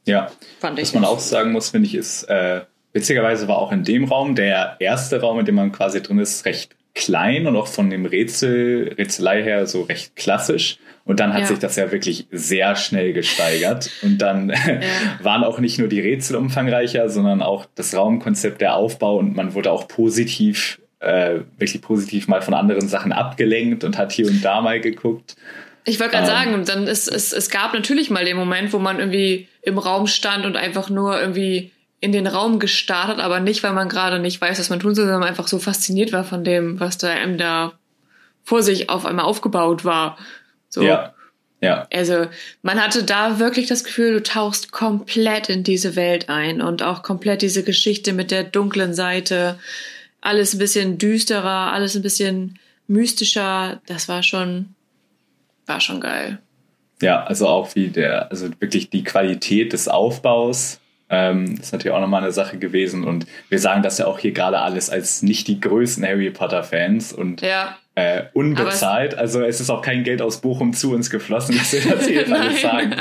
Ja, 0.05 0.31
Fand 0.59 0.79
ich. 0.79 0.85
was 0.85 0.93
man 0.93 1.03
auch 1.05 1.19
sagen 1.19 1.51
muss, 1.51 1.71
finde 1.71 1.87
ich, 1.87 1.95
ist, 1.95 2.23
äh, 2.29 2.61
witzigerweise 2.93 3.47
war 3.49 3.57
auch 3.57 3.71
in 3.73 3.83
dem 3.83 4.05
Raum, 4.05 4.35
der 4.35 4.77
erste 4.79 5.19
Raum, 5.19 5.39
in 5.39 5.45
dem 5.45 5.55
man 5.55 5.71
quasi 5.73 6.01
drin 6.01 6.19
ist, 6.19 6.45
recht 6.45 6.76
klein 6.97 7.47
und 7.47 7.55
auch 7.55 7.67
von 7.67 7.89
dem 7.89 8.05
Rätsel, 8.05 8.93
Rätselei 8.97 9.43
her 9.43 9.67
so 9.67 9.83
recht 9.83 10.15
klassisch. 10.15 10.77
Und 11.05 11.21
dann 11.21 11.31
hat 11.33 11.41
Ja. 11.41 11.45
sich 11.47 11.59
das 11.59 11.77
ja 11.77 11.89
wirklich 11.91 12.27
sehr 12.31 12.75
schnell 12.75 13.13
gesteigert. 13.13 13.89
Und 14.01 14.17
dann 14.21 14.49
waren 15.21 15.43
auch 15.43 15.59
nicht 15.59 15.79
nur 15.79 15.87
die 15.87 16.01
Rätsel 16.01 16.35
umfangreicher, 16.35 17.09
sondern 17.09 17.41
auch 17.41 17.65
das 17.75 17.95
Raumkonzept, 17.95 18.59
der 18.59 18.75
Aufbau 18.75 19.17
und 19.17 19.35
man 19.35 19.53
wurde 19.53 19.71
auch 19.71 19.87
positiv, 19.87 20.79
äh, 20.99 21.39
wirklich 21.57 21.81
positiv 21.81 22.27
mal 22.27 22.41
von 22.41 22.53
anderen 22.53 22.87
Sachen 22.89 23.11
abgelenkt 23.13 23.83
und 23.83 23.97
hat 23.97 24.11
hier 24.11 24.27
und 24.27 24.43
da 24.43 24.59
mal 24.61 24.81
geguckt. 24.81 25.35
Ich 25.85 25.99
wollte 26.01 26.13
gerade 26.17 26.27
Ähm. 26.27 26.33
sagen, 26.33 26.65
dann 26.65 26.87
ist, 26.87 27.07
es, 27.07 27.31
es 27.31 27.49
gab 27.49 27.73
natürlich 27.73 28.09
mal 28.09 28.25
den 28.25 28.35
Moment, 28.35 28.73
wo 28.73 28.79
man 28.79 28.99
irgendwie 28.99 29.47
im 29.61 29.77
Raum 29.77 30.07
stand 30.07 30.45
und 30.45 30.57
einfach 30.57 30.89
nur 30.89 31.17
irgendwie 31.21 31.71
in 31.99 32.11
den 32.11 32.27
Raum 32.27 32.59
gestartet, 32.59 33.19
aber 33.19 33.39
nicht, 33.39 33.63
weil 33.63 33.73
man 33.73 33.89
gerade 33.89 34.19
nicht 34.19 34.39
weiß, 34.39 34.59
was 34.59 34.69
man 34.69 34.79
tun 34.79 34.93
soll, 34.93 35.05
sondern 35.05 35.23
einfach 35.23 35.47
so 35.47 35.59
fasziniert 35.59 36.11
war 36.11 36.23
von 36.23 36.43
dem, 36.43 36.79
was 36.79 36.97
da 36.97 37.09
einem 37.09 37.37
da 37.37 37.73
vor 38.43 38.61
sich 38.61 38.89
auf 38.89 39.05
einmal 39.05 39.25
aufgebaut 39.25 39.83
war. 39.83 40.17
So. 40.69 40.83
Ja, 40.83 41.13
ja, 41.59 41.87
Also 41.91 42.27
man 42.61 42.79
hatte 42.79 43.03
da 43.03 43.39
wirklich 43.39 43.67
das 43.67 43.83
Gefühl, 43.83 44.13
du 44.13 44.23
tauchst 44.23 44.71
komplett 44.71 45.49
in 45.49 45.63
diese 45.63 45.95
Welt 45.95 46.29
ein 46.29 46.61
und 46.61 46.83
auch 46.83 47.01
komplett 47.01 47.41
diese 47.41 47.63
Geschichte 47.63 48.13
mit 48.13 48.29
der 48.29 48.43
dunklen 48.43 48.93
Seite. 48.93 49.57
Alles 50.21 50.53
ein 50.53 50.59
bisschen 50.59 50.99
düsterer, 50.99 51.71
alles 51.73 51.95
ein 51.95 52.03
bisschen 52.03 52.59
mystischer. 52.87 53.81
Das 53.87 54.07
war 54.07 54.21
schon, 54.21 54.75
war 55.65 55.81
schon 55.81 55.99
geil. 55.99 56.37
Ja, 57.01 57.23
also 57.23 57.47
auch 57.47 57.73
wie 57.73 57.87
der, 57.87 58.29
also 58.29 58.49
wirklich 58.59 58.91
die 58.91 59.03
Qualität 59.03 59.73
des 59.73 59.87
Aufbaus 59.87 60.79
ähm, 61.09 61.57
ist 61.59 61.71
natürlich 61.71 61.95
auch 61.95 62.01
nochmal 62.01 62.23
eine 62.23 62.31
Sache 62.31 62.57
gewesen. 62.57 63.03
Und 63.03 63.25
wir 63.49 63.59
sagen 63.59 63.81
das 63.83 63.97
ja 63.97 64.07
auch 64.07 64.19
hier 64.19 64.31
gerade 64.33 64.59
alles 64.59 64.89
als 64.89 65.21
nicht 65.21 65.47
die 65.47 65.59
größten 65.59 66.05
Harry 66.05 66.29
Potter-Fans 66.31 67.13
und 67.13 67.41
Ja. 67.41 67.77
äh, 67.95 68.23
unbezahlt. 68.33 69.15
also 69.17 69.41
es 69.41 69.59
ist 69.61 69.69
auch 69.69 69.81
kein 69.81 70.03
Geld 70.03 70.21
aus 70.21 70.41
Bochum 70.41 70.73
zu 70.73 70.93
uns 70.93 71.09
geflossen, 71.09 71.57
dass 71.57 71.71
wir 71.73 71.95
das 71.95 72.05
hier 72.05 72.15
jetzt 72.21 72.31
alles 72.31 72.61
sagen. 72.61 72.95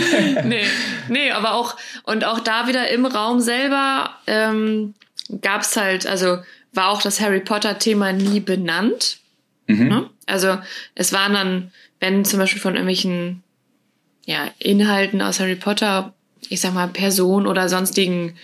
nee, 0.48 0.64
nee, 1.08 1.30
aber 1.30 1.54
auch, 1.54 1.76
und 2.04 2.24
auch 2.24 2.40
da 2.40 2.66
wieder 2.66 2.88
im 2.90 3.04
Raum 3.06 3.40
selber 3.40 4.10
ähm, 4.26 4.94
gab's 5.42 5.76
halt, 5.76 6.06
also 6.06 6.38
war 6.72 6.88
auch 6.90 7.02
das 7.02 7.20
Harry 7.20 7.40
Potter-Thema 7.40 8.12
nie 8.12 8.40
benannt. 8.40 9.18
Mhm. 9.66 9.88
Ne? 9.88 10.10
Also 10.26 10.58
es 10.94 11.12
waren 11.12 11.32
dann, 11.34 11.72
wenn 12.00 12.24
zum 12.24 12.38
Beispiel 12.38 12.60
von 12.62 12.74
irgendwelchen 12.74 13.42
ja, 14.24 14.48
Inhalten 14.58 15.20
aus 15.20 15.40
Harry 15.40 15.56
Potter, 15.56 16.12
ich 16.48 16.60
sag 16.60 16.74
mal, 16.74 16.88
Personen 16.88 17.46
oder 17.46 17.68
sonstigen 17.68 18.34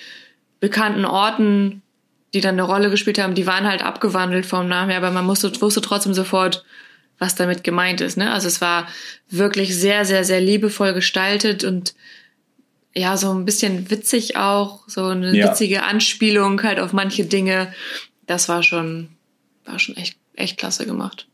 bekannten 0.61 1.04
Orten, 1.04 1.82
die 2.35 2.40
dann 2.40 2.54
eine 2.54 2.62
Rolle 2.62 2.90
gespielt 2.90 3.18
haben, 3.18 3.35
die 3.35 3.46
waren 3.46 3.66
halt 3.66 3.82
abgewandelt 3.82 4.46
vom 4.46 4.68
Namen 4.68 4.90
her, 4.90 4.98
aber 4.98 5.11
man 5.11 5.24
musste, 5.24 5.61
wusste 5.61 5.80
trotzdem 5.80 6.14
sofort, 6.14 6.64
was 7.18 7.35
damit 7.35 7.64
gemeint 7.64 8.00
ist. 8.00 8.16
Ne? 8.16 8.30
Also 8.32 8.46
es 8.48 8.61
war 8.61 8.88
wirklich 9.30 9.74
sehr, 9.74 10.04
sehr, 10.04 10.24
sehr 10.24 10.40
liebevoll 10.40 10.92
gestaltet 10.92 11.64
und 11.64 11.94
ja, 12.94 13.16
so 13.16 13.30
ein 13.32 13.44
bisschen 13.44 13.90
witzig 13.90 14.37
auch, 14.37 14.80
so 14.87 15.04
eine 15.06 15.35
Ja. 15.35 15.50
witzige 15.50 15.82
Anspielung 15.82 16.62
halt 16.62 16.80
auf 16.80 16.92
manche 16.92 17.24
Dinge. 17.24 17.72
Das 18.26 18.48
war 18.48 18.62
schon, 18.62 19.09
war 19.64 19.78
schon 19.78 19.96
echt, 19.96 20.16
echt 20.35 20.59
klasse 20.59 20.87
gemacht. 20.87 21.26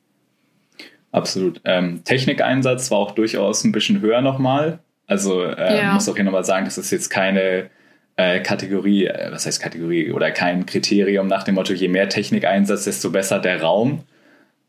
Absolut. 1.12 1.60
Ähm, 1.64 2.02
Technikeinsatz 2.04 2.90
war 2.90 2.98
auch 2.98 3.12
durchaus 3.12 3.64
ein 3.64 3.72
bisschen 3.72 4.00
höher 4.00 4.22
nochmal. 4.22 4.80
Also 5.06 5.44
äh, 5.44 5.78
Ja. 5.78 5.92
muss 5.94 6.08
auch 6.08 6.14
hier 6.16 6.24
nochmal 6.24 6.44
sagen, 6.44 6.64
das 6.64 6.78
ist 6.78 6.90
jetzt 6.90 7.10
keine 7.10 7.70
äh, 8.16 8.40
Kategorie, 8.40 9.06
äh, 9.06 9.30
was 9.32 9.46
heißt 9.46 9.60
Kategorie 9.62 10.12
oder 10.12 10.30
kein 10.30 10.66
Kriterium 10.66 11.26
nach 11.26 11.42
dem 11.44 11.54
Motto, 11.56 11.72
je 11.72 11.88
mehr 11.88 12.08
Technikeinsatz, 12.08 12.84
desto 12.84 13.10
besser 13.10 13.38
der 13.38 13.62
Raum. 13.62 14.04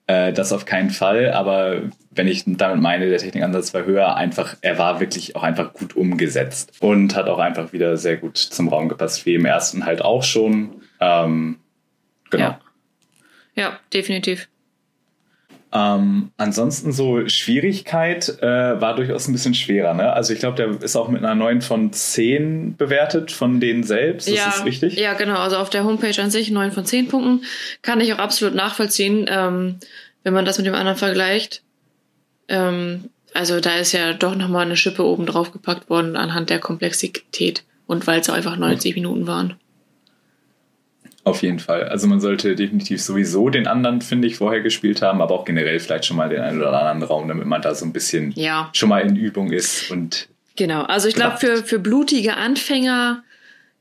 Äh, 0.07 0.33
das 0.33 0.51
auf 0.51 0.65
keinen 0.65 0.89
Fall, 0.89 1.31
aber 1.31 1.83
wenn 2.11 2.27
ich 2.27 2.43
damit 2.45 2.81
meine, 2.81 3.09
der 3.09 3.19
Technikansatz 3.19 3.73
war 3.73 3.85
höher, 3.85 4.15
einfach, 4.17 4.55
er 4.61 4.77
war 4.77 4.99
wirklich 4.99 5.35
auch 5.37 5.43
einfach 5.43 5.71
gut 5.73 5.95
umgesetzt 5.95 6.73
und 6.81 7.15
hat 7.15 7.27
auch 7.27 7.39
einfach 7.39 7.71
wieder 7.71 7.95
sehr 7.95 8.17
gut 8.17 8.37
zum 8.37 8.67
Raum 8.67 8.89
gepasst, 8.89 9.25
wie 9.25 9.35
im 9.35 9.45
ersten 9.45 9.85
halt 9.85 10.01
auch 10.01 10.23
schon. 10.23 10.81
Ähm, 10.99 11.59
genau. 12.29 12.43
Ja. 12.43 12.59
Ja, 13.55 13.79
definitiv. 13.93 14.49
Ähm, 15.75 16.29
ansonsten 16.37 16.91
so 16.91 17.27
Schwierigkeit 17.27 18.29
äh, 18.43 18.79
war 18.79 18.95
durchaus 18.95 19.27
ein 19.27 19.33
bisschen 19.33 19.55
schwerer. 19.55 19.95
Ne? 19.95 20.13
Also 20.13 20.31
ich 20.31 20.39
glaube, 20.39 20.55
der 20.55 20.83
ist 20.83 20.95
auch 20.95 21.07
mit 21.07 21.23
einer 21.23 21.33
9 21.33 21.61
von 21.61 21.91
10 21.91 22.77
bewertet 22.77 23.31
von 23.31 23.59
denen 23.59 23.83
selbst. 23.83 24.27
Ist 24.27 24.37
ja, 24.37 24.45
das 24.45 24.65
richtig? 24.65 24.95
Ja, 24.97 25.13
genau. 25.13 25.37
Also 25.37 25.57
auf 25.57 25.71
der 25.71 25.83
Homepage 25.83 26.21
an 26.21 26.29
sich 26.29 26.51
9 26.51 26.71
von 26.71 26.85
10 26.85 27.07
Punkten. 27.07 27.43
Kann 27.81 28.01
ich 28.01 28.13
auch 28.13 28.19
absolut 28.19 28.53
nachvollziehen, 28.53 29.25
ähm, 29.27 29.79
wenn 30.23 30.33
man 30.33 30.45
das 30.45 30.59
mit 30.59 30.67
dem 30.67 30.75
anderen 30.75 30.97
vergleicht. 30.97 31.63
Ähm, 32.49 33.09
also 33.33 33.59
da 33.59 33.77
ist 33.77 33.93
ja 33.93 34.13
doch 34.13 34.35
nochmal 34.35 34.67
eine 34.67 34.77
Schippe 34.77 35.03
oben 35.03 35.25
drauf 35.25 35.51
gepackt 35.51 35.89
worden 35.89 36.15
anhand 36.15 36.51
der 36.51 36.59
Komplexität 36.59 37.63
und 37.87 38.05
weil 38.05 38.19
es 38.19 38.29
einfach 38.29 38.57
90 38.57 38.93
Minuten 38.93 39.25
waren. 39.25 39.55
Auf 41.25 41.41
jeden 41.41 41.59
Fall. 41.59 41.83
Also 41.87 42.07
man 42.07 42.19
sollte 42.19 42.55
definitiv 42.55 43.01
sowieso 43.01 43.49
den 43.49 43.65
anderen, 43.65 44.01
finde 44.01 44.27
ich, 44.27 44.35
vorher 44.35 44.61
gespielt 44.61 45.01
haben, 45.01 45.21
aber 45.21 45.33
auch 45.35 45.45
generell 45.45 45.79
vielleicht 45.79 46.05
schon 46.05 46.17
mal 46.17 46.27
den 46.29 46.41
einen 46.41 46.59
oder 46.59 46.73
anderen 46.73 47.01
Raum, 47.03 47.27
damit 47.29 47.45
man 47.47 47.61
da 47.61 47.73
so 47.75 47.85
ein 47.85 47.93
bisschen 47.93 48.31
Ja. 48.35 48.69
schon 48.73 48.89
mal 48.89 48.99
in 48.99 49.15
Übung 49.15 49.51
ist 49.51 49.89
und 49.91 50.27
Genau, 50.55 50.83
also 50.83 51.07
ich 51.07 51.15
glaube, 51.15 51.37
für, 51.37 51.63
für 51.63 51.79
blutige 51.79 52.35
Anfänger 52.37 53.23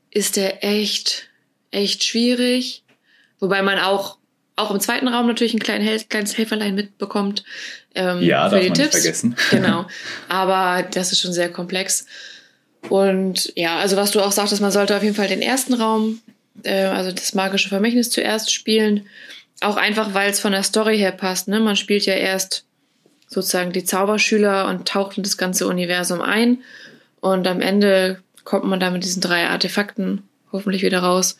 ist 0.09 0.37
der 0.37 0.63
echt, 0.63 1.29
echt 1.69 2.03
schwierig. 2.03 2.83
Wobei 3.39 3.61
man 3.61 3.77
auch, 3.77 4.17
auch 4.55 4.71
im 4.71 4.79
zweiten 4.79 5.07
Raum 5.07 5.27
natürlich 5.27 5.53
ein 5.53 5.59
klein, 5.59 5.81
Hel- 5.81 6.01
kleines 6.09 6.35
Helferlein 6.37 6.73
mitbekommt. 6.73 7.43
Ähm, 7.93 8.21
Ja, 8.23 8.49
für 8.49 8.55
darf 8.55 8.61
die 8.63 8.69
man 8.69 8.77
nicht 8.77 8.81
Tipps. 8.91 9.01
vergessen. 9.03 9.35
Genau. 9.51 9.85
Aber 10.29 10.81
das 10.81 11.11
ist 11.11 11.19
schon 11.19 11.33
sehr 11.33 11.49
komplex. 11.51 12.07
Und 12.89 13.51
ja, 13.55 13.77
also 13.77 13.95
was 13.95 14.11
du 14.11 14.21
auch 14.21 14.31
sagtest, 14.31 14.61
man 14.61 14.71
sollte 14.71 14.95
auf 14.95 15.03
jeden 15.03 15.15
Fall 15.15 15.27
den 15.27 15.41
ersten 15.41 15.73
Raum, 15.75 16.21
äh, 16.63 16.85
also 16.85 17.11
das 17.11 17.33
magische 17.33 17.69
Vermächtnis 17.69 18.09
zuerst 18.09 18.51
spielen. 18.51 19.07
Auch 19.61 19.77
einfach, 19.77 20.13
weil 20.13 20.29
es 20.29 20.39
von 20.39 20.51
der 20.51 20.63
Story 20.63 20.97
her 20.97 21.11
passt. 21.11 21.47
Ne? 21.47 21.59
Man 21.59 21.75
spielt 21.75 22.05
ja 22.05 22.15
erst 22.15 22.65
sozusagen 23.27 23.71
die 23.71 23.83
Zauberschüler 23.83 24.67
und 24.67 24.87
taucht 24.87 25.17
in 25.17 25.23
das 25.23 25.37
ganze 25.37 25.67
Universum 25.67 26.21
ein. 26.21 26.59
Und 27.19 27.47
am 27.47 27.61
Ende 27.61 28.21
kommt 28.43 28.65
man 28.65 28.79
da 28.79 28.91
mit 28.91 29.03
diesen 29.03 29.21
drei 29.21 29.47
Artefakten 29.47 30.23
hoffentlich 30.51 30.83
wieder 30.83 30.99
raus 30.99 31.37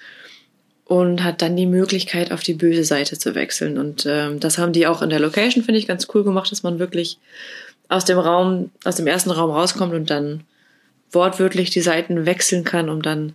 und 0.86 1.24
hat 1.24 1.42
dann 1.42 1.56
die 1.56 1.66
Möglichkeit, 1.66 2.32
auf 2.32 2.42
die 2.42 2.54
böse 2.54 2.84
Seite 2.84 3.18
zu 3.18 3.36
wechseln. 3.36 3.78
Und 3.78 4.06
ähm, 4.08 4.40
das 4.40 4.58
haben 4.58 4.74
die 4.74 4.88
auch 4.88 5.02
in 5.02 5.10
der 5.10 5.20
Location, 5.20 5.64
finde 5.64 5.80
ich, 5.80 5.88
ganz 5.88 6.08
cool 6.14 6.24
gemacht, 6.24 6.52
dass 6.52 6.64
man 6.64 6.80
wirklich 6.80 7.20
aus 7.90 8.06
dem 8.06 8.18
Raum, 8.18 8.72
aus 8.84 8.96
dem 8.96 9.08
ersten 9.08 9.32
Raum 9.32 9.52
rauskommt 9.52 9.94
und 9.94 10.10
dann 10.10 10.44
wortwörtlich 11.12 11.70
die 11.70 11.82
Seiten 11.82 12.26
wechseln 12.26 12.64
kann, 12.64 12.90
um 12.90 13.02
dann 13.02 13.34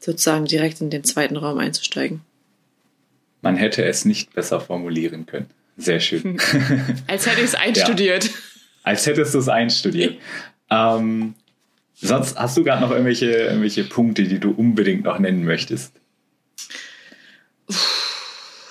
sozusagen 0.00 0.46
direkt 0.46 0.80
in 0.80 0.90
den 0.90 1.04
zweiten 1.04 1.36
Raum 1.36 1.58
einzusteigen. 1.58 2.22
man 3.42 3.56
hätte 3.56 3.84
es 3.84 4.04
nicht 4.04 4.34
besser 4.34 4.60
formulieren 4.60 5.26
können. 5.26 5.46
Sehr 5.76 6.00
schön. 6.00 6.38
Als 7.06 7.26
hätte 7.26 7.40
ich 7.40 7.46
es 7.46 7.54
einstudiert. 7.54 8.30
Als 8.82 9.06
hättest 9.06 9.34
du 9.34 9.38
es 9.38 9.48
einstudiert. 9.48 10.16
ähm, 10.70 11.34
sonst 11.94 12.38
hast 12.38 12.56
du 12.56 12.64
gerade 12.64 12.82
noch 12.82 12.90
irgendwelche, 12.90 13.30
irgendwelche 13.30 13.84
Punkte, 13.84 14.24
die 14.24 14.38
du 14.38 14.50
unbedingt 14.50 15.04
noch 15.04 15.18
nennen 15.18 15.44
möchtest? 15.44 15.92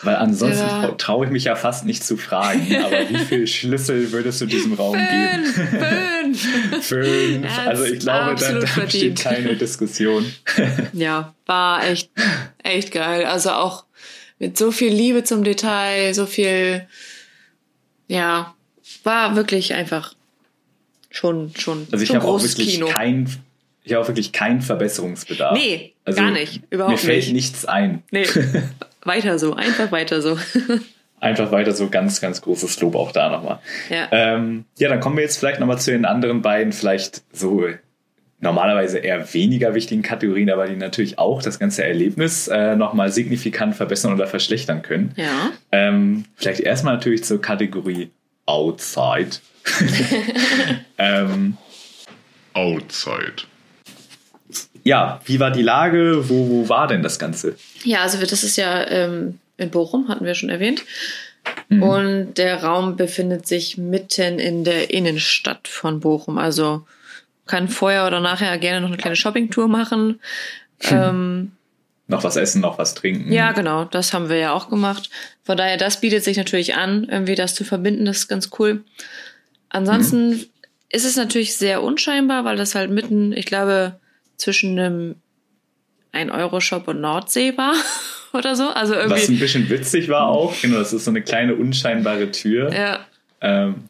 Weil 0.02 0.16
ansonsten 0.16 0.66
Ja. 0.66 0.88
traue 0.97 1.26
ich 1.26 1.32
mich 1.32 1.43
ja 1.43 1.56
fast 1.56 1.86
nicht 1.86 2.04
zu 2.06 2.16
fragen, 2.16 2.74
aber 2.84 3.10
wie 3.10 3.18
viele 3.28 3.47
Schlüssel 3.47 4.12
würdest 4.14 4.39
du 4.39 4.45
diesem 4.45 4.74
Raum 4.74 4.93
geben? 4.95 5.45
Fünf, 5.45 6.41
fünf. 6.82 6.86
Fünf. 6.86 7.47
Hat's 7.47 7.68
Also 7.68 7.84
ich 7.86 8.00
glaube, 8.00 8.36
da, 8.39 8.54
da 8.60 8.68
steht 8.89 9.20
keine 9.20 9.56
Diskussion. 9.56 10.32
Ja, 10.93 11.34
war 11.45 11.86
echt, 11.86 12.10
echt 12.64 12.91
geil. 12.91 13.26
Also 13.26 13.52
auch 13.52 13.86
mit 14.39 14.58
so 14.58 14.72
viel 14.72 14.93
Liebe 14.93 15.24
zum 15.26 15.43
Detail, 15.43 16.14
so 16.14 16.26
viel, 16.26 16.88
ja, 18.08 18.54
war 19.04 19.36
wirklich 19.36 19.74
einfach 19.74 20.14
schon, 21.12 21.52
schon, 21.58 21.88
Also 21.91 22.04
ich 22.04 22.16
habe 22.16 22.26
auch 22.26 22.41
wirklich 22.41 22.70
Kino. 22.76 22.88
kein, 22.88 23.30
ich 23.89 23.95
habe 23.95 24.03
auch 24.03 24.07
wirklich 24.07 24.31
keinen 24.31 24.61
Verbesserungsbedarf. 24.61 25.57
Nee, 25.57 25.93
Also 26.05 26.21
gar 26.21 26.29
nicht, 26.29 26.61
überhaupt 26.69 26.91
Mir 26.91 26.97
fällt 26.99 27.23
nicht. 27.23 27.33
nichts 27.33 27.65
ein. 27.65 28.03
Nee, 28.11 28.25
weiter 29.03 29.39
so, 29.39 29.55
einfach 29.55 29.91
weiter 29.91 30.21
so. 30.21 30.37
Einfach 31.21 31.51
weiter 31.51 31.73
so 31.73 31.89
ganz, 31.89 32.21
ganz 32.21 32.41
großes 32.41 32.79
Lob 32.79 32.95
auch 32.95 33.11
da 33.11 33.29
nochmal. 33.29 33.59
Ja. 33.89 34.07
Ähm, 34.11 34.63
ja, 34.77 34.87
dann 34.87 35.01
kommen 35.01 35.17
wir 35.17 35.23
jetzt 35.23 35.37
vielleicht 35.37 35.59
nochmal 35.59 35.77
zu 35.77 35.91
den 35.91 36.05
anderen 36.05 36.41
beiden, 36.41 36.71
vielleicht 36.71 37.23
so 37.33 37.67
normalerweise 38.39 38.99
eher 38.99 39.33
weniger 39.33 39.75
wichtigen 39.75 40.01
Kategorien, 40.01 40.49
aber 40.49 40.67
die 40.67 40.77
natürlich 40.77 41.19
auch 41.19 41.43
das 41.43 41.59
ganze 41.59 41.83
Erlebnis 41.83 42.47
äh, 42.47 42.77
nochmal 42.77 43.11
signifikant 43.11 43.75
verbessern 43.75 44.13
oder 44.13 44.27
verschlechtern 44.27 44.81
können. 44.81 45.11
Ja. 45.17 45.51
Ähm, 45.73 46.23
vielleicht 46.35 46.61
erstmal 46.61 46.93
natürlich 46.93 47.25
zur 47.25 47.41
Kategorie 47.41 48.11
Outside. 48.45 49.31
ähm, 50.97 51.57
Outside. 52.53 53.43
Ja, 54.84 55.21
wie 55.25 55.39
war 55.39 55.51
die 55.51 55.61
Lage? 55.61 56.30
Wo, 56.30 56.49
wo 56.49 56.69
war 56.69 56.88
denn 56.88 57.03
das 57.03 57.19
Ganze? 57.19 57.55
Ja, 57.84 58.01
also 58.01 58.17
das 58.19 58.43
ist 58.43 58.57
ja 58.57 58.88
ähm, 58.88 59.39
in 59.57 59.69
Bochum, 59.71 60.07
hatten 60.07 60.25
wir 60.25 60.36
schon 60.36 60.49
erwähnt. 60.49 60.84
Mhm. 61.69 61.84
Und 61.84 62.34
der 62.36 62.63
Raum 62.63 62.95
befindet 62.95 63.47
sich 63.47 63.77
mitten 63.77 64.39
in 64.39 64.63
der 64.63 64.91
Innenstadt 64.93 65.67
von 65.67 65.99
Bochum. 65.99 66.38
Also 66.38 66.86
kann 67.47 67.67
vorher 67.67 68.05
oder 68.05 68.19
nachher 68.19 68.57
gerne 68.57 68.82
noch 68.82 68.89
eine 68.89 68.97
kleine 68.97 69.15
Shoppingtour 69.15 69.67
machen. 69.67 70.19
Ähm, 70.91 71.51
Noch 72.07 72.23
was 72.23 72.36
essen, 72.36 72.61
noch 72.61 72.77
was 72.77 72.93
trinken? 72.95 73.32
ja, 73.32 73.51
genau, 73.51 73.86
das 73.86 74.13
haben 74.13 74.30
wir 74.30 74.38
ja 74.38 74.53
auch 74.53 74.69
gemacht. 74.69 75.09
Von 75.43 75.57
daher, 75.57 75.77
das 75.77 75.99
bietet 75.99 76.23
sich 76.23 76.38
natürlich 76.38 76.75
an, 76.75 77.05
irgendwie 77.09 77.36
das 77.36 77.55
zu 77.55 77.63
verbinden, 77.63 78.05
das 78.05 78.17
ist 78.19 78.27
ganz 78.27 78.49
cool. 78.59 78.84
Ansonsten 79.69 80.45
ist 80.89 81.05
es 81.05 81.15
natürlich 81.15 81.57
sehr 81.57 81.84
unscheinbar, 81.84 82.45
weil 82.45 82.57
das 82.57 82.75
halt 82.75 82.91
mitten, 82.91 83.34
ich 83.34 83.45
glaube, 83.45 83.99
zwischen 84.39 84.79
einem 84.79 85.15
1-Euro-Shop 86.13 86.87
und 86.87 87.01
Nordsee 87.01 87.55
war 87.57 87.73
oder 88.33 88.55
so. 88.55 88.69
Also 88.69 88.95
Was 88.95 89.01
irgendwie. 89.03 89.33
ein 89.33 89.39
bisschen 89.39 89.69
witzig 89.69 90.09
war 90.09 90.27
auch, 90.27 90.53
genau, 90.61 90.77
das 90.79 90.93
ist 90.93 91.05
so 91.05 91.11
eine 91.11 91.21
kleine 91.21 91.55
unscheinbare 91.55 92.31
Tür. 92.31 92.73
Ja, 92.73 92.99
Ähm, 93.41 93.88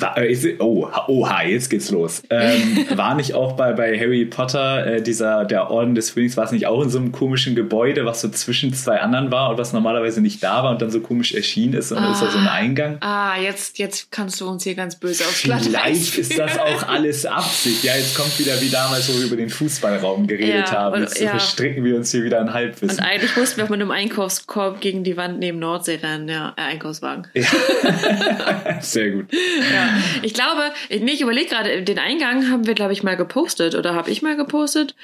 war, 0.00 0.18
äh, 0.18 0.56
oh, 0.58 0.88
oha, 1.08 1.42
jetzt 1.42 1.70
geht's 1.70 1.90
los. 1.90 2.22
Ähm, 2.30 2.86
war 2.96 3.14
nicht 3.14 3.34
auch 3.34 3.52
bei, 3.52 3.72
bei 3.72 3.98
Harry 3.98 4.24
Potter 4.24 4.86
äh, 4.86 5.02
dieser, 5.02 5.44
der 5.44 5.70
Orden 5.70 5.94
des 5.94 6.10
Phönix, 6.10 6.36
war 6.36 6.44
es 6.44 6.52
nicht 6.52 6.66
auch 6.66 6.82
in 6.82 6.90
so 6.90 6.98
einem 6.98 7.12
komischen 7.12 7.54
Gebäude, 7.54 8.04
was 8.04 8.20
so 8.20 8.28
zwischen 8.28 8.72
zwei 8.74 9.00
anderen 9.00 9.30
war 9.30 9.50
und 9.50 9.58
was 9.58 9.72
normalerweise 9.72 10.20
nicht 10.20 10.42
da 10.42 10.62
war 10.62 10.70
und 10.70 10.82
dann 10.82 10.90
so 10.90 11.00
komisch 11.00 11.34
erschienen 11.34 11.74
ist 11.74 11.92
und 11.92 11.98
dann 11.98 12.12
ist 12.12 12.22
da 12.22 12.30
so 12.30 12.38
ein 12.38 12.48
Eingang? 12.48 12.98
Ah, 13.00 13.38
jetzt, 13.40 13.78
jetzt 13.78 14.10
kannst 14.10 14.40
du 14.40 14.48
uns 14.48 14.64
hier 14.64 14.74
ganz 14.74 14.96
böse 14.96 15.24
aufs 15.24 15.42
Glatteis 15.42 15.66
Vielleicht 15.66 16.18
ist 16.18 16.38
das 16.38 16.58
auch 16.58 16.88
alles 16.88 17.26
Absicht. 17.26 17.84
Ja, 17.84 17.94
jetzt 17.94 18.16
kommt 18.16 18.38
wieder 18.38 18.60
wie 18.60 18.68
damals, 18.68 19.08
wo 19.08 19.18
wir 19.18 19.26
über 19.26 19.36
den 19.36 19.50
Fußballraum 19.50 20.26
geredet 20.26 20.68
Ja, 20.68 20.72
haben. 20.72 21.02
Jetzt 21.02 21.20
ja. 21.20 21.30
verstricken 21.30 21.84
wir 21.84 21.96
uns 21.96 22.10
hier 22.10 22.24
wieder 22.24 22.40
ein 22.40 22.52
Halbwissen. 22.52 22.98
Und 22.98 23.04
eigentlich 23.04 23.36
mussten 23.36 23.58
wir 23.58 23.64
auch 23.64 23.68
mit 23.68 23.80
einem 23.80 23.90
Einkaufskorb 23.90 24.80
gegen 24.80 25.04
die 25.04 25.16
Wand 25.16 25.38
neben 25.38 25.58
Nordsee 25.58 25.96
rennen, 26.02 26.28
ja, 26.28 26.54
äh, 26.56 26.72
Einkaufswagen. 26.72 27.26
Sehr 28.80 29.10
gut. 29.10 29.26
Ja. 29.32 29.89
Ich 30.22 30.34
glaube, 30.34 30.62
ich, 30.88 31.00
nee, 31.00 31.12
ich 31.12 31.20
überlege 31.20 31.48
gerade, 31.48 31.82
den 31.82 31.98
Eingang 31.98 32.50
haben 32.50 32.66
wir, 32.66 32.74
glaube 32.74 32.92
ich, 32.92 33.02
mal 33.02 33.16
gepostet 33.16 33.74
oder 33.74 33.94
habe 33.94 34.10
ich 34.10 34.22
mal 34.22 34.36
gepostet, 34.36 34.94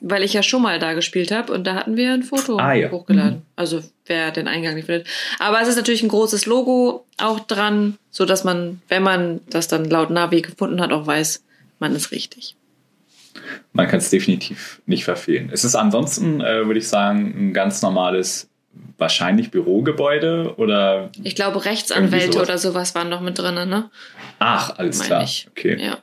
weil 0.00 0.22
ich 0.22 0.32
ja 0.32 0.42
schon 0.42 0.62
mal 0.62 0.78
da 0.78 0.92
gespielt 0.94 1.30
habe 1.30 1.52
und 1.52 1.64
da 1.66 1.74
hatten 1.74 1.96
wir 1.96 2.12
ein 2.12 2.22
Foto 2.22 2.58
Ah, 2.58 2.72
ja. 2.74 2.90
hochgeladen. 2.90 3.42
Also 3.56 3.80
wer 4.06 4.30
den 4.30 4.48
Eingang 4.48 4.74
nicht 4.74 4.86
findet. 4.86 5.06
Aber 5.38 5.60
es 5.60 5.68
ist 5.68 5.76
natürlich 5.76 6.02
ein 6.02 6.08
großes 6.08 6.46
Logo 6.46 7.06
auch 7.18 7.40
dran, 7.40 7.96
so 8.10 8.24
dass 8.24 8.44
man, 8.44 8.80
wenn 8.88 9.02
man 9.02 9.40
das 9.48 9.68
dann 9.68 9.84
laut 9.88 10.10
Navi 10.10 10.42
gefunden 10.42 10.80
hat, 10.80 10.92
auch 10.92 11.06
weiß, 11.06 11.42
man 11.78 11.94
ist 11.94 12.10
richtig. 12.10 12.56
Man 13.72 13.88
kann 13.88 13.98
es 13.98 14.10
definitiv 14.10 14.80
nicht 14.86 15.04
verfehlen. 15.04 15.50
Es 15.52 15.64
ist 15.64 15.74
ansonsten, 15.74 16.40
äh, 16.40 16.66
würde 16.66 16.78
ich 16.78 16.88
sagen, 16.88 17.34
ein 17.36 17.52
ganz 17.52 17.82
normales, 17.82 18.48
wahrscheinlich 18.98 19.50
Bürogebäude 19.50 20.54
oder. 20.56 21.10
Ich 21.22 21.34
glaube, 21.34 21.64
Rechtsanwälte 21.64 22.32
sowas. 22.32 22.48
oder 22.48 22.58
sowas 22.58 22.94
waren 22.94 23.08
noch 23.08 23.20
mit 23.20 23.38
drin, 23.38 23.54
ne? 23.54 23.90
Ach, 24.38 24.76
alles 24.78 24.98
Meine 24.98 25.08
klar. 25.08 25.22
ich. 25.24 25.48
Okay. 25.50 25.76
Ja. 25.80 25.98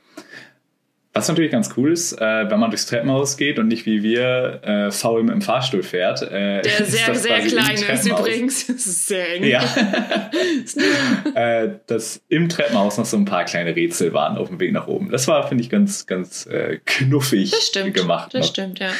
Was 1.13 1.27
natürlich 1.27 1.51
ganz 1.51 1.73
cool 1.75 1.91
ist, 1.91 2.13
äh, 2.21 2.49
wenn 2.49 2.57
man 2.57 2.69
durchs 2.69 2.85
Treppenhaus 2.85 3.35
geht 3.35 3.59
und 3.59 3.67
nicht 3.67 3.85
wie 3.85 4.01
wir 4.01 4.61
äh, 4.63 4.91
faul 4.91 5.23
mit 5.23 5.33
dem 5.33 5.41
Fahrstuhl 5.41 5.83
fährt. 5.83 6.21
Äh, 6.21 6.61
Der 6.61 6.85
sehr, 6.85 7.13
sehr 7.15 7.39
quasi 7.39 7.55
im 7.57 7.61
klein 7.63 7.75
ist 7.75 8.07
übrigens. 8.07 8.67
Das 8.67 8.85
ist 8.87 9.07
sehr 9.07 9.35
eng. 9.35 9.43
Ja. 9.43 9.61
äh, 11.35 11.71
dass 11.87 12.21
im 12.29 12.47
Treppenhaus 12.47 12.97
noch 12.97 13.05
so 13.05 13.17
ein 13.17 13.25
paar 13.25 13.43
kleine 13.43 13.75
Rätsel 13.75 14.13
waren 14.13 14.37
auf 14.37 14.47
dem 14.47 14.61
Weg 14.61 14.71
nach 14.71 14.87
oben. 14.87 15.09
Das 15.11 15.27
war, 15.27 15.45
finde 15.49 15.63
ich, 15.65 15.69
ganz, 15.69 16.05
ganz 16.07 16.45
äh, 16.45 16.79
knuffig 16.85 17.51
Das 17.51 17.67
stimmt. 17.67 17.93
gemacht. 17.93 18.33
Das 18.33 18.45
noch. 18.45 18.53
stimmt, 18.53 18.79
ja. 18.79 18.91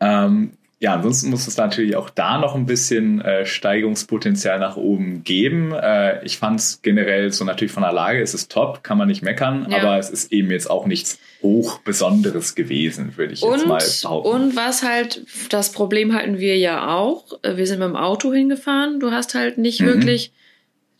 Ähm, 0.00 0.58
ja, 0.82 0.94
ansonsten 0.94 1.30
muss 1.30 1.46
es 1.46 1.56
natürlich 1.56 1.94
auch 1.94 2.10
da 2.10 2.38
noch 2.38 2.56
ein 2.56 2.66
bisschen 2.66 3.20
äh, 3.20 3.46
Steigungspotenzial 3.46 4.58
nach 4.58 4.76
oben 4.76 5.22
geben. 5.22 5.72
Äh, 5.72 6.24
ich 6.24 6.38
fand 6.38 6.58
es 6.58 6.80
generell 6.82 7.32
so 7.32 7.44
natürlich 7.44 7.70
von 7.70 7.84
der 7.84 7.92
Lage, 7.92 8.20
es 8.20 8.34
ist 8.34 8.50
top, 8.50 8.82
kann 8.82 8.98
man 8.98 9.06
nicht 9.06 9.22
meckern, 9.22 9.68
Ja. 9.70 9.78
aber 9.78 9.98
es 9.98 10.10
ist 10.10 10.32
eben 10.32 10.50
jetzt 10.50 10.68
auch 10.68 10.86
nichts 10.86 11.20
hoch 11.40 11.78
Besonderes 11.84 12.56
gewesen, 12.56 13.16
würde 13.16 13.32
ich 13.32 13.42
jetzt 13.42 13.48
Und, 13.62 13.68
mal 13.68 13.78
behaupten. 14.02 14.28
und 14.28 14.56
was 14.56 14.82
halt, 14.82 15.24
das 15.50 15.70
Problem 15.70 16.14
hatten 16.14 16.38
wir 16.40 16.58
ja 16.58 16.88
auch. 16.96 17.26
Wir 17.44 17.66
sind 17.68 17.78
mit 17.78 17.86
dem 17.88 17.96
Auto 17.96 18.32
hingefahren. 18.32 18.98
Du 18.98 19.12
hast 19.12 19.34
halt 19.36 19.58
nicht 19.58 19.80
Mhm. 19.82 19.86
wirklich 19.86 20.32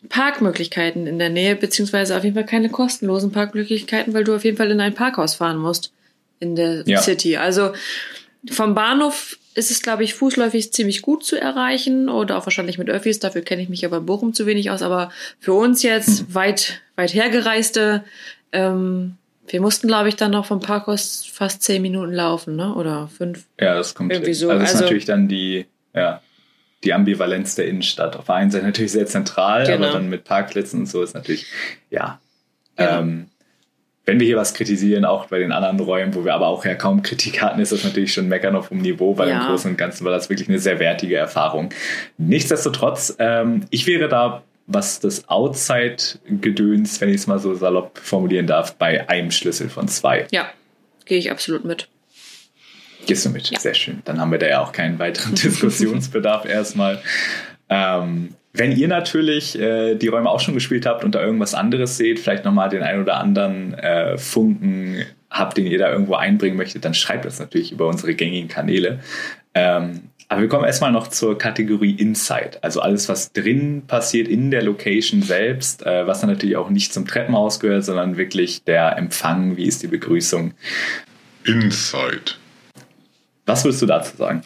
Parkmöglichkeiten 0.08 1.06
in 1.06 1.18
der 1.18 1.30
Nähe, 1.30 1.56
beziehungsweise 1.56 2.16
auf 2.16 2.24
jeden 2.24 2.34
Fall 2.34 2.46
keine 2.46 2.68
kostenlosen 2.70 3.32
Parkmöglichkeiten, 3.32 4.14
weil 4.14 4.24
du 4.24 4.34
auf 4.34 4.44
jeden 4.44 4.56
Fall 4.56 4.70
in 4.70 4.80
ein 4.80 4.94
Parkhaus 4.94 5.34
fahren 5.36 5.58
musst 5.58 5.92
in 6.40 6.56
der 6.56 6.82
Ja. 6.86 7.00
City. 7.00 7.36
Also 7.36 7.72
vom 8.50 8.74
Bahnhof 8.74 9.38
ist 9.54 9.70
es, 9.70 9.82
glaube 9.82 10.04
ich, 10.04 10.14
fußläufig 10.14 10.72
ziemlich 10.72 11.02
gut 11.02 11.24
zu 11.24 11.40
erreichen 11.40 12.08
oder 12.08 12.38
auch 12.38 12.46
wahrscheinlich 12.46 12.78
mit 12.78 12.88
Öffis. 12.88 13.18
Dafür 13.18 13.42
kenne 13.42 13.62
ich 13.62 13.68
mich 13.68 13.84
aber 13.84 13.98
in 13.98 14.06
Bochum 14.06 14.32
zu 14.34 14.46
wenig 14.46 14.70
aus. 14.70 14.82
Aber 14.82 15.10
für 15.40 15.52
uns 15.52 15.82
jetzt 15.82 16.28
Mhm. 16.28 16.34
weit, 16.34 16.80
weit 16.96 17.12
hergereiste, 17.14 18.04
ähm, 18.52 19.16
wir 19.48 19.60
mussten, 19.60 19.88
glaube 19.88 20.08
ich, 20.08 20.16
dann 20.16 20.30
noch 20.30 20.46
vom 20.46 20.60
Parkhaus 20.60 21.26
fast 21.30 21.62
zehn 21.62 21.82
Minuten 21.82 22.12
laufen, 22.12 22.56
ne? 22.56 22.74
Oder 22.74 23.08
fünf. 23.08 23.44
ja, 23.60 23.74
das 23.74 23.94
kommt 23.94 24.12
irgendwie 24.12 24.34
so. 24.34 24.48
Also 24.48 24.60
das 24.60 24.70
ist 24.70 24.74
Also- 24.76 24.84
natürlich 24.84 25.04
dann 25.04 25.28
die, 25.28 25.66
ja, 25.94 26.22
die 26.84 26.92
Ambivalenz 26.94 27.54
der 27.54 27.66
Innenstadt. 27.68 28.16
Auf 28.16 28.26
der 28.26 28.34
einen 28.36 28.50
Seite 28.50 28.64
natürlich 28.66 28.92
sehr 28.92 29.06
zentral, 29.06 29.66
Genau. 29.66 29.84
aber 29.86 29.92
dann 29.92 30.08
mit 30.08 30.24
Parkplätzen 30.24 30.80
und 30.80 30.86
so 30.86 31.02
ist 31.02 31.14
natürlich, 31.14 31.46
ja. 31.90 32.20
Genau. 32.76 32.98
Ähm, 33.00 33.26
wenn 34.04 34.18
wir 34.18 34.26
hier 34.26 34.36
was 34.36 34.52
kritisieren, 34.54 35.04
auch 35.04 35.26
bei 35.26 35.38
den 35.38 35.52
anderen 35.52 35.78
Räumen, 35.78 36.14
wo 36.14 36.24
wir 36.24 36.34
aber 36.34 36.48
auch 36.48 36.64
ja 36.64 36.74
kaum 36.74 37.02
Kritik 37.02 37.40
hatten, 37.40 37.60
ist 37.60 37.70
das 37.72 37.84
natürlich 37.84 38.12
schon 38.12 38.28
meckern 38.28 38.56
auf 38.56 38.70
hohem 38.70 38.80
Niveau, 38.82 39.16
weil 39.16 39.28
Ja. 39.28 39.40
im 39.42 39.46
Großen 39.46 39.70
und 39.70 39.76
Ganzen 39.76 40.04
war 40.04 40.10
das 40.12 40.28
wirklich 40.28 40.48
eine 40.48 40.58
sehr 40.58 40.78
wertige 40.80 41.16
Erfahrung. 41.16 41.70
Nichtsdestotrotz, 42.18 43.14
ähm, 43.20 43.64
ich 43.70 43.86
wäre 43.86 44.08
da, 44.08 44.42
was 44.66 44.98
das 45.00 45.28
Outside-Gedöns, 45.28 47.00
wenn 47.00 47.08
ich 47.10 47.16
es 47.16 47.26
mal 47.26 47.38
so 47.38 47.54
salopp 47.54 47.98
formulieren 47.98 48.46
darf, 48.46 48.74
bei 48.74 49.08
einem 49.08 49.30
Schlüssel 49.30 49.68
von 49.68 49.88
zwei. 49.88 50.26
Ja, 50.30 50.46
gehe 51.04 51.18
ich 51.18 51.30
absolut 51.30 51.64
mit. 51.64 51.88
Gehst 53.06 53.24
du 53.24 53.30
mit? 53.30 53.50
Ja. 53.50 53.58
Sehr 53.58 53.74
schön. 53.74 54.02
Dann 54.04 54.20
haben 54.20 54.30
wir 54.30 54.38
da 54.38 54.46
ja 54.48 54.60
auch 54.62 54.72
keinen 54.72 54.98
weiteren 54.98 55.34
Diskussionsbedarf 55.42 56.44
erstmal. 56.44 57.02
Ähm, 57.68 58.34
wenn 58.54 58.72
ihr 58.72 58.88
natürlich 58.88 59.58
äh, 59.58 59.94
die 59.94 60.08
Räume 60.08 60.28
auch 60.28 60.40
schon 60.40 60.54
gespielt 60.54 60.84
habt 60.84 61.04
und 61.04 61.14
da 61.14 61.22
irgendwas 61.22 61.54
anderes 61.54 61.96
seht, 61.96 62.20
vielleicht 62.20 62.44
nochmal 62.44 62.68
den 62.68 62.82
ein 62.82 63.00
oder 63.00 63.16
anderen 63.16 63.74
äh, 63.74 64.18
Funken 64.18 65.04
habt, 65.30 65.56
den 65.56 65.66
ihr 65.66 65.78
da 65.78 65.90
irgendwo 65.90 66.14
einbringen 66.14 66.56
möchtet, 66.56 66.84
dann 66.84 66.92
schreibt 66.92 67.24
das 67.24 67.38
natürlich 67.38 67.72
über 67.72 67.88
unsere 67.88 68.14
gängigen 68.14 68.48
Kanäle. 68.48 69.00
Ähm, 69.54 70.10
aber 70.28 70.42
wir 70.42 70.48
kommen 70.48 70.64
erstmal 70.64 70.92
noch 70.92 71.08
zur 71.08 71.36
Kategorie 71.36 71.92
Inside. 71.92 72.58
Also 72.62 72.80
alles, 72.80 73.08
was 73.08 73.32
drin 73.32 73.82
passiert 73.86 74.28
in 74.28 74.50
der 74.50 74.62
Location 74.62 75.22
selbst, 75.22 75.84
äh, 75.84 76.06
was 76.06 76.20
dann 76.20 76.30
natürlich 76.30 76.56
auch 76.56 76.70
nicht 76.70 76.92
zum 76.92 77.06
Treppenhaus 77.06 77.60
gehört, 77.60 77.84
sondern 77.84 78.16
wirklich 78.16 78.64
der 78.64 78.96
Empfang, 78.96 79.56
wie 79.56 79.64
ist 79.64 79.82
die 79.82 79.88
Begrüßung. 79.88 80.52
Inside. 81.44 82.32
Was 83.46 83.64
würdest 83.64 83.82
du 83.82 83.86
dazu 83.86 84.16
sagen? 84.16 84.42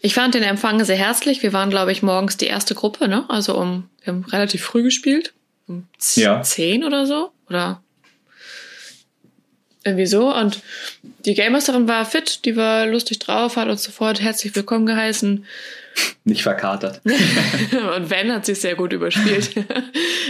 Ich 0.00 0.14
fand 0.14 0.34
den 0.34 0.42
Empfang 0.42 0.82
sehr 0.84 0.96
herzlich. 0.96 1.42
Wir 1.42 1.52
waren, 1.52 1.70
glaube 1.70 1.92
ich, 1.92 2.02
morgens 2.02 2.36
die 2.36 2.46
erste 2.46 2.74
Gruppe, 2.74 3.08
ne? 3.08 3.24
Also 3.28 3.56
um, 3.56 3.88
wir 4.02 4.12
haben 4.12 4.24
relativ 4.24 4.62
früh 4.64 4.82
gespielt. 4.82 5.32
um 5.68 5.86
Ja. 6.14 6.42
zehn 6.42 6.84
oder 6.84 7.06
so. 7.06 7.30
Oder 7.48 7.82
irgendwie 9.84 10.06
so. 10.06 10.34
Und 10.34 10.60
die 11.24 11.34
Game 11.34 11.52
Masterin 11.52 11.86
war 11.88 12.04
fit, 12.04 12.44
die 12.44 12.56
war 12.56 12.86
lustig 12.86 13.18
drauf, 13.20 13.56
hat 13.56 13.68
uns 13.68 13.84
sofort 13.84 14.20
herzlich 14.20 14.54
willkommen 14.56 14.84
geheißen. 14.86 15.44
Nicht 16.24 16.42
verkatert. 16.42 17.00
Und 17.04 18.10
Van 18.10 18.32
hat 18.32 18.44
sich 18.46 18.60
sehr 18.60 18.74
gut 18.74 18.92
überspielt. 18.92 19.50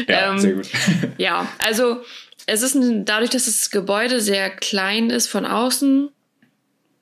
Ja, 0.08 0.30
Ähm, 0.30 0.38
sehr 0.38 0.52
gut. 0.52 0.68
Ja, 1.18 1.48
also 1.58 2.02
es 2.46 2.60
ist 2.62 2.74
ein, 2.74 3.04
dadurch, 3.06 3.30
dass 3.30 3.46
das 3.46 3.70
Gebäude 3.70 4.20
sehr 4.20 4.50
klein 4.50 5.08
ist 5.10 5.26
von 5.26 5.46
außen, 5.46 6.10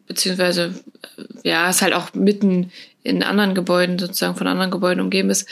beziehungsweise 0.07 0.74
äh, 1.16 1.48
ja, 1.48 1.68
es 1.68 1.82
halt 1.82 1.94
auch 1.94 2.14
mitten 2.14 2.72
in 3.02 3.22
anderen 3.22 3.55
Gebäuden, 3.55 3.98
sozusagen 3.98 4.36
von 4.36 4.46
anderen 4.46 4.70
Gebäuden 4.70 5.00
umgeben 5.00 5.30
ist, 5.30 5.48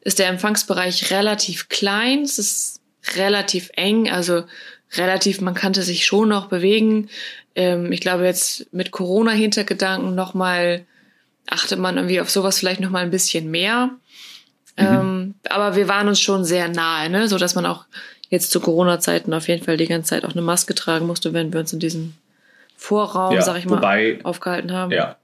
ist 0.00 0.18
der 0.18 0.28
Empfangsbereich 0.28 1.10
relativ 1.10 1.68
klein. 1.68 2.22
Es 2.22 2.38
ist 2.38 2.80
relativ 3.14 3.70
eng, 3.74 4.10
also 4.10 4.44
relativ, 4.94 5.40
man 5.40 5.54
kannte 5.54 5.82
sich 5.82 6.04
schon 6.04 6.28
noch 6.28 6.48
bewegen. 6.48 7.08
Ähm, 7.54 7.92
ich 7.92 8.00
glaube 8.00 8.24
jetzt 8.24 8.72
mit 8.72 8.90
Corona-Hintergedanken 8.90 10.14
nochmal 10.14 10.84
achtet 11.48 11.78
man 11.78 11.96
irgendwie 11.96 12.20
auf 12.20 12.30
sowas 12.30 12.58
vielleicht 12.58 12.80
nochmal 12.80 13.04
ein 13.04 13.10
bisschen 13.10 13.50
mehr. 13.50 13.90
Ähm, 14.76 15.34
aber 15.48 15.74
wir 15.76 15.88
waren 15.88 16.08
uns 16.08 16.20
schon 16.20 16.44
sehr 16.44 16.68
nahe, 16.68 17.08
ne? 17.08 17.28
so 17.28 17.38
dass 17.38 17.54
man 17.54 17.64
auch 17.64 17.86
jetzt 18.28 18.50
zu 18.50 18.60
Corona-Zeiten 18.60 19.32
auf 19.32 19.48
jeden 19.48 19.64
Fall 19.64 19.76
die 19.76 19.86
ganze 19.86 20.10
Zeit 20.10 20.24
auch 20.24 20.32
eine 20.32 20.42
Maske 20.42 20.74
tragen 20.74 21.06
musste, 21.06 21.32
wenn 21.32 21.52
wir 21.52 21.60
uns 21.60 21.72
in 21.72 21.78
diesem 21.78 22.14
Vorraum, 22.76 23.34
Ja, 23.34 23.42
sag 23.42 23.56
ich 23.58 23.66
mal, 23.66 23.76
wobei- 23.78 24.18
aufgehalten 24.22 24.72
haben. 24.72 24.92
Ja. 24.92 25.16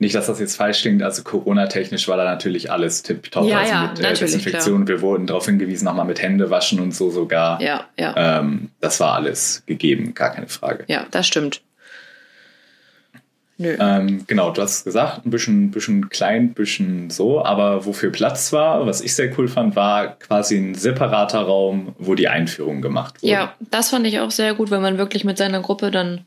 Nicht, 0.00 0.14
dass 0.14 0.26
das 0.28 0.38
jetzt 0.38 0.54
falsch 0.56 0.82
klingt, 0.82 1.02
also 1.02 1.24
Corona-technisch 1.24 2.06
war 2.06 2.16
da 2.16 2.24
natürlich 2.24 2.70
alles 2.70 3.02
tipptopp. 3.02 3.48
Ja, 3.48 3.58
also 3.58 3.72
ja, 3.72 3.82
mit 3.88 3.98
äh, 3.98 4.14
Desinfektion. 4.14 4.86
Wir 4.86 5.00
wurden 5.02 5.26
darauf 5.26 5.46
hingewiesen, 5.46 5.86
nochmal 5.86 6.04
mit 6.06 6.22
Hände 6.22 6.50
waschen 6.50 6.78
und 6.78 6.94
so 6.94 7.10
sogar. 7.10 7.60
ja, 7.60 7.84
ja, 7.98 8.38
Ähm, 8.38 8.70
das 8.80 9.00
war 9.00 9.14
alles 9.14 9.64
gegeben, 9.66 10.14
gar 10.14 10.30
keine 10.32 10.46
Frage. 10.46 10.84
ja, 10.86 11.04
das 11.10 11.26
stimmt. 11.26 11.62
Nö. 13.60 13.76
Ähm, 13.80 14.22
genau, 14.28 14.52
du 14.52 14.62
hast 14.62 14.76
es 14.78 14.84
gesagt, 14.84 15.26
ein 15.26 15.30
bisschen, 15.30 15.72
bisschen 15.72 16.08
klein, 16.10 16.42
ein 16.44 16.54
bisschen 16.54 17.10
so, 17.10 17.44
aber 17.44 17.84
wofür 17.84 18.12
Platz 18.12 18.52
war, 18.52 18.86
was 18.86 19.00
ich 19.00 19.16
sehr 19.16 19.36
cool 19.36 19.48
fand, 19.48 19.74
war 19.74 20.16
quasi 20.20 20.56
ein 20.58 20.76
separater 20.76 21.40
Raum, 21.40 21.96
wo 21.98 22.14
die 22.14 22.28
Einführung 22.28 22.80
gemacht 22.82 23.20
wurde. 23.20 23.32
Ja, 23.32 23.54
das 23.58 23.90
fand 23.90 24.06
ich 24.06 24.20
auch 24.20 24.30
sehr 24.30 24.54
gut, 24.54 24.70
wenn 24.70 24.80
man 24.80 24.96
wirklich 24.96 25.24
mit 25.24 25.38
seiner 25.38 25.60
Gruppe 25.60 25.90
dann 25.90 26.20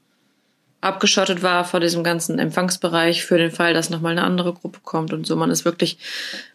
abgeschottet 0.82 1.44
war 1.44 1.64
vor 1.64 1.80
diesem 1.80 2.04
ganzen 2.04 2.40
Empfangsbereich 2.40 3.24
für 3.24 3.38
den 3.38 3.52
Fall, 3.52 3.74
dass 3.74 3.90
nochmal 3.90 4.14
eine 4.14 4.24
andere 4.24 4.54
Gruppe 4.54 4.80
kommt 4.84 5.14
und 5.14 5.26
so. 5.26 5.36
Man 5.36 5.52
ist 5.52 5.64
wirklich 5.64 5.98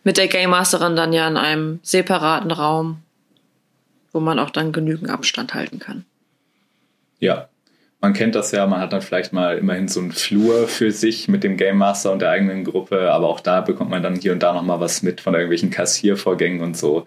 mit 0.02 0.18
der 0.18 0.26
Game 0.26 0.50
Masterin 0.50 0.96
dann 0.96 1.12
ja 1.12 1.26
in 1.28 1.36
einem 1.36 1.78
separaten 1.82 2.50
Raum, 2.50 2.98
wo 4.12 4.20
man 4.20 4.38
auch 4.38 4.50
dann 4.50 4.72
genügend 4.72 5.10
Abstand 5.10 5.54
halten 5.54 5.78
kann. 5.78 6.04
Ja. 7.20 7.48
Man 8.02 8.12
kennt 8.12 8.34
das 8.34 8.52
ja, 8.52 8.66
man 8.66 8.80
hat 8.80 8.92
dann 8.92 9.00
vielleicht 9.00 9.32
mal 9.32 9.56
immerhin 9.56 9.88
so 9.88 10.00
einen 10.00 10.12
Flur 10.12 10.68
für 10.68 10.92
sich 10.92 11.28
mit 11.28 11.42
dem 11.42 11.56
Game 11.56 11.78
Master 11.78 12.12
und 12.12 12.20
der 12.20 12.30
eigenen 12.30 12.62
Gruppe, 12.62 13.10
aber 13.10 13.26
auch 13.26 13.40
da 13.40 13.62
bekommt 13.62 13.90
man 13.90 14.02
dann 14.02 14.16
hier 14.16 14.32
und 14.32 14.42
da 14.42 14.52
nochmal 14.52 14.80
was 14.80 15.02
mit 15.02 15.22
von 15.22 15.32
irgendwelchen 15.32 15.70
Kassiervorgängen 15.70 16.60
und 16.60 16.76
so. 16.76 17.06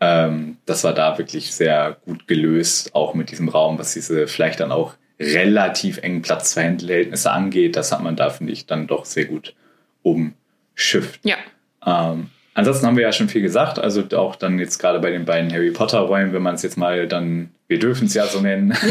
Ähm, 0.00 0.58
das 0.66 0.84
war 0.84 0.92
da 0.92 1.16
wirklich 1.16 1.54
sehr 1.54 1.96
gut 2.04 2.28
gelöst, 2.28 2.94
auch 2.94 3.14
mit 3.14 3.30
diesem 3.30 3.48
Raum, 3.48 3.78
was 3.78 3.94
diese 3.94 4.28
vielleicht 4.28 4.60
dann 4.60 4.70
auch 4.70 4.94
relativ 5.20 5.98
engen 5.98 6.22
Platzverhältnisse 6.22 7.30
angeht. 7.30 7.76
Das 7.76 7.92
hat 7.92 8.02
man 8.02 8.16
da, 8.16 8.30
finde 8.30 8.52
ich, 8.52 8.66
dann 8.66 8.86
doch 8.86 9.04
sehr 9.04 9.24
gut 9.26 9.54
umschifft. 10.02 11.20
Ja, 11.24 11.36
Ähm, 11.84 12.30
ansonsten 12.54 12.86
haben 12.86 12.96
wir 12.96 13.02
ja 13.04 13.12
schon 13.12 13.28
viel 13.28 13.42
gesagt, 13.42 13.78
also 13.78 14.04
auch 14.16 14.36
dann 14.36 14.58
jetzt 14.58 14.78
gerade 14.78 14.98
bei 15.00 15.10
den 15.10 15.24
beiden 15.24 15.52
Harry 15.52 15.70
Potter 15.70 16.00
Räumen, 16.00 16.32
wenn 16.32 16.42
man 16.42 16.54
es 16.54 16.62
jetzt 16.62 16.76
mal 16.76 17.06
dann, 17.08 17.50
wir 17.66 17.78
dürfen 17.78 18.06
es 18.06 18.14
ja 18.14 18.26
so 18.26 18.40
nennen, 18.40 18.72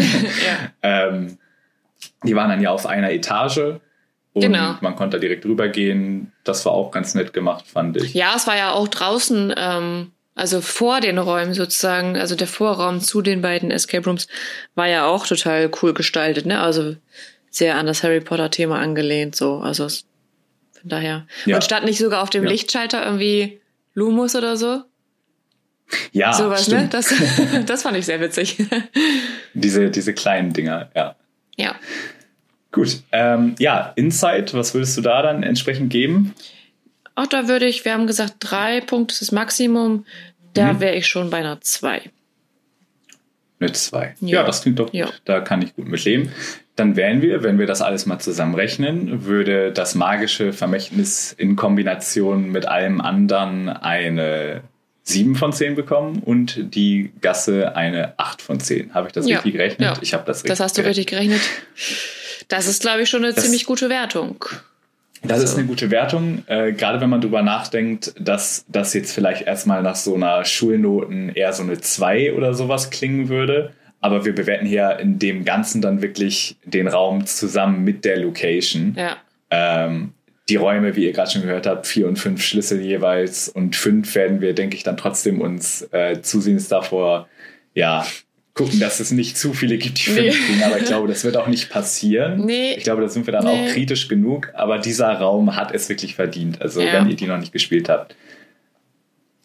ja. 0.45 0.71
ähm, 1.09 1.37
die 2.23 2.35
waren 2.35 2.49
dann 2.49 2.61
ja 2.61 2.71
auf 2.71 2.85
einer 2.85 3.11
Etage 3.11 3.79
und 4.33 4.41
Genau. 4.41 4.75
man 4.81 4.95
konnte 4.95 5.17
da 5.17 5.21
direkt 5.21 5.45
rübergehen. 5.45 6.31
Das 6.43 6.65
war 6.65 6.73
auch 6.73 6.91
ganz 6.91 7.15
nett 7.15 7.33
gemacht, 7.33 7.65
fand 7.67 7.97
ich. 7.97 8.13
Ja, 8.13 8.33
es 8.35 8.45
war 8.47 8.55
ja 8.55 8.71
auch 8.71 8.87
draußen, 8.87 9.53
ähm, 9.57 10.11
also 10.37 10.61
vor 10.61 11.01
den 11.01 11.17
Räumen 11.17 11.55
sozusagen, 11.55 12.15
also 12.15 12.35
der 12.35 12.47
Vorraum 12.47 13.01
zu 13.01 13.23
den 13.23 13.41
beiden 13.41 13.71
Escape 13.71 14.05
Rooms 14.05 14.27
war 14.75 14.87
ja 14.87 15.07
auch 15.07 15.25
total 15.25 15.71
cool 15.81 15.95
gestaltet, 15.95 16.45
ne? 16.45 16.61
Also 16.61 16.95
sehr 17.49 17.75
an 17.75 17.87
das 17.87 18.03
Harry 18.03 18.21
Potter 18.21 18.51
Thema 18.51 18.79
angelehnt, 18.79 19.35
so. 19.35 19.57
Also 19.57 19.87
von 19.87 20.89
daher. 20.89 21.25
Ja. 21.45 21.55
Und 21.55 21.63
stand 21.63 21.85
nicht 21.85 21.97
sogar 21.97 22.21
auf 22.21 22.29
dem 22.29 22.43
Ja. 22.43 22.51
Lichtschalter 22.51 23.03
irgendwie 23.03 23.59
Lumus 23.95 24.35
oder 24.35 24.57
so? 24.57 24.83
Ja, 26.11 26.33
Sowas, 26.33 26.67
ne? 26.67 26.75
stimmt. 26.75 26.93
Das, 26.93 27.13
das 27.65 27.81
fand 27.81 27.97
ich 27.97 28.05
sehr 28.05 28.19
witzig. 28.21 28.57
Diese, 29.55 29.89
diese 29.89 30.13
kleinen 30.13 30.53
Dinger, 30.53 30.91
ja. 30.95 31.15
ja. 31.55 31.75
Gut. 32.71 33.01
Ähm, 33.11 33.55
ja, 33.57 33.93
Insight, 33.95 34.53
was 34.53 34.75
würdest 34.75 34.95
du 34.97 35.01
da 35.01 35.23
dann 35.23 35.41
entsprechend 35.41 35.89
geben? 35.89 36.35
Auch 37.17 37.25
da 37.27 37.47
würde 37.47 37.65
ich, 37.65 37.83
wir 37.83 37.93
haben 37.93 38.05
gesagt, 38.05 38.35
drei 38.39 38.79
Punkte 38.79 39.13
ist 39.13 39.21
das 39.21 39.31
Maximum. 39.31 40.05
Da 40.53 40.73
Mhm. 40.73 40.79
wäre 40.79 40.95
ich 40.95 41.07
schon 41.07 41.29
bei 41.31 41.37
einer 41.37 41.59
zwei. 41.61 42.01
Eine 43.59 43.71
2. 43.71 44.13
Ja. 44.21 44.27
Ja. 44.41 44.43
das 44.43 44.61
klingt 44.61 44.77
doch 44.77 44.85
gut. 44.85 44.93
Ja. 44.93 45.09
Da 45.25 45.39
kann 45.39 45.63
ich 45.63 45.75
gut 45.75 45.87
mit 45.87 46.03
leben. 46.05 46.31
Dann 46.75 46.95
wären 46.95 47.23
wir, 47.23 47.41
wenn 47.41 47.57
wir 47.57 47.65
das 47.65 47.81
alles 47.81 48.05
mal 48.05 48.19
zusammenrechnen, 48.19 49.25
würde 49.25 49.71
das 49.71 49.95
magische 49.95 50.53
Vermächtnis 50.53 51.33
in 51.33 51.55
Kombination 51.55 52.51
mit 52.51 52.67
allem 52.67 53.01
anderen 53.01 53.67
eine 53.69 54.61
7 55.01 55.35
von 55.35 55.53
10 55.53 55.73
bekommen 55.73 56.21
und 56.23 56.75
die 56.75 57.11
Gasse 57.21 57.75
eine 57.75 58.13
8 58.17 58.43
von 58.43 58.59
10. 58.59 58.93
Habe 58.93 59.07
ich 59.07 59.13
das 59.13 59.27
Ja. 59.27 59.37
richtig 59.37 59.53
gerechnet? 59.53 59.81
Ja. 59.81 59.97
Ich 60.01 60.13
habe 60.13 60.23
das 60.27 60.37
richtig 60.43 60.49
Das 60.49 60.59
hast 60.59 60.77
du 60.77 60.83
gerechnet. 60.83 61.07
richtig 61.11 61.17
gerechnet. 61.17 62.47
Das 62.49 62.67
ist, 62.67 62.81
glaube 62.83 63.01
ich, 63.01 63.09
schon 63.09 63.23
eine 63.23 63.33
Das- 63.33 63.43
ziemlich 63.43 63.65
gute 63.65 63.89
Wertung. 63.89 64.45
Das 65.23 65.43
ist 65.43 65.51
So. 65.51 65.57
eine 65.57 65.67
gute 65.67 65.91
Wertung, 65.91 66.43
äh, 66.47 66.73
gerade 66.73 67.01
wenn 67.01 67.09
man 67.09 67.21
drüber 67.21 67.41
nachdenkt, 67.41 68.13
dass 68.19 68.65
das 68.67 68.93
jetzt 68.93 69.13
vielleicht 69.13 69.47
erstmal 69.47 69.81
nach 69.81 69.95
so 69.95 70.15
einer 70.15 70.45
Schulnoten 70.45 71.29
eher 71.29 71.53
so 71.53 71.63
eine 71.63 71.79
2 71.79 72.33
oder 72.33 72.53
sowas 72.53 72.89
klingen 72.89 73.29
würde. 73.29 73.73
Aber 73.99 74.25
wir 74.25 74.35
bewerten 74.35 74.65
hier 74.67 74.99
in 74.99 75.17
dem 75.17 75.43
Ganzen 75.43 75.81
dann 75.81 76.01
wirklich 76.01 76.57
den 76.63 76.87
Raum 76.87 77.25
zusammen 77.25 77.83
mit 77.83 78.05
der 78.05 78.17
Location. 78.17 78.95
Ja. 78.95 79.17
Ähm, 79.49 80.13
die 80.49 80.55
Räume, 80.55 80.95
wie 80.95 81.05
ihr 81.05 81.13
gerade 81.13 81.31
schon 81.31 81.41
gehört 81.41 81.67
habt, 81.67 81.87
vier 81.87 82.07
und 82.07 82.17
fünf 82.17 82.41
Schlüssel 82.41 82.79
jeweils 82.79 83.49
und 83.49 83.75
fünf 83.75 84.13
werden 84.15 84.39
wir, 84.39 84.53
denke 84.53 84.77
ich, 84.77 84.83
dann 84.83 84.97
trotzdem 84.97 85.41
uns 85.41 85.81
äh, 85.91 86.21
zusehends 86.21 86.67
davor, 86.69 87.27
ja, 87.73 88.05
gucken, 88.57 88.79
dass 88.81 88.99
es 88.99 89.11
nicht 89.11 89.37
zu 89.37 89.53
viele 89.53 89.77
gibt, 89.77 89.99
die 89.99 90.03
fünf 90.09 90.19
Nee. 90.19 90.29
kriegen. 90.31 90.63
Aber 90.63 90.77
ich 90.79 90.85
glaube, 90.85 91.07
das 91.07 91.23
wird 91.23 91.37
auch 91.37 91.47
nicht 91.47 91.69
passieren. 91.69 92.45
Nee. 92.45 92.73
Ich 92.75 92.83
glaube, 92.83 93.01
da 93.01 93.07
sind 93.07 93.25
wir 93.25 93.31
dann 93.31 93.45
Nee. 93.45 93.69
auch 93.69 93.73
kritisch 93.73 94.07
genug. 94.09 94.51
Aber 94.55 94.79
dieser 94.79 95.13
Raum 95.13 95.55
hat 95.55 95.73
es 95.73 95.87
wirklich 95.87 96.15
verdient. 96.15 96.61
Also, 96.61 96.81
Ja. 96.81 96.93
wenn 96.93 97.09
ihr 97.09 97.15
die 97.15 97.27
noch 97.27 97.37
nicht 97.37 97.53
gespielt 97.53 97.87
habt, 97.87 98.15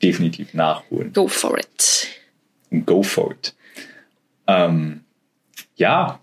definitiv 0.03 0.55
nachholen. 0.55 1.13
Go 1.13 1.29
for 1.29 1.57
it. 1.59 2.09
Go 2.87 3.03
for 3.03 3.33
it. 3.33 3.55
Ähm, 4.49 5.01
ja, 5.77 6.19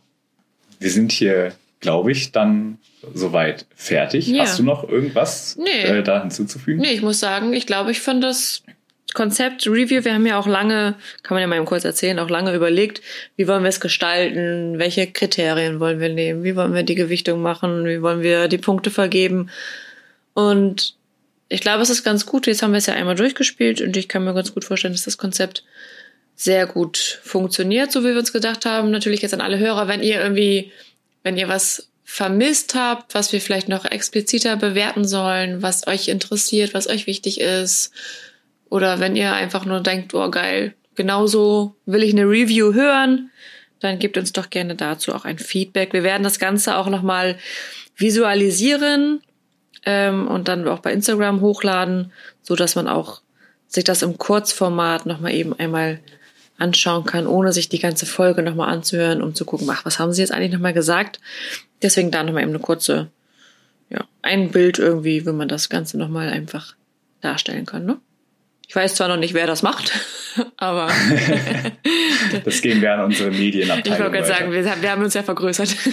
wir 0.79 0.89
sind 0.91 1.11
hier, 1.11 1.53
glaube 1.79 2.11
ich, 2.11 2.31
dann 2.31 2.77
soweit 3.13 3.65
fertig. 3.75 4.27
Ja. 4.27 4.43
Hast 4.43 4.59
du 4.59 4.63
noch 4.63 4.87
irgendwas 4.87 5.55
Nee. 5.57 5.83
äh, 5.83 6.03
da 6.03 6.21
hinzuzufügen? 6.21 6.81
Nee, 6.81 6.91
ich 6.91 7.01
muss 7.01 7.19
sagen, 7.19 7.53
ich 7.53 7.65
glaube, 7.65 7.91
ich 7.91 8.01
fand 8.01 8.23
das 8.23 8.63
Konzept 9.13 9.65
Review, 9.65 10.03
wir 10.05 10.13
haben 10.13 10.25
ja 10.25 10.39
auch 10.39 10.47
lange, 10.47 10.95
kann 11.23 11.35
man 11.35 11.41
ja 11.41 11.47
mal 11.47 11.63
kurz 11.65 11.83
erzählen, 11.83 12.19
auch 12.19 12.29
lange 12.29 12.53
überlegt, 12.53 13.01
wie 13.35 13.47
wollen 13.47 13.63
wir 13.63 13.69
es 13.69 13.79
gestalten, 13.79 14.77
welche 14.77 15.07
Kriterien 15.07 15.79
wollen 15.79 15.99
wir 15.99 16.09
nehmen, 16.09 16.43
wie 16.43 16.55
wollen 16.55 16.73
wir 16.73 16.83
die 16.83 16.95
Gewichtung 16.95 17.41
machen, 17.41 17.85
wie 17.85 18.01
wollen 18.01 18.21
wir 18.21 18.47
die 18.47 18.59
Punkte 18.59 18.91
vergeben. 18.91 19.49
Und 20.33 20.95
ich 21.49 21.61
glaube, 21.61 21.81
es 21.81 21.89
ist 21.89 22.03
ganz 22.03 22.25
gut. 22.27 22.45
Jetzt 22.45 22.61
haben 22.61 22.71
wir 22.71 22.77
es 22.77 22.85
ja 22.85 22.93
einmal 22.93 23.15
durchgespielt 23.15 23.81
und 23.81 23.97
ich 23.97 24.07
kann 24.07 24.23
mir 24.23 24.35
ganz 24.35 24.53
gut 24.53 24.63
vorstellen, 24.63 24.93
dass 24.93 25.05
das 25.05 25.17
Konzept 25.17 25.63
sehr 26.35 26.67
gut 26.67 27.19
funktioniert, 27.23 27.91
so 27.91 28.03
wie 28.03 28.09
wir 28.09 28.19
uns 28.19 28.31
gedacht 28.31 28.65
haben. 28.65 28.91
Natürlich 28.91 29.21
jetzt 29.21 29.33
an 29.33 29.41
alle 29.41 29.57
Hörer, 29.57 29.87
wenn 29.87 30.03
ihr 30.03 30.21
irgendwie, 30.21 30.71
wenn 31.23 31.35
ihr 31.35 31.49
was 31.49 31.89
vermisst 32.05 32.75
habt, 32.75 33.13
was 33.13 33.33
wir 33.33 33.41
vielleicht 33.41 33.69
noch 33.69 33.85
expliziter 33.85 34.55
bewerten 34.55 35.05
sollen, 35.07 35.61
was 35.61 35.85
euch 35.87 36.07
interessiert, 36.07 36.73
was 36.73 36.87
euch 36.87 37.07
wichtig 37.07 37.41
ist, 37.41 37.91
oder 38.69 38.99
wenn 38.99 39.15
ihr 39.15 39.33
einfach 39.33 39.65
nur 39.65 39.81
denkt, 39.81 40.13
oh 40.13 40.29
geil, 40.29 40.75
genauso 40.95 41.75
will 41.85 42.03
ich 42.03 42.13
eine 42.13 42.25
Review 42.25 42.73
hören, 42.73 43.31
dann 43.79 43.99
gebt 43.99 44.17
uns 44.17 44.33
doch 44.33 44.49
gerne 44.49 44.75
dazu 44.75 45.13
auch 45.13 45.25
ein 45.25 45.39
Feedback. 45.39 45.93
Wir 45.93 46.03
werden 46.03 46.23
das 46.23 46.39
Ganze 46.39 46.75
auch 46.75 46.89
nochmal 46.89 47.37
visualisieren 47.95 49.21
ähm, 49.85 50.27
und 50.27 50.47
dann 50.47 50.67
auch 50.67 50.79
bei 50.79 50.93
Instagram 50.93 51.41
hochladen, 51.41 52.11
so 52.41 52.55
dass 52.55 52.75
man 52.75 52.87
auch 52.87 53.21
sich 53.67 53.83
das 53.83 54.01
im 54.01 54.17
Kurzformat 54.17 55.05
nochmal 55.05 55.33
eben 55.33 55.57
einmal 55.57 55.99
anschauen 56.57 57.05
kann, 57.05 57.27
ohne 57.27 57.53
sich 57.53 57.69
die 57.69 57.79
ganze 57.79 58.05
Folge 58.05 58.41
nochmal 58.41 58.69
anzuhören, 58.69 59.21
um 59.21 59.33
zu 59.33 59.45
gucken, 59.45 59.69
ach, 59.71 59.85
was 59.85 59.99
haben 59.99 60.11
sie 60.11 60.21
jetzt 60.21 60.31
eigentlich 60.31 60.51
nochmal 60.51 60.73
gesagt? 60.73 61.19
Deswegen 61.81 62.11
da 62.11 62.23
nochmal 62.23 62.43
eben 62.43 62.51
eine 62.51 62.59
kurze, 62.59 63.09
ja, 63.89 64.05
ein 64.21 64.51
Bild 64.51 64.77
irgendwie, 64.77 65.25
wenn 65.25 65.37
man 65.37 65.47
das 65.47 65.69
Ganze 65.69 65.97
nochmal 65.97 66.29
einfach 66.29 66.75
darstellen 67.21 67.65
kann, 67.65 67.85
ne? 67.85 67.99
Ich 68.69 68.75
weiß 68.75 68.95
zwar 68.95 69.07
noch 69.09 69.17
nicht, 69.17 69.33
wer 69.33 69.47
das 69.47 69.63
macht, 69.63 69.91
aber 70.57 70.87
Das 72.45 72.61
gehen 72.61 72.81
wir 72.81 72.93
an 72.93 73.05
unsere 73.05 73.31
Medienabteilung. 73.31 73.93
ich 73.97 73.99
wollte 73.99 74.11
gerade 74.17 74.27
sagen, 74.27 74.51
wir, 74.53 74.69
haben- 74.71 74.81
wir 74.81 74.91
haben 74.91 75.03
uns 75.03 75.13
ja 75.15 75.23
vergrößert. 75.23 75.75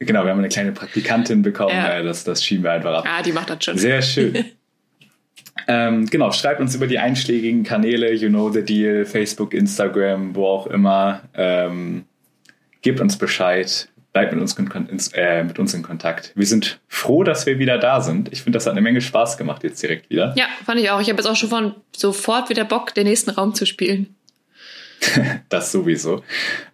Genau, 0.00 0.22
wir 0.22 0.30
haben 0.30 0.38
eine 0.38 0.48
kleine 0.48 0.70
Praktikantin 0.70 1.42
bekommen. 1.42 1.74
Ja. 1.74 2.00
Das, 2.04 2.22
das 2.22 2.44
schieben 2.44 2.62
wir 2.62 2.70
einfach 2.70 2.98
ab. 2.98 3.04
ah, 3.08 3.20
die 3.20 3.32
macht 3.32 3.50
das 3.50 3.64
schon. 3.64 3.76
Sehr 3.78 4.00
schön. 4.00 4.44
ähm, 5.66 6.06
genau, 6.06 6.30
schreibt 6.30 6.60
uns 6.60 6.76
über 6.76 6.86
die 6.86 7.00
einschlägigen 7.00 7.64
Kanäle, 7.64 8.12
you 8.14 8.28
know 8.28 8.48
the 8.48 8.62
deal, 8.64 9.04
Facebook, 9.04 9.52
Instagram, 9.54 10.36
wo 10.36 10.46
auch 10.46 10.68
immer. 10.68 11.22
Ähm, 11.34 12.04
gebt 12.80 13.00
uns 13.00 13.18
Bescheid, 13.18 13.88
bleibt 14.18 14.32
mit 14.32 14.40
uns, 14.40 14.58
ins- 14.90 15.12
äh, 15.14 15.44
mit 15.44 15.58
uns 15.60 15.74
in 15.74 15.82
Kontakt. 15.82 16.32
Wir 16.34 16.46
sind 16.46 16.80
froh, 16.88 17.22
dass 17.22 17.46
wir 17.46 17.60
wieder 17.60 17.78
da 17.78 18.00
sind. 18.00 18.32
Ich 18.32 18.42
finde, 18.42 18.56
das 18.56 18.66
hat 18.66 18.72
eine 18.72 18.80
Menge 18.80 19.00
Spaß 19.00 19.38
gemacht 19.38 19.62
jetzt 19.62 19.80
direkt 19.80 20.10
wieder. 20.10 20.34
Ja, 20.36 20.46
fand 20.64 20.80
ich 20.80 20.90
auch. 20.90 21.00
Ich 21.00 21.08
habe 21.08 21.18
jetzt 21.18 21.26
auch 21.26 21.36
schon 21.36 21.48
von 21.48 21.74
sofort 21.96 22.50
wieder 22.50 22.64
Bock, 22.64 22.94
den 22.94 23.06
nächsten 23.06 23.30
Raum 23.30 23.54
zu 23.54 23.64
spielen. 23.66 24.14
Das 25.48 25.70
sowieso. 25.70 26.24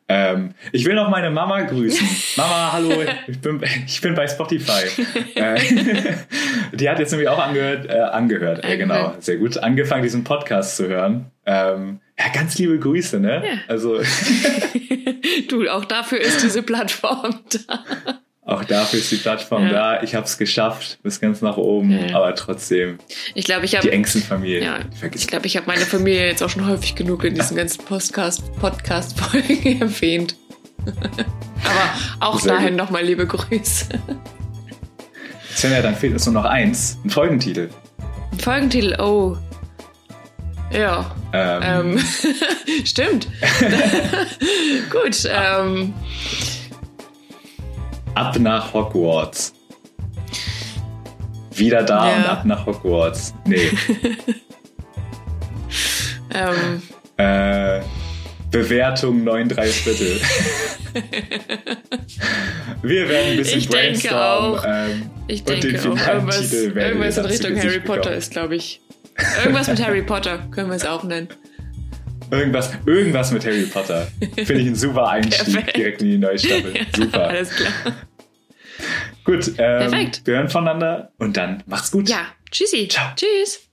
Ähm, 0.09 0.55
ich 0.73 0.87
will 0.87 0.95
noch 0.95 1.11
meine 1.11 1.31
Mama 1.31 1.61
grüßen. 1.61 2.09
Mama, 2.37 2.73
hallo, 2.73 2.91
ich 3.27 3.39
bin, 3.39 3.63
ich 3.87 4.01
bin 4.01 4.15
bei 4.15 4.27
Spotify. 4.27 4.87
äh, 5.35 5.61
die 6.73 6.89
hat 6.89 6.99
jetzt 6.99 7.11
nämlich 7.11 7.29
auch 7.29 7.39
angehört, 7.39 7.87
äh, 7.91 7.99
angehört, 7.99 8.65
äh, 8.65 8.79
genau, 8.79 9.15
sehr 9.21 9.37
gut, 9.37 9.59
angefangen, 9.59 10.03
diesen 10.03 10.25
Podcast 10.25 10.77
zu 10.77 10.89
hören. 10.89 11.27
Ähm, 11.45 12.01
ja, 12.19 12.29
ganz 12.33 12.57
liebe 12.59 12.79
Grüße, 12.79 13.21
ne? 13.21 13.43
Ja. 13.45 13.53
Also 13.69 14.01
Du, 15.49 15.69
auch 15.69 15.85
dafür 15.85 16.21
ist 16.21 16.43
diese 16.43 16.63
Plattform 16.63 17.41
da. 17.69 17.85
auch 18.45 18.65
dafür 18.65 18.99
ist 18.99 19.11
die 19.11 19.17
Plattform 19.17 19.65
Ja. 19.67 19.73
da. 19.97 20.03
Ich 20.03 20.15
habe 20.15 20.27
es 20.27 20.39
geschafft, 20.39 20.99
bis 21.03 21.21
ganz 21.21 21.41
nach 21.43 21.57
oben, 21.57 21.91
Ja. 22.09 22.17
aber 22.17 22.35
trotzdem 22.35 22.99
Ich 23.35 23.45
glaube, 23.45 23.65
ich 23.65 23.73
die 23.73 23.79
habe 23.79 23.91
engsten 23.93 24.23
Familien. 24.23 24.63
ja, 24.65 24.79
die 24.79 25.17
ich 25.17 25.27
glaube, 25.27 25.47
ich 25.47 25.57
habe 25.57 25.67
meine 25.67 25.81
Familie 25.87 26.27
jetzt 26.27 26.43
auch 26.43 26.51
schon 26.51 26.67
häufig 26.67 26.95
genug 26.95 27.25
in 27.25 27.35
diesen 27.35 27.57
ganzen 27.57 27.85
Podcast 27.85 28.43
Podcast 28.61 29.19
Folgen 29.19 29.81
erwähnt. 29.81 30.37
Aber 30.87 32.27
auch 32.29 32.41
Sehr 32.41 32.53
dahin 32.55 32.77
nochmal 32.77 33.03
liebe 33.05 33.27
Grüße. 33.27 33.89
Svenja, 35.55 35.81
dann 35.81 35.95
fehlt 35.95 36.13
uns 36.13 36.27
nur 36.27 36.35
noch 36.35 36.45
eins, 36.45 36.99
ein 37.05 37.11
Folgentitel. 37.11 37.71
Folgentitel, 38.39 39.01
oh. 39.01 39.37
Ja, 40.75 41.15
Ähm, 41.33 41.97
ähm, 41.99 42.05
stimmt. 42.85 43.29
Gut, 44.91 45.29
ähm, 45.31 45.95
Ab 48.15 48.39
nach 48.39 48.73
Hogwarts. 48.75 49.55
Wieder 51.55 51.83
da 51.85 52.09
Ja. 52.11 52.17
und 52.17 52.25
ab 52.27 52.45
nach 52.45 52.67
Hogwarts. 52.67 53.35
Nee. 53.47 53.71
ähm, 56.35 56.83
äh, 57.17 57.81
Bewertung 58.51 59.25
9 59.25 59.49
3 59.49 59.67
Viertel. 59.67 60.21
Wir 62.83 63.09
werden 63.09 63.31
ein 63.33 63.37
bisschen 63.39 63.59
Ich 63.61 63.69
denke 63.69 64.09
brainstormen. 64.09 64.59
auch. 64.59 64.65
Ähm, 64.67 65.11
ich 65.29 65.41
und 65.41 65.49
den 65.51 65.61
denke 65.61 65.79
auch, 65.91 66.07
irgendwas, 66.09 66.53
irgendwas 66.53 67.19
in 67.19 67.25
Richtung 67.27 67.57
Harry 67.57 67.81
Potter 67.81 68.01
bekommen. 68.01 68.19
ist, 68.19 68.31
glaube 68.33 68.57
ich. 68.57 68.81
Irgendwas 69.43 69.69
mit 69.69 69.83
Harry 69.85 70.03
Potter 70.03 70.39
können 70.51 70.69
wir 70.71 70.77
es 70.77 70.85
auch 70.87 71.05
nennen. 71.05 71.29
Irgendwas, 72.31 72.71
irgendwas 72.87 73.31
mit 73.33 73.45
Harry 73.45 73.65
Potter. 73.67 74.09
Finde 74.35 74.55
ich 74.55 74.67
ein 74.67 74.75
super 74.75 75.09
Einstieg 75.11 75.45
Perfekt. 75.55 75.77
direkt 75.77 76.03
in 76.03 76.09
die 76.11 76.19
neue 76.19 76.39
Staffel. 76.39 76.75
Super. 76.97 77.29
Alles 77.29 77.51
klar. 77.51 77.73
Gut, 79.25 79.49
ähm, 79.49 79.55
Perfekt. 79.57 80.23
wir 80.25 80.35
hören 80.37 80.49
voneinander 80.49 81.13
und 81.19 81.37
dann 81.37 81.63
macht's 81.67 81.91
gut. 81.91 82.09
Ja, 82.09 82.27
tschüssi. 82.51 82.89
Ciao. 82.89 83.13
Tschüss. 83.15 83.64